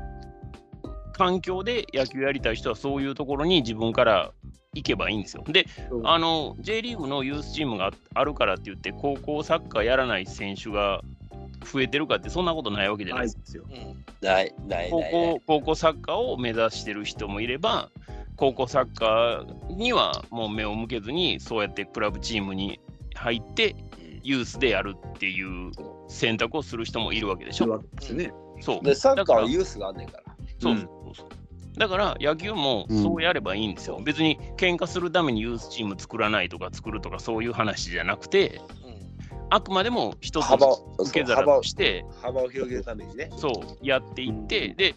[1.13, 4.33] 環境で野球やりたい人はそういうところに自分から
[4.75, 5.45] 行けばいいんですよ。
[5.47, 5.67] で、
[6.03, 11.03] あの J リーグのユースチームがあるからって言って、高校サッカーやらない選手が
[11.65, 13.65] 増えてるかって、そんなことないわけじゃないですよ。
[13.69, 15.11] うんない、ない、高ない。
[15.11, 17.91] 校高校サッカーを目指してる人もいれば、
[18.37, 22.81] 高校サッカーにはもう目を向けずに、そうやってクラブチームに
[23.15, 23.77] 入って、
[24.23, 25.73] ユースでやるっていう
[26.09, 27.83] 選択をする人もいるわけでしょ。
[28.09, 28.33] でね。
[28.61, 30.35] そうで、サッカーだからはユースがあんねんから。
[30.59, 31.29] そうそうそうそう。
[31.77, 34.01] だから野球もそうやればいいんですよ。
[34.03, 38.61] 別に喧嘩するためにユースチーム作らないとか作るとかそういう話じゃなくて、
[39.51, 40.47] あくまでも一つ
[40.99, 43.31] 受け皿として、幅を広げるためにね。
[43.37, 44.95] そうやっていって、で、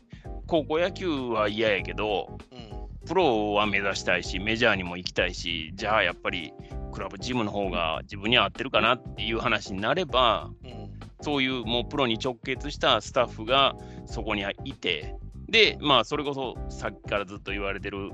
[0.48, 6.54] 高校野球は嫌やけど、うんプロは目指したいし、メジャーにも行きたいし、じゃあやっぱり
[6.92, 10.78] クラブチームの方が自分に合ってるかなっていう話になれば、うん
[11.22, 13.76] そういうもうプロに直結したスタッフが
[14.06, 15.16] そこにいて、
[15.50, 18.12] で、まあ、それこそさっきからずっと言われてる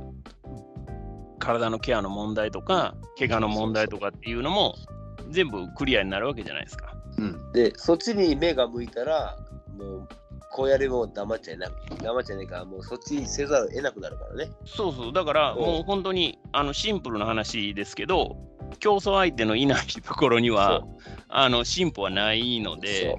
[1.39, 4.76] 体のケアの問題とか、怪我の問題とかっていうのも
[5.29, 6.93] 全部クリアになるわけじゃないですか。
[7.17, 7.51] うん。
[7.51, 9.37] で、そっちに目が向いたら、
[9.77, 10.09] もう、
[10.51, 11.67] こうやれも黙っちゃいな
[12.03, 14.51] 黙っちゃいないから、もうそっちにせざるを得なくなるからね。
[14.65, 18.37] そうそう、だからうんもう本当にあのシンプルな話ですけど、
[18.79, 20.83] 競争相手のいないところには
[21.27, 23.17] あの進歩はないので、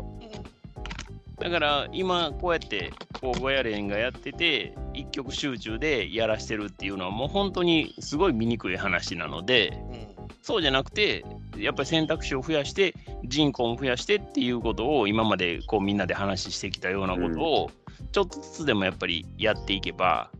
[1.40, 10.14] だから今こうやって高校野連がやってて、一極集中でやらしてるっていうのはもう本当にすごい醜い話なので、うん
[10.45, 11.25] そうじゃなくて、
[11.57, 12.95] やっぱり選択肢を増やして、
[13.25, 17.71] 人口も増やしてっていうことを今までこうみんなで話してきたようなことを、
[18.12, 20.31] ちょっとずつでもやっぱりやっていけば、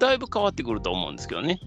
[0.00, 1.60] だいぶ変わってくると思うんですけどね。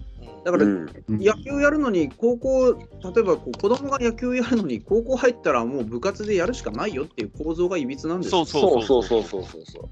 [0.44, 0.88] だから、うん。
[1.08, 2.78] 野球やるのに、高校、例
[3.20, 8.44] えばこう子供が野球やるのに、高校入ったらもう部活でやるしかないよっていう構造がいびつなんですよ。
[8.44, 8.82] そうそう。
[8.82, 9.88] そうそうそうそうそう。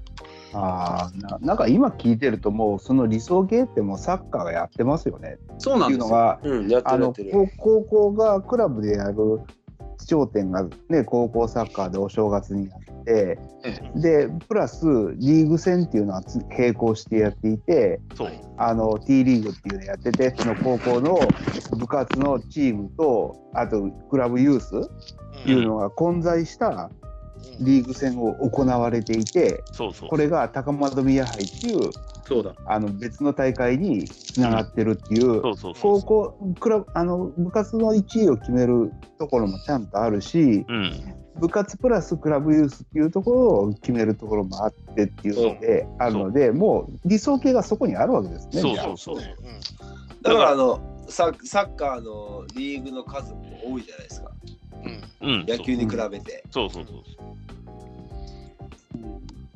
[0.53, 6.37] あーななんか今聞いてるともうその理想系ってもうサッカーがやってますよねそうなんですよ。
[6.39, 7.13] っていうのがうん、やってあの。
[7.13, 9.15] 高高校がクラブでやる
[10.05, 13.37] 頂点がね高校サッカーでお正月にやってえ
[13.95, 21.19] でプラスリーグ戦っていうのはつ並行してやっていてそうあの T リーグっていうのやっててその高校の
[21.77, 24.89] 部活のチームとあとクラブユース
[25.41, 26.91] っていうのが混在した
[27.59, 30.09] リーグ戦を行われていてそうそう。
[30.09, 31.91] これが高円宮杯っていう
[32.27, 32.53] そうだ。
[32.65, 36.01] あの別の大会につながってるっていうそうそうそう高。
[36.01, 41.13] 校クラブあの部活の1位を決めるところもちゃんとあるしうん。
[41.39, 48.61] 部活プラスクラブユースっていうところを決めるところもあってっていうのであるのでもう理想形がそこにあるわけですね。
[48.61, 49.17] そうそうそう。
[50.23, 54.31] だからあのササッカーのリーグの数も多いじゃないですか。
[55.21, 55.45] うん。
[55.47, 56.43] 野球に比べて。
[56.51, 57.03] そうそうそう。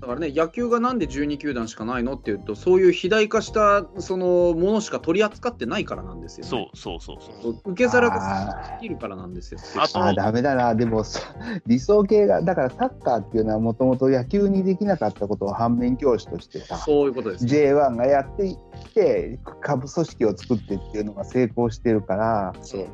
[0.02, 6.50] だからね、野球がなんで12球団しかないのっていうと、そういう肥大化したそのものしか取り扱ってないからなんですよ、ね。
[6.50, 7.72] そうそうそうそう。
[7.72, 9.60] 受け皿が尽きるからなんですよ。
[9.78, 11.22] あとあーダメだなでもそ
[11.68, 17.46] 理想形がだからサッカーっていうのはもともと野球にできなかったことを反面教師としてさそういうことです。
[17.46, 18.58] J1 がやってき
[18.96, 22.88] て下部組織を作ってっていうのが成功してるからそう。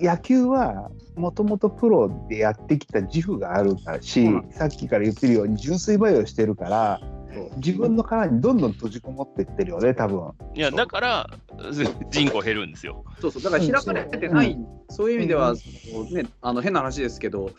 [0.00, 7.00] 野球はもともとプロでやってきた自負があるからし、うんさっきから言ってるように純粋培養してるから
[7.56, 10.32] 自分の殻にどんどん閉じこもってってるよね多分。
[10.54, 11.30] いや、だから
[12.10, 13.04] 人口減るんですよ。
[13.20, 15.54] そうそう、だから開かれてない、そういう意味では、
[15.90, 17.50] こうね、あの変な話ですけど、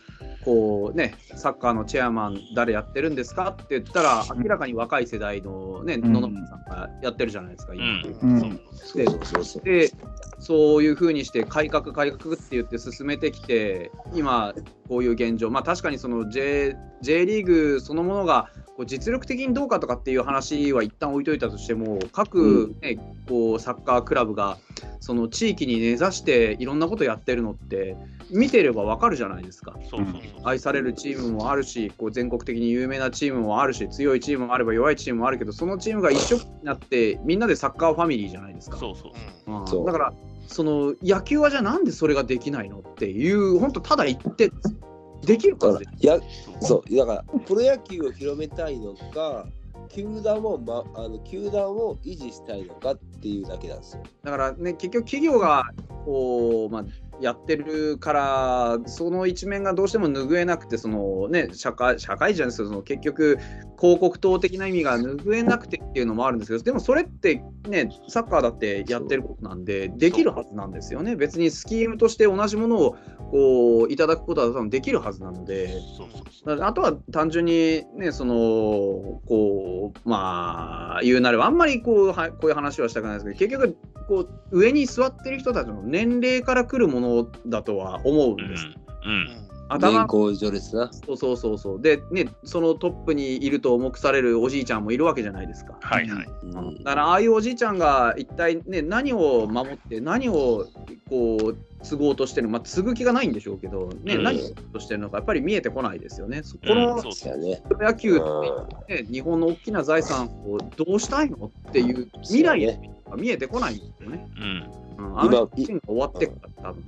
[0.44, 6.12] こうね、サッカーのチェアマン、誰やってるんですかって言ったら、明らかに若い世代のね、うん。
[6.12, 7.84] 野々村さんがやってるじゃないですか、う今。
[7.84, 8.04] ん。
[8.22, 8.60] うん。
[8.74, 9.62] そうでそうそう。
[9.64, 9.90] で、
[10.38, 14.54] そういうふうにして改革、改革って言って進めてきて、今、
[14.88, 22.98] こういう現状、まあ確かにその J, J リーグそのものがこう実力的にどうかとかっていう話は一旦置いといたとしても、各、ね
[23.28, 24.58] こうサッカークラブが
[25.00, 27.96] その地域に根ざしていろんなことやってるのって、
[28.30, 29.74] 見てればわかるじゃないですか。
[29.88, 30.22] そうそうそう。
[30.44, 38.78] 愛されるチームもあるし、こう全国的に有名なチームもあるし、強いチームもあれば弱いチームもあるけど、そのチームが一緒になって、みんなでサッカーファミリーじゃないですか。
[38.78, 39.12] そうそう。
[39.52, 40.12] うんそうだから
[40.46, 44.54] その野球はじゃあなんでそれができないのっていう本当ただ言ってで
[45.38, 46.20] きるかだからや
[46.60, 49.46] そそうだからプロ野球を広めたいのか
[49.88, 54.02] 球団を、ま、あの球団を維持したいのかっていうだけなんですよ。
[54.22, 55.64] だからね結局企業が
[56.04, 56.84] こう、まあ、
[57.20, 63.38] やってるから、その一面がどうしても拭えなくて、そのね、社会社会じゃないですけど、その結局、
[63.78, 71.16] 広告塔的な意味が拭えなくてっていうのもあるんですけど、でもそれってね、サッカーだってやってることなんで、できるはずなんですよね。
[71.16, 72.96] 別にスキームとして同じものを
[73.30, 75.74] こういただくことは多分できるはずなので。
[76.46, 78.34] あとは単純にね、その、
[79.26, 83.76] こう、まあ、言うなれば、あんまりこうはこういう話はしたくないですけど、結局、
[84.08, 87.03] こう、上に座ってる人たちの年齢から来るもの
[87.46, 88.66] だとは思うんです。
[89.04, 89.43] うんうんう。
[89.74, 90.90] 頭年功序列な。
[90.92, 91.82] そうそうそうそう。
[91.82, 95.76] で、ね、そのトップにいると目されるおじいちゃんもいるわけじゃないですか。
[95.80, 96.26] はいはい。
[96.42, 100.66] うんだから、ああいうおじいちゃんが一体ね、何を守って、何を
[101.08, 106.42] こう、継ごうとしてるの、まあ、継ぐ気がないんでしょうけど、ね、うん何をとしてるのか、やっぱり見えてこないですよね。
[106.42, 107.62] そこうんのそうそうやね。
[107.68, 112.66] プロ野球ってうんね、日本の大きな財産をどうしたいのっていう未来
[113.10, 114.28] が見えてこないんですよね。
[114.36, 114.84] うん。
[114.96, 116.84] うん、あのシーンが終わってから多分。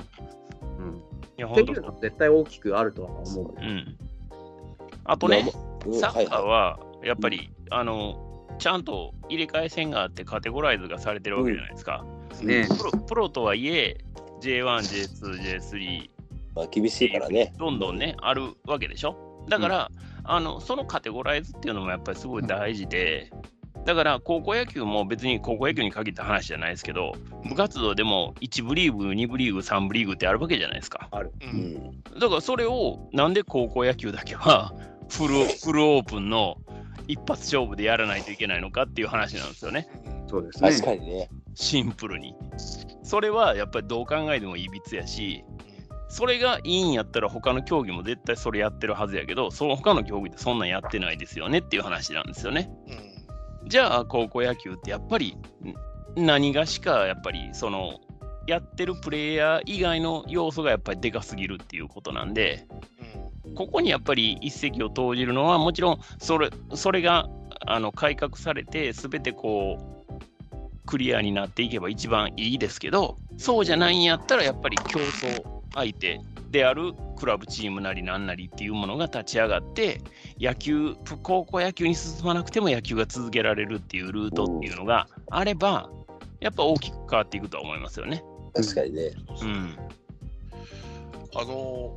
[0.79, 3.55] うん、ってのは絶対大きくあるとは思う。
[3.59, 3.97] うん。
[5.05, 5.51] あとね、
[5.87, 8.27] うんサッカーはやっぱり、あの、
[8.59, 12.05] ちゃんと入れ替え戦があってカテゴライズがされてるわけじゃないですか。
[12.43, 13.99] ねプロプロとはいえ、
[14.41, 16.11] J1、J2、J3、
[16.55, 17.53] まあ厳しいからね。
[17.59, 19.45] どんどんね、あるわけでしょ。
[19.49, 19.91] だから、
[20.25, 23.31] あの、そのカテゴライズっていうのもやっぱりすごい大事で、
[23.87, 27.15] だから高校野球も別に高校野球に限った話じゃないですけど、
[27.49, 31.09] 部活動でも1部リーグ、2部リーグ、3部リーグってあるわけじゃないですか。
[31.13, 32.03] ううんん。
[32.19, 34.75] だからそれをなんで高校野球だけは
[35.09, 36.57] フル フルオープンの
[37.07, 39.89] 一発勝負でやらないといけないのかっていう話なんですよね。
[40.27, 40.71] そうですね。
[40.71, 41.29] 確かにね。
[41.55, 42.35] シンプルに。
[43.05, 45.45] それはやっぱりどう考えてもいびつやし、
[46.09, 52.69] それがいいんやったら他の競技も絶対それやってるはずやけど、その他の競技ってそんなんやってないですよねっていう話なんですよね。
[52.89, 53.06] うん
[53.67, 55.37] じゃあ高校野球ってやっぱり
[56.17, 58.01] ん何がしかやっぱりその
[58.47, 62.69] やってるプレイヤー以外の要素がやっぱりでかすぎるっていうことなんで、
[63.57, 67.29] ここにやっぱり一石を投じるのはもちろんそれそれが
[67.67, 70.17] あの改革されて全てこう
[70.87, 75.45] クリアになっていけば一番いいですけどそうじゃないんやったらやっぱり競争
[75.75, 76.21] 相手
[76.51, 80.01] であるクラブチームなりなんなりっていうものが立ち上がって
[80.41, 85.91] 野球高校野球に進まなくても野球が続けられるっていうルートっていうのがあれば
[86.41, 88.23] やっぱ大きく変わっていくとは思いますよね。
[88.55, 89.11] 確かにね。
[89.43, 89.77] うん、
[91.35, 91.47] あの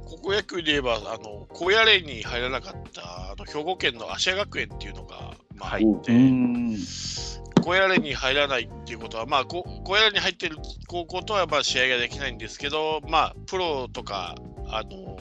[0.05, 6.75] 高校野球で言えば、あの高野連に入らなかったあの兵庫県の芦屋学園っていうのが、まあ、はい入って、ん。
[6.75, 10.57] 高野連に入らないっていうことは、まあ、こ高野連に入ってる
[10.87, 14.35] 高校とはまあ試合ができないんですけど、まあ、プロとか、
[14.67, 15.17] あの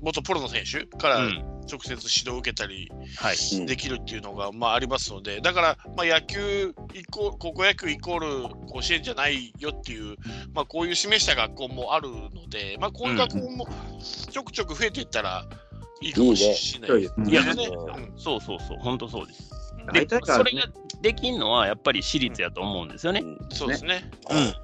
[0.00, 1.52] 元プロの選手からうん。
[1.70, 2.90] 直接指導を受けたり
[3.66, 10.16] できるっていうのが、まあ、ありますので、だから、まあ、野球イコール、高校野球イコール甲子園じゃないよっていう、
[10.54, 13.68] まあ、こういう示した学校もあるので、まあ、こういう学校も
[14.30, 15.46] ちょくちょく増えていったら
[16.00, 17.68] いいかもしれないですいやね。
[17.68, 18.12] うんうん。
[18.16, 19.61] そうそうそう、本当そうです。
[19.86, 20.66] うんでそれが
[21.00, 23.20] できんのはやっぱり私立やと思うんですよね。
[23.20, 24.10] うんそうですね。
[24.30, 24.54] うん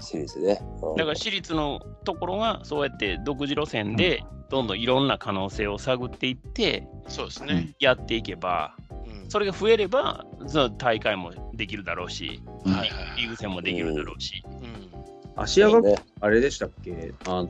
[0.00, 0.60] 私立ね。
[0.82, 7.74] うんだから私立のところがそうやって独自路線でどんどんいろんな可能性を探っていってそうですね。
[7.78, 8.74] やっていけば、
[9.06, 12.42] うんそれが増えればその大会もできるだろうし、
[13.16, 14.42] リーグ戦もできるだろうし。
[14.46, 14.84] うん
[15.36, 15.96] 芦屋学ね。
[16.20, 17.12] あれでしたっけ？
[17.26, 17.48] あの、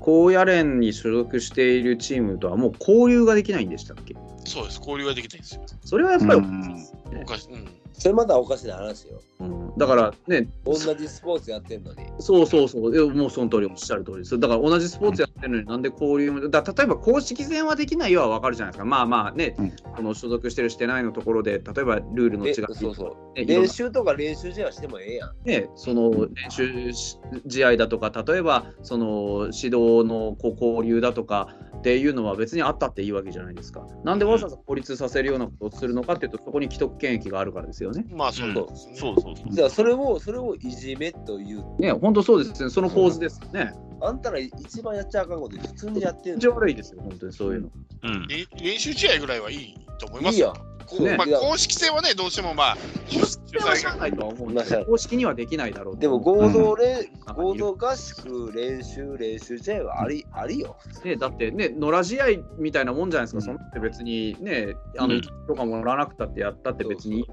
[0.00, 4.14] 高野連に所属しているチームとはもう交流ができないんでしたっけ？
[4.44, 4.78] そうです。
[4.78, 5.62] 交流ができないんですよ。
[5.84, 6.86] それはやっぱり、うん
[7.22, 7.68] おかしうん
[7.98, 9.20] それまだおかしな話よ。
[9.40, 12.00] うんだからね、同じスポーツやってんのに。
[12.18, 14.38] そうそうそう、もうその通りおっしゃる通りです。
[14.38, 18.84] だから同じスポーツやってるのになんで交流も、だ例えば公式戦はできないよはわかるじゃないですか。
[18.84, 23.38] まあまあね、うんこの所属してるしてないのところで、例えばルールの違いでそうそう。
[23.38, 25.32] ね練習とか練習試合してもええやん。
[25.44, 27.18] ね、その練習し
[27.48, 33.86] 試合だとか、例えばその指導のこう交流だとかっていうのは別にあったっていいわけじゃないですか。
[34.04, 38.04] なんでわざわざ孤立させるようなことをするのかっていうと、そこに既得権益があるからですよね。
[38.10, 38.96] まあそうですね。
[38.96, 39.52] そうそうそう。
[39.52, 41.64] じゃあそれを、それをいじめという。
[41.78, 43.72] ね、本当そうですね、その構図ですね。
[44.00, 46.56] あんたら一番やっちゃあかんこと普通にやってん非常の。
[46.56, 47.68] 悪いですよ、本当にそういうの。
[48.02, 50.52] うんれ練習試合ぐらいはいいと思いますいいや
[50.96, 50.98] ん。
[50.98, 52.76] こうまあ、公式戦はね、どうしてもまあ、
[53.08, 60.76] 主主それはしないとは思うんですけど公式にはできないだろうとでも合同練、うん合同合宿、練習、練習試合はあり、ありよ。
[61.04, 62.26] ね、だってね、野良試合
[62.58, 67.24] みたいなもんじゃないですか、そんなって別にね、あの、うんとかもらわなくたってやったって別に、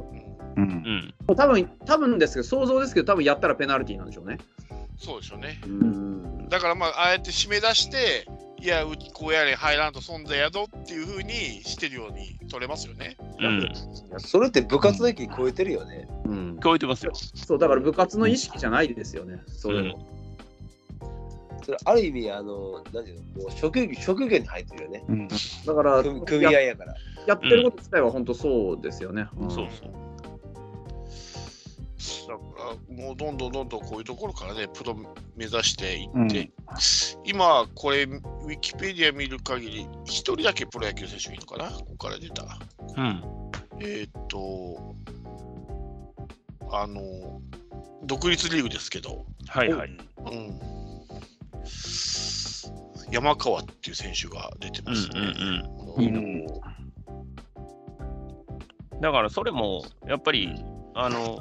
[0.57, 4.37] うんうん多分多分ですけど、想像ですけど、多分やったらペナルティーなんでしょうね。
[4.97, 5.59] そうでしょうね。
[5.65, 6.49] うん。
[6.49, 8.25] だからまあ、ああやって締め出して、
[8.65, 13.15] いや、うちこうやれ入らんと存在やぞっていうふうにしてるように取れますよね。
[13.39, 13.71] うん、
[14.17, 16.07] それって部活の域超えてるよね。
[16.25, 17.11] うん、聞こえてますよ。
[17.13, 20.07] そう、だから部活の意識じゃないですよね、それも。
[21.63, 25.03] それある意味、あの、なんていうの、もう職業職業に入ってるよね。
[25.09, 25.35] うんだ
[25.75, 26.95] から組組合ややから。
[27.27, 29.23] やってること自体は本当そうですよね。
[29.23, 30.05] んそうそう。
[32.27, 32.41] だか
[32.97, 34.95] らもうどんどんどんどんこういうところからね、プロ
[35.35, 36.51] 目指していって、
[37.23, 42.43] 今、これ、ウィキペディア見る限り、一人だけプロ野球選手がいるのかな、ここから出た。
[42.97, 43.23] うん。
[43.79, 44.95] えーっと、
[46.71, 47.41] あの、
[48.03, 49.89] 独立リーグですけど、はいはい。
[49.89, 49.93] う
[50.35, 50.59] ん、
[53.11, 55.19] 山川っていう選手が出てうんますね。
[55.97, 56.09] うんうんう
[58.99, 59.01] ん。
[59.01, 60.49] だからそれも、やっぱり、
[60.93, 61.39] あの、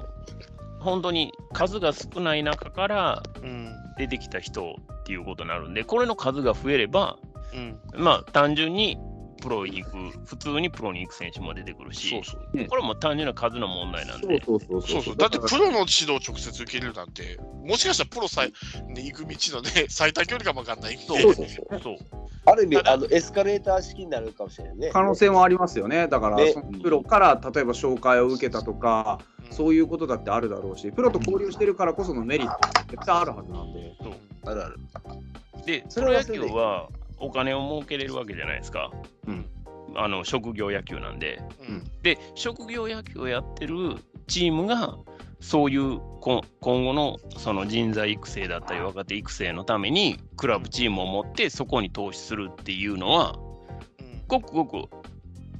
[0.84, 3.72] 本当に数が少ない中からうん。
[3.96, 7.16] 出てきた人っていうことになるんで、これの数が増えれば、
[7.52, 7.78] うん。
[7.94, 8.98] まあ単純に
[9.44, 18.48] プロに行く、普通にプロに行く選手も出てくるし、そうそうこれも単純な数の問題なんそうで、そうそうそうそうだってプロの指導を直接受けれるなんて、もしかしたらプロさえ、
[18.90, 21.80] ね、行く道のね、 最短距離かもわかんないそうそうそうそう。
[21.82, 21.96] そう。
[22.46, 24.90] ある意味、あのエスカレーター式になるかもしれないね。
[24.90, 26.08] 可能性もありますよね。
[26.08, 26.38] だから、
[26.82, 33.94] プロから例えば紹介を受けたとか、うんそういうことだってあるだろうし、プロと交流してるからこそのメリットって絶対あるはずなんで。
[34.46, 34.80] あるある。
[35.64, 36.88] で、そプロ野球は
[37.18, 38.90] お金を儲けれるわけじゃないですか。
[39.26, 39.46] うん
[39.96, 41.40] あの職業野球なんで。
[41.68, 43.96] うんで、職業野球をやってる
[44.26, 44.98] チームが、
[45.40, 53.34] そういうこ今後のその人材育成だったり若手育成のためにクラブチームを持ってそこに投資するっていうのは
[54.00, 54.88] うんごくごく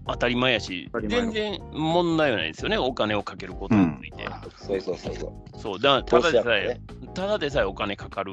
[0.07, 4.27] 当たり前やし全然問題はないですよねお金をかけることについて、
[4.57, 5.61] そうそうそうそう。
[5.61, 6.81] そうだただでさえ、ね。
[7.13, 8.33] ただでさえお金かかる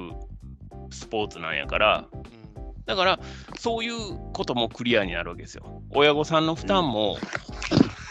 [0.90, 2.41] スポーツなんやからうん
[2.86, 3.20] だから
[3.58, 5.84] そういうこともクリアになるわけですよ。
[5.92, 7.18] 親御さんの負担も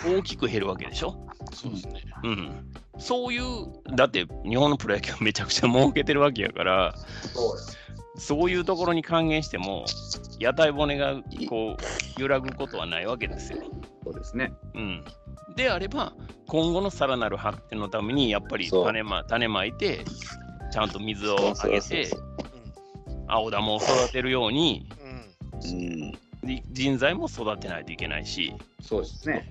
[0.07, 2.05] 大きく減るわけでしょ、そうですね。
[2.23, 6.95] うん、そういう、だって日本のプロ野球めちゃくちゃ儲けてるわけやから、
[7.35, 7.65] そうよ
[8.21, 9.87] そういうところに還元しても、
[10.39, 11.17] 屋台骨が
[11.49, 13.59] こう揺らぐことはないわけですよ。
[14.05, 14.53] そうですね。
[14.75, 15.05] うん、
[15.57, 16.13] であれば、
[16.47, 20.05] 今後のさらなる発展のために、やっぱり種,、ま、種まいて、
[20.71, 22.11] ちゃんと水をあげて
[23.33, 26.01] 青玉を育てるように、うん
[26.73, 29.51] 人材も育てないといけないし、そうですね。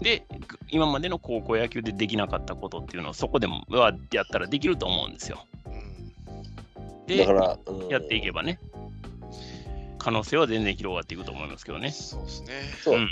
[0.00, 0.26] で、
[0.70, 5.44] 今までの高校野球でできなかったことっていうのをそこでもはやったらできると思うんですよ。
[5.66, 8.58] うんでだから、うんやっていけばね、
[9.98, 11.90] 可能性は全然広がっていくと思いますけどね。
[11.90, 12.48] そうですね。
[12.82, 13.08] そう、ん、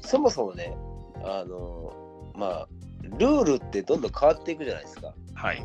[0.00, 0.76] そもそもね、
[1.24, 1.92] あの、
[2.34, 2.68] まあ、
[3.02, 5.14] ルールってどんどん変わっていくじゃないですか。
[5.34, 5.62] はい、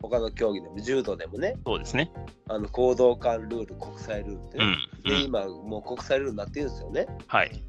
[0.00, 2.10] 他の競技でも、柔道でもね、そうですね。
[2.48, 4.64] あの行動間ルール、国際ルールってね。
[4.64, 4.76] うん、う
[5.16, 7.06] で、ん、今、もう国際ルールになってるんですよね。
[7.26, 7.62] はい、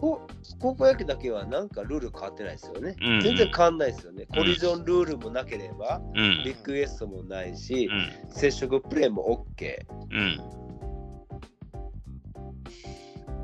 [0.00, 0.20] こ
[0.58, 2.96] 高校野球だけはなんかルール変わってないですよね。
[3.00, 4.26] うん全然変わんないですよね。
[4.28, 7.88] うんコリジョンルールもなければ、うん、リクエストもないし、
[8.26, 9.78] うん、接触プレーも OK。
[10.10, 10.16] う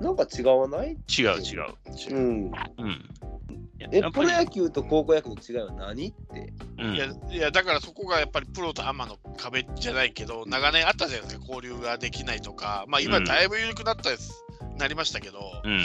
[0.01, 0.97] ん、なんか違わない？
[1.19, 1.67] 違う違う。
[2.11, 2.57] うん。
[2.79, 3.09] うん。
[3.81, 6.53] え、プロ野球と高校野球の違いは何って。
[6.79, 6.95] うん。
[6.95, 12.85] いやいやだからそこがやっぱりプロとアマの壁じゃないけど長年あったじゃないですか交流ができないとか。
[12.89, 13.25] まあ今うん。
[13.25, 14.45] だいぶ緩くなったです、
[14.79, 15.85] なりましたけど、うん、だ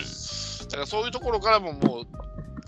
[0.72, 2.06] からそういうところからももう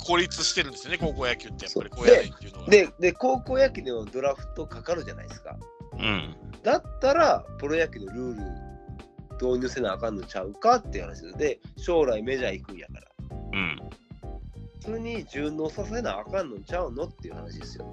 [0.06, 2.08] 孤立してるんですよね高校野球ってやっぱりこう。
[2.08, 5.58] やないっていうのがで、で、高校野球でもドラフトかかるじゃないですか。
[5.94, 8.66] うん、だったら、プロ野球のルール
[9.42, 13.08] 導入せなあかんのちゃうかっていう話で、将来メジャー行くんやから。
[13.54, 13.80] うん。
[14.86, 17.92] それに順応させなあかんのちゃうのっていう話ですよ。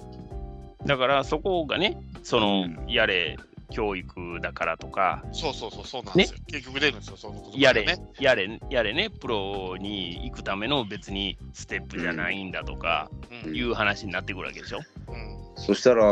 [0.85, 3.37] だからそこがね、その、やれ、
[3.71, 7.95] 教育だからとか、そうそうそうそうなんですよ、結局出るんですよそのことやれ、ね。
[8.19, 13.09] やれ、やれね、プロに行くための別にステップじゃないんだとか、
[13.45, 13.55] うん。
[13.55, 14.79] いう話になってくるわけでしょ。
[15.07, 15.37] うん。
[15.55, 16.05] そしたら、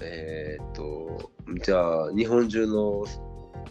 [0.00, 1.30] えーっと、
[1.64, 3.04] じゃあ、日本中の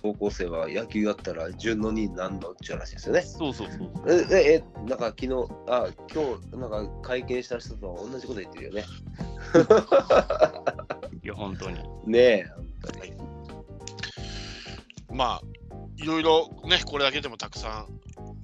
[0.01, 3.21] 高校生は野球やったら順応になんのっていう話ですよね。
[3.21, 3.89] そうそうそう。
[4.07, 8.85] え、え、えなんか昨日、あ、今日、なんか会見した人と同じこと言ってるよね。
[11.23, 11.77] いや、本当に。
[12.05, 13.17] ねえ、本当に。
[15.17, 15.41] まあ
[15.97, 17.87] いろいろねこれだけでもたくさ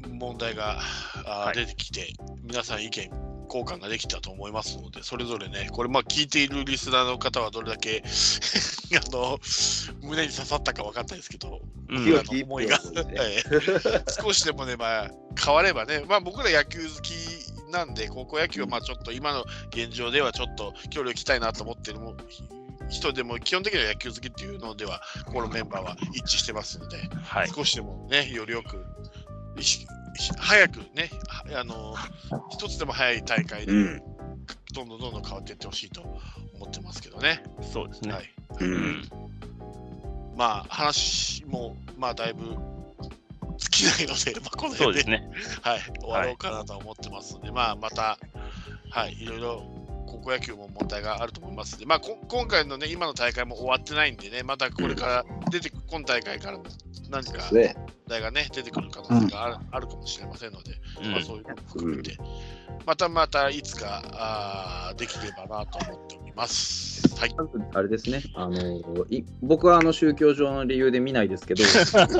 [0.07, 0.80] ん問題が
[1.25, 2.13] はい出てきて、
[2.43, 3.11] 皆さん意見
[3.45, 8.03] 交換ができたと思いますのでそれぞれねこれまあ聞いているリスナーの方はどれだけ
[8.95, 9.40] あの
[10.02, 12.03] 胸に刺さったか分かんないですけど、うん。
[12.03, 12.80] 清き一思いが
[14.22, 15.11] 少しでもね、まあ、
[15.44, 17.14] 変わればね、まあ、僕ら野球好き
[17.72, 22.15] なんで、高校野球はまあちょっと今の現状ではちょっと距離を置きたいなと思ってるも
[22.90, 27.49] 人でも、基本的には野球好きっていうのでは、このメンバーは一致してますので、はい。
[27.49, 28.86] 少しでもね、よりよく、
[29.57, 31.95] 意識早くね、はあの
[32.52, 34.02] 一つでも早い大会で、うん
[34.73, 36.02] どんどんどんどん変わっていってほしいと
[36.56, 37.44] 思ってますけどね。
[37.61, 38.11] そうですね。
[38.11, 38.34] はい。
[38.60, 39.10] ううんん。
[40.35, 42.57] まあ話もまあだいぶ
[43.57, 45.30] 尽きないので、 まあ、この辺でね。
[45.61, 48.18] はい、終わろうかなと思ってますので、まあまた、
[48.90, 49.64] はい、いろいろ
[50.07, 56.64] 高校野球も問題があると思いますので、まあ、こ今回のね、今の大会も終わってないんでね、またこれから出てく今大会からも
[57.10, 57.76] 何かですね。
[58.07, 60.71] 問題がね、出てくる可能性がある,、あるかもしれませんので、
[61.01, 61.11] うん。
[61.11, 62.17] まあ、そういうのも含めて、
[62.85, 67.12] またまたいつかあーできればなと思っております。
[67.23, 67.35] はい、
[67.73, 71.63] あれですね、あのい僕はあの宗教上の理由で見ないですけど、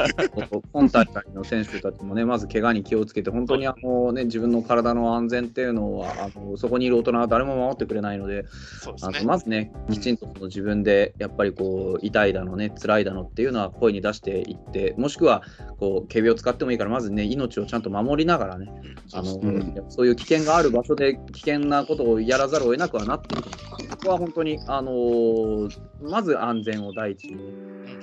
[0.71, 8.45] 今大会の選手たちもね、まず怪我に気をつけて、本当にあの、ね、自分の体の安全っていうのはあの、そこにいる大人は誰も守ってくれないので、
[8.85, 9.27] あのそうですね。
[9.27, 15.43] まずね、きちんとその自分でやっぱりこう痛いだのね、辛いだのっていうのは声に出していって、もしくは
[15.80, 18.71] こう警備を使ってもいいから、まずね、命をちゃんと守りながらね、
[19.11, 23.43] あのうんそういう危険がある場所で危険なことをやらざるを得なくはなっている。
[23.43, 27.38] ここは本当に、あのーまず安全を第一に、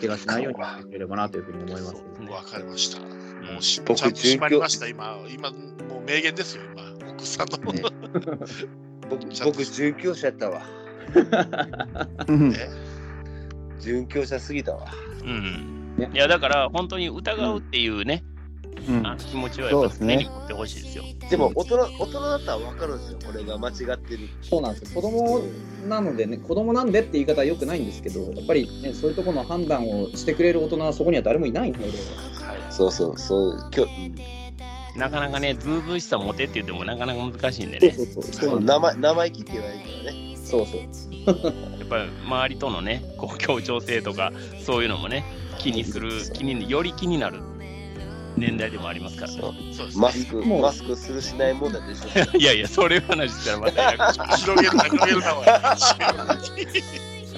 [0.00, 1.94] 怪我しないようにしてくれればなというふうに思います。
[2.30, 3.00] わかりました。
[3.00, 5.18] もうし僕ちゃんと締まりました、今。
[5.32, 5.56] 今、も
[5.98, 7.10] う名言ですよ、今。
[7.12, 7.72] 奥さんの。
[7.72, 7.82] ね
[9.08, 10.62] 僕、僕准教者やったわ。
[12.28, 12.58] うん ね
[13.80, 14.86] 准教者すぎたわ。
[15.24, 16.10] うんね。
[16.12, 18.24] いや、だから本当に疑うっていうね、
[18.88, 21.04] うんあの気持ちはやっぱそうですねり根に持ってほしいですよ。
[21.30, 23.18] でも大人、大人だったら分かるんですよ。
[23.24, 24.28] これが間違ってる。
[24.42, 25.00] そうなんですよ。
[25.00, 25.42] 子供
[25.88, 31.90] なのでね、子供なんでって言い方はよくないんですけど、やっぱりね、そういうところの判断をしてくれる大人はそこには誰もいないので、
[32.70, 37.92] そうそう、そう、今日、なかなかね、ずうずうしさ持てって言ってもなかなか難しいんでね。
[37.92, 40.36] そうそうそう生生意気って言われるからね。
[40.36, 40.80] そうそう。
[41.78, 44.32] やっぱり周りとのね、こう協調性とか、
[44.64, 45.24] そういうのもね、
[45.58, 47.40] 気にする、気により気になる
[48.36, 49.38] 年代でもありますからね。
[49.40, 50.02] そうですね。
[50.02, 52.36] マスク、マスクするしない問題でしょ。
[52.38, 55.38] いやいや、それ話したらまた広げるな、広げるな、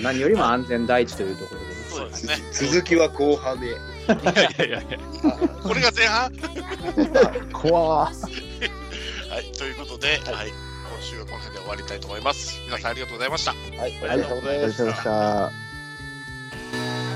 [0.01, 1.73] 何よりも安全第一というところでね。
[1.91, 2.35] そうですね。
[2.53, 3.67] 続きは後半で。
[3.67, 4.25] いやい
[4.59, 4.99] やいやいや。
[5.63, 6.33] これが前半？
[7.53, 8.53] 怖ー
[9.31, 12.61] はい、ということで、はい、今週はこの辺で終わりたいと思います。
[12.67, 13.53] 皆さんありがとうございました。
[13.53, 15.53] はい、ありがとうございましたありがとうございまし。
[15.57, 17.12] た。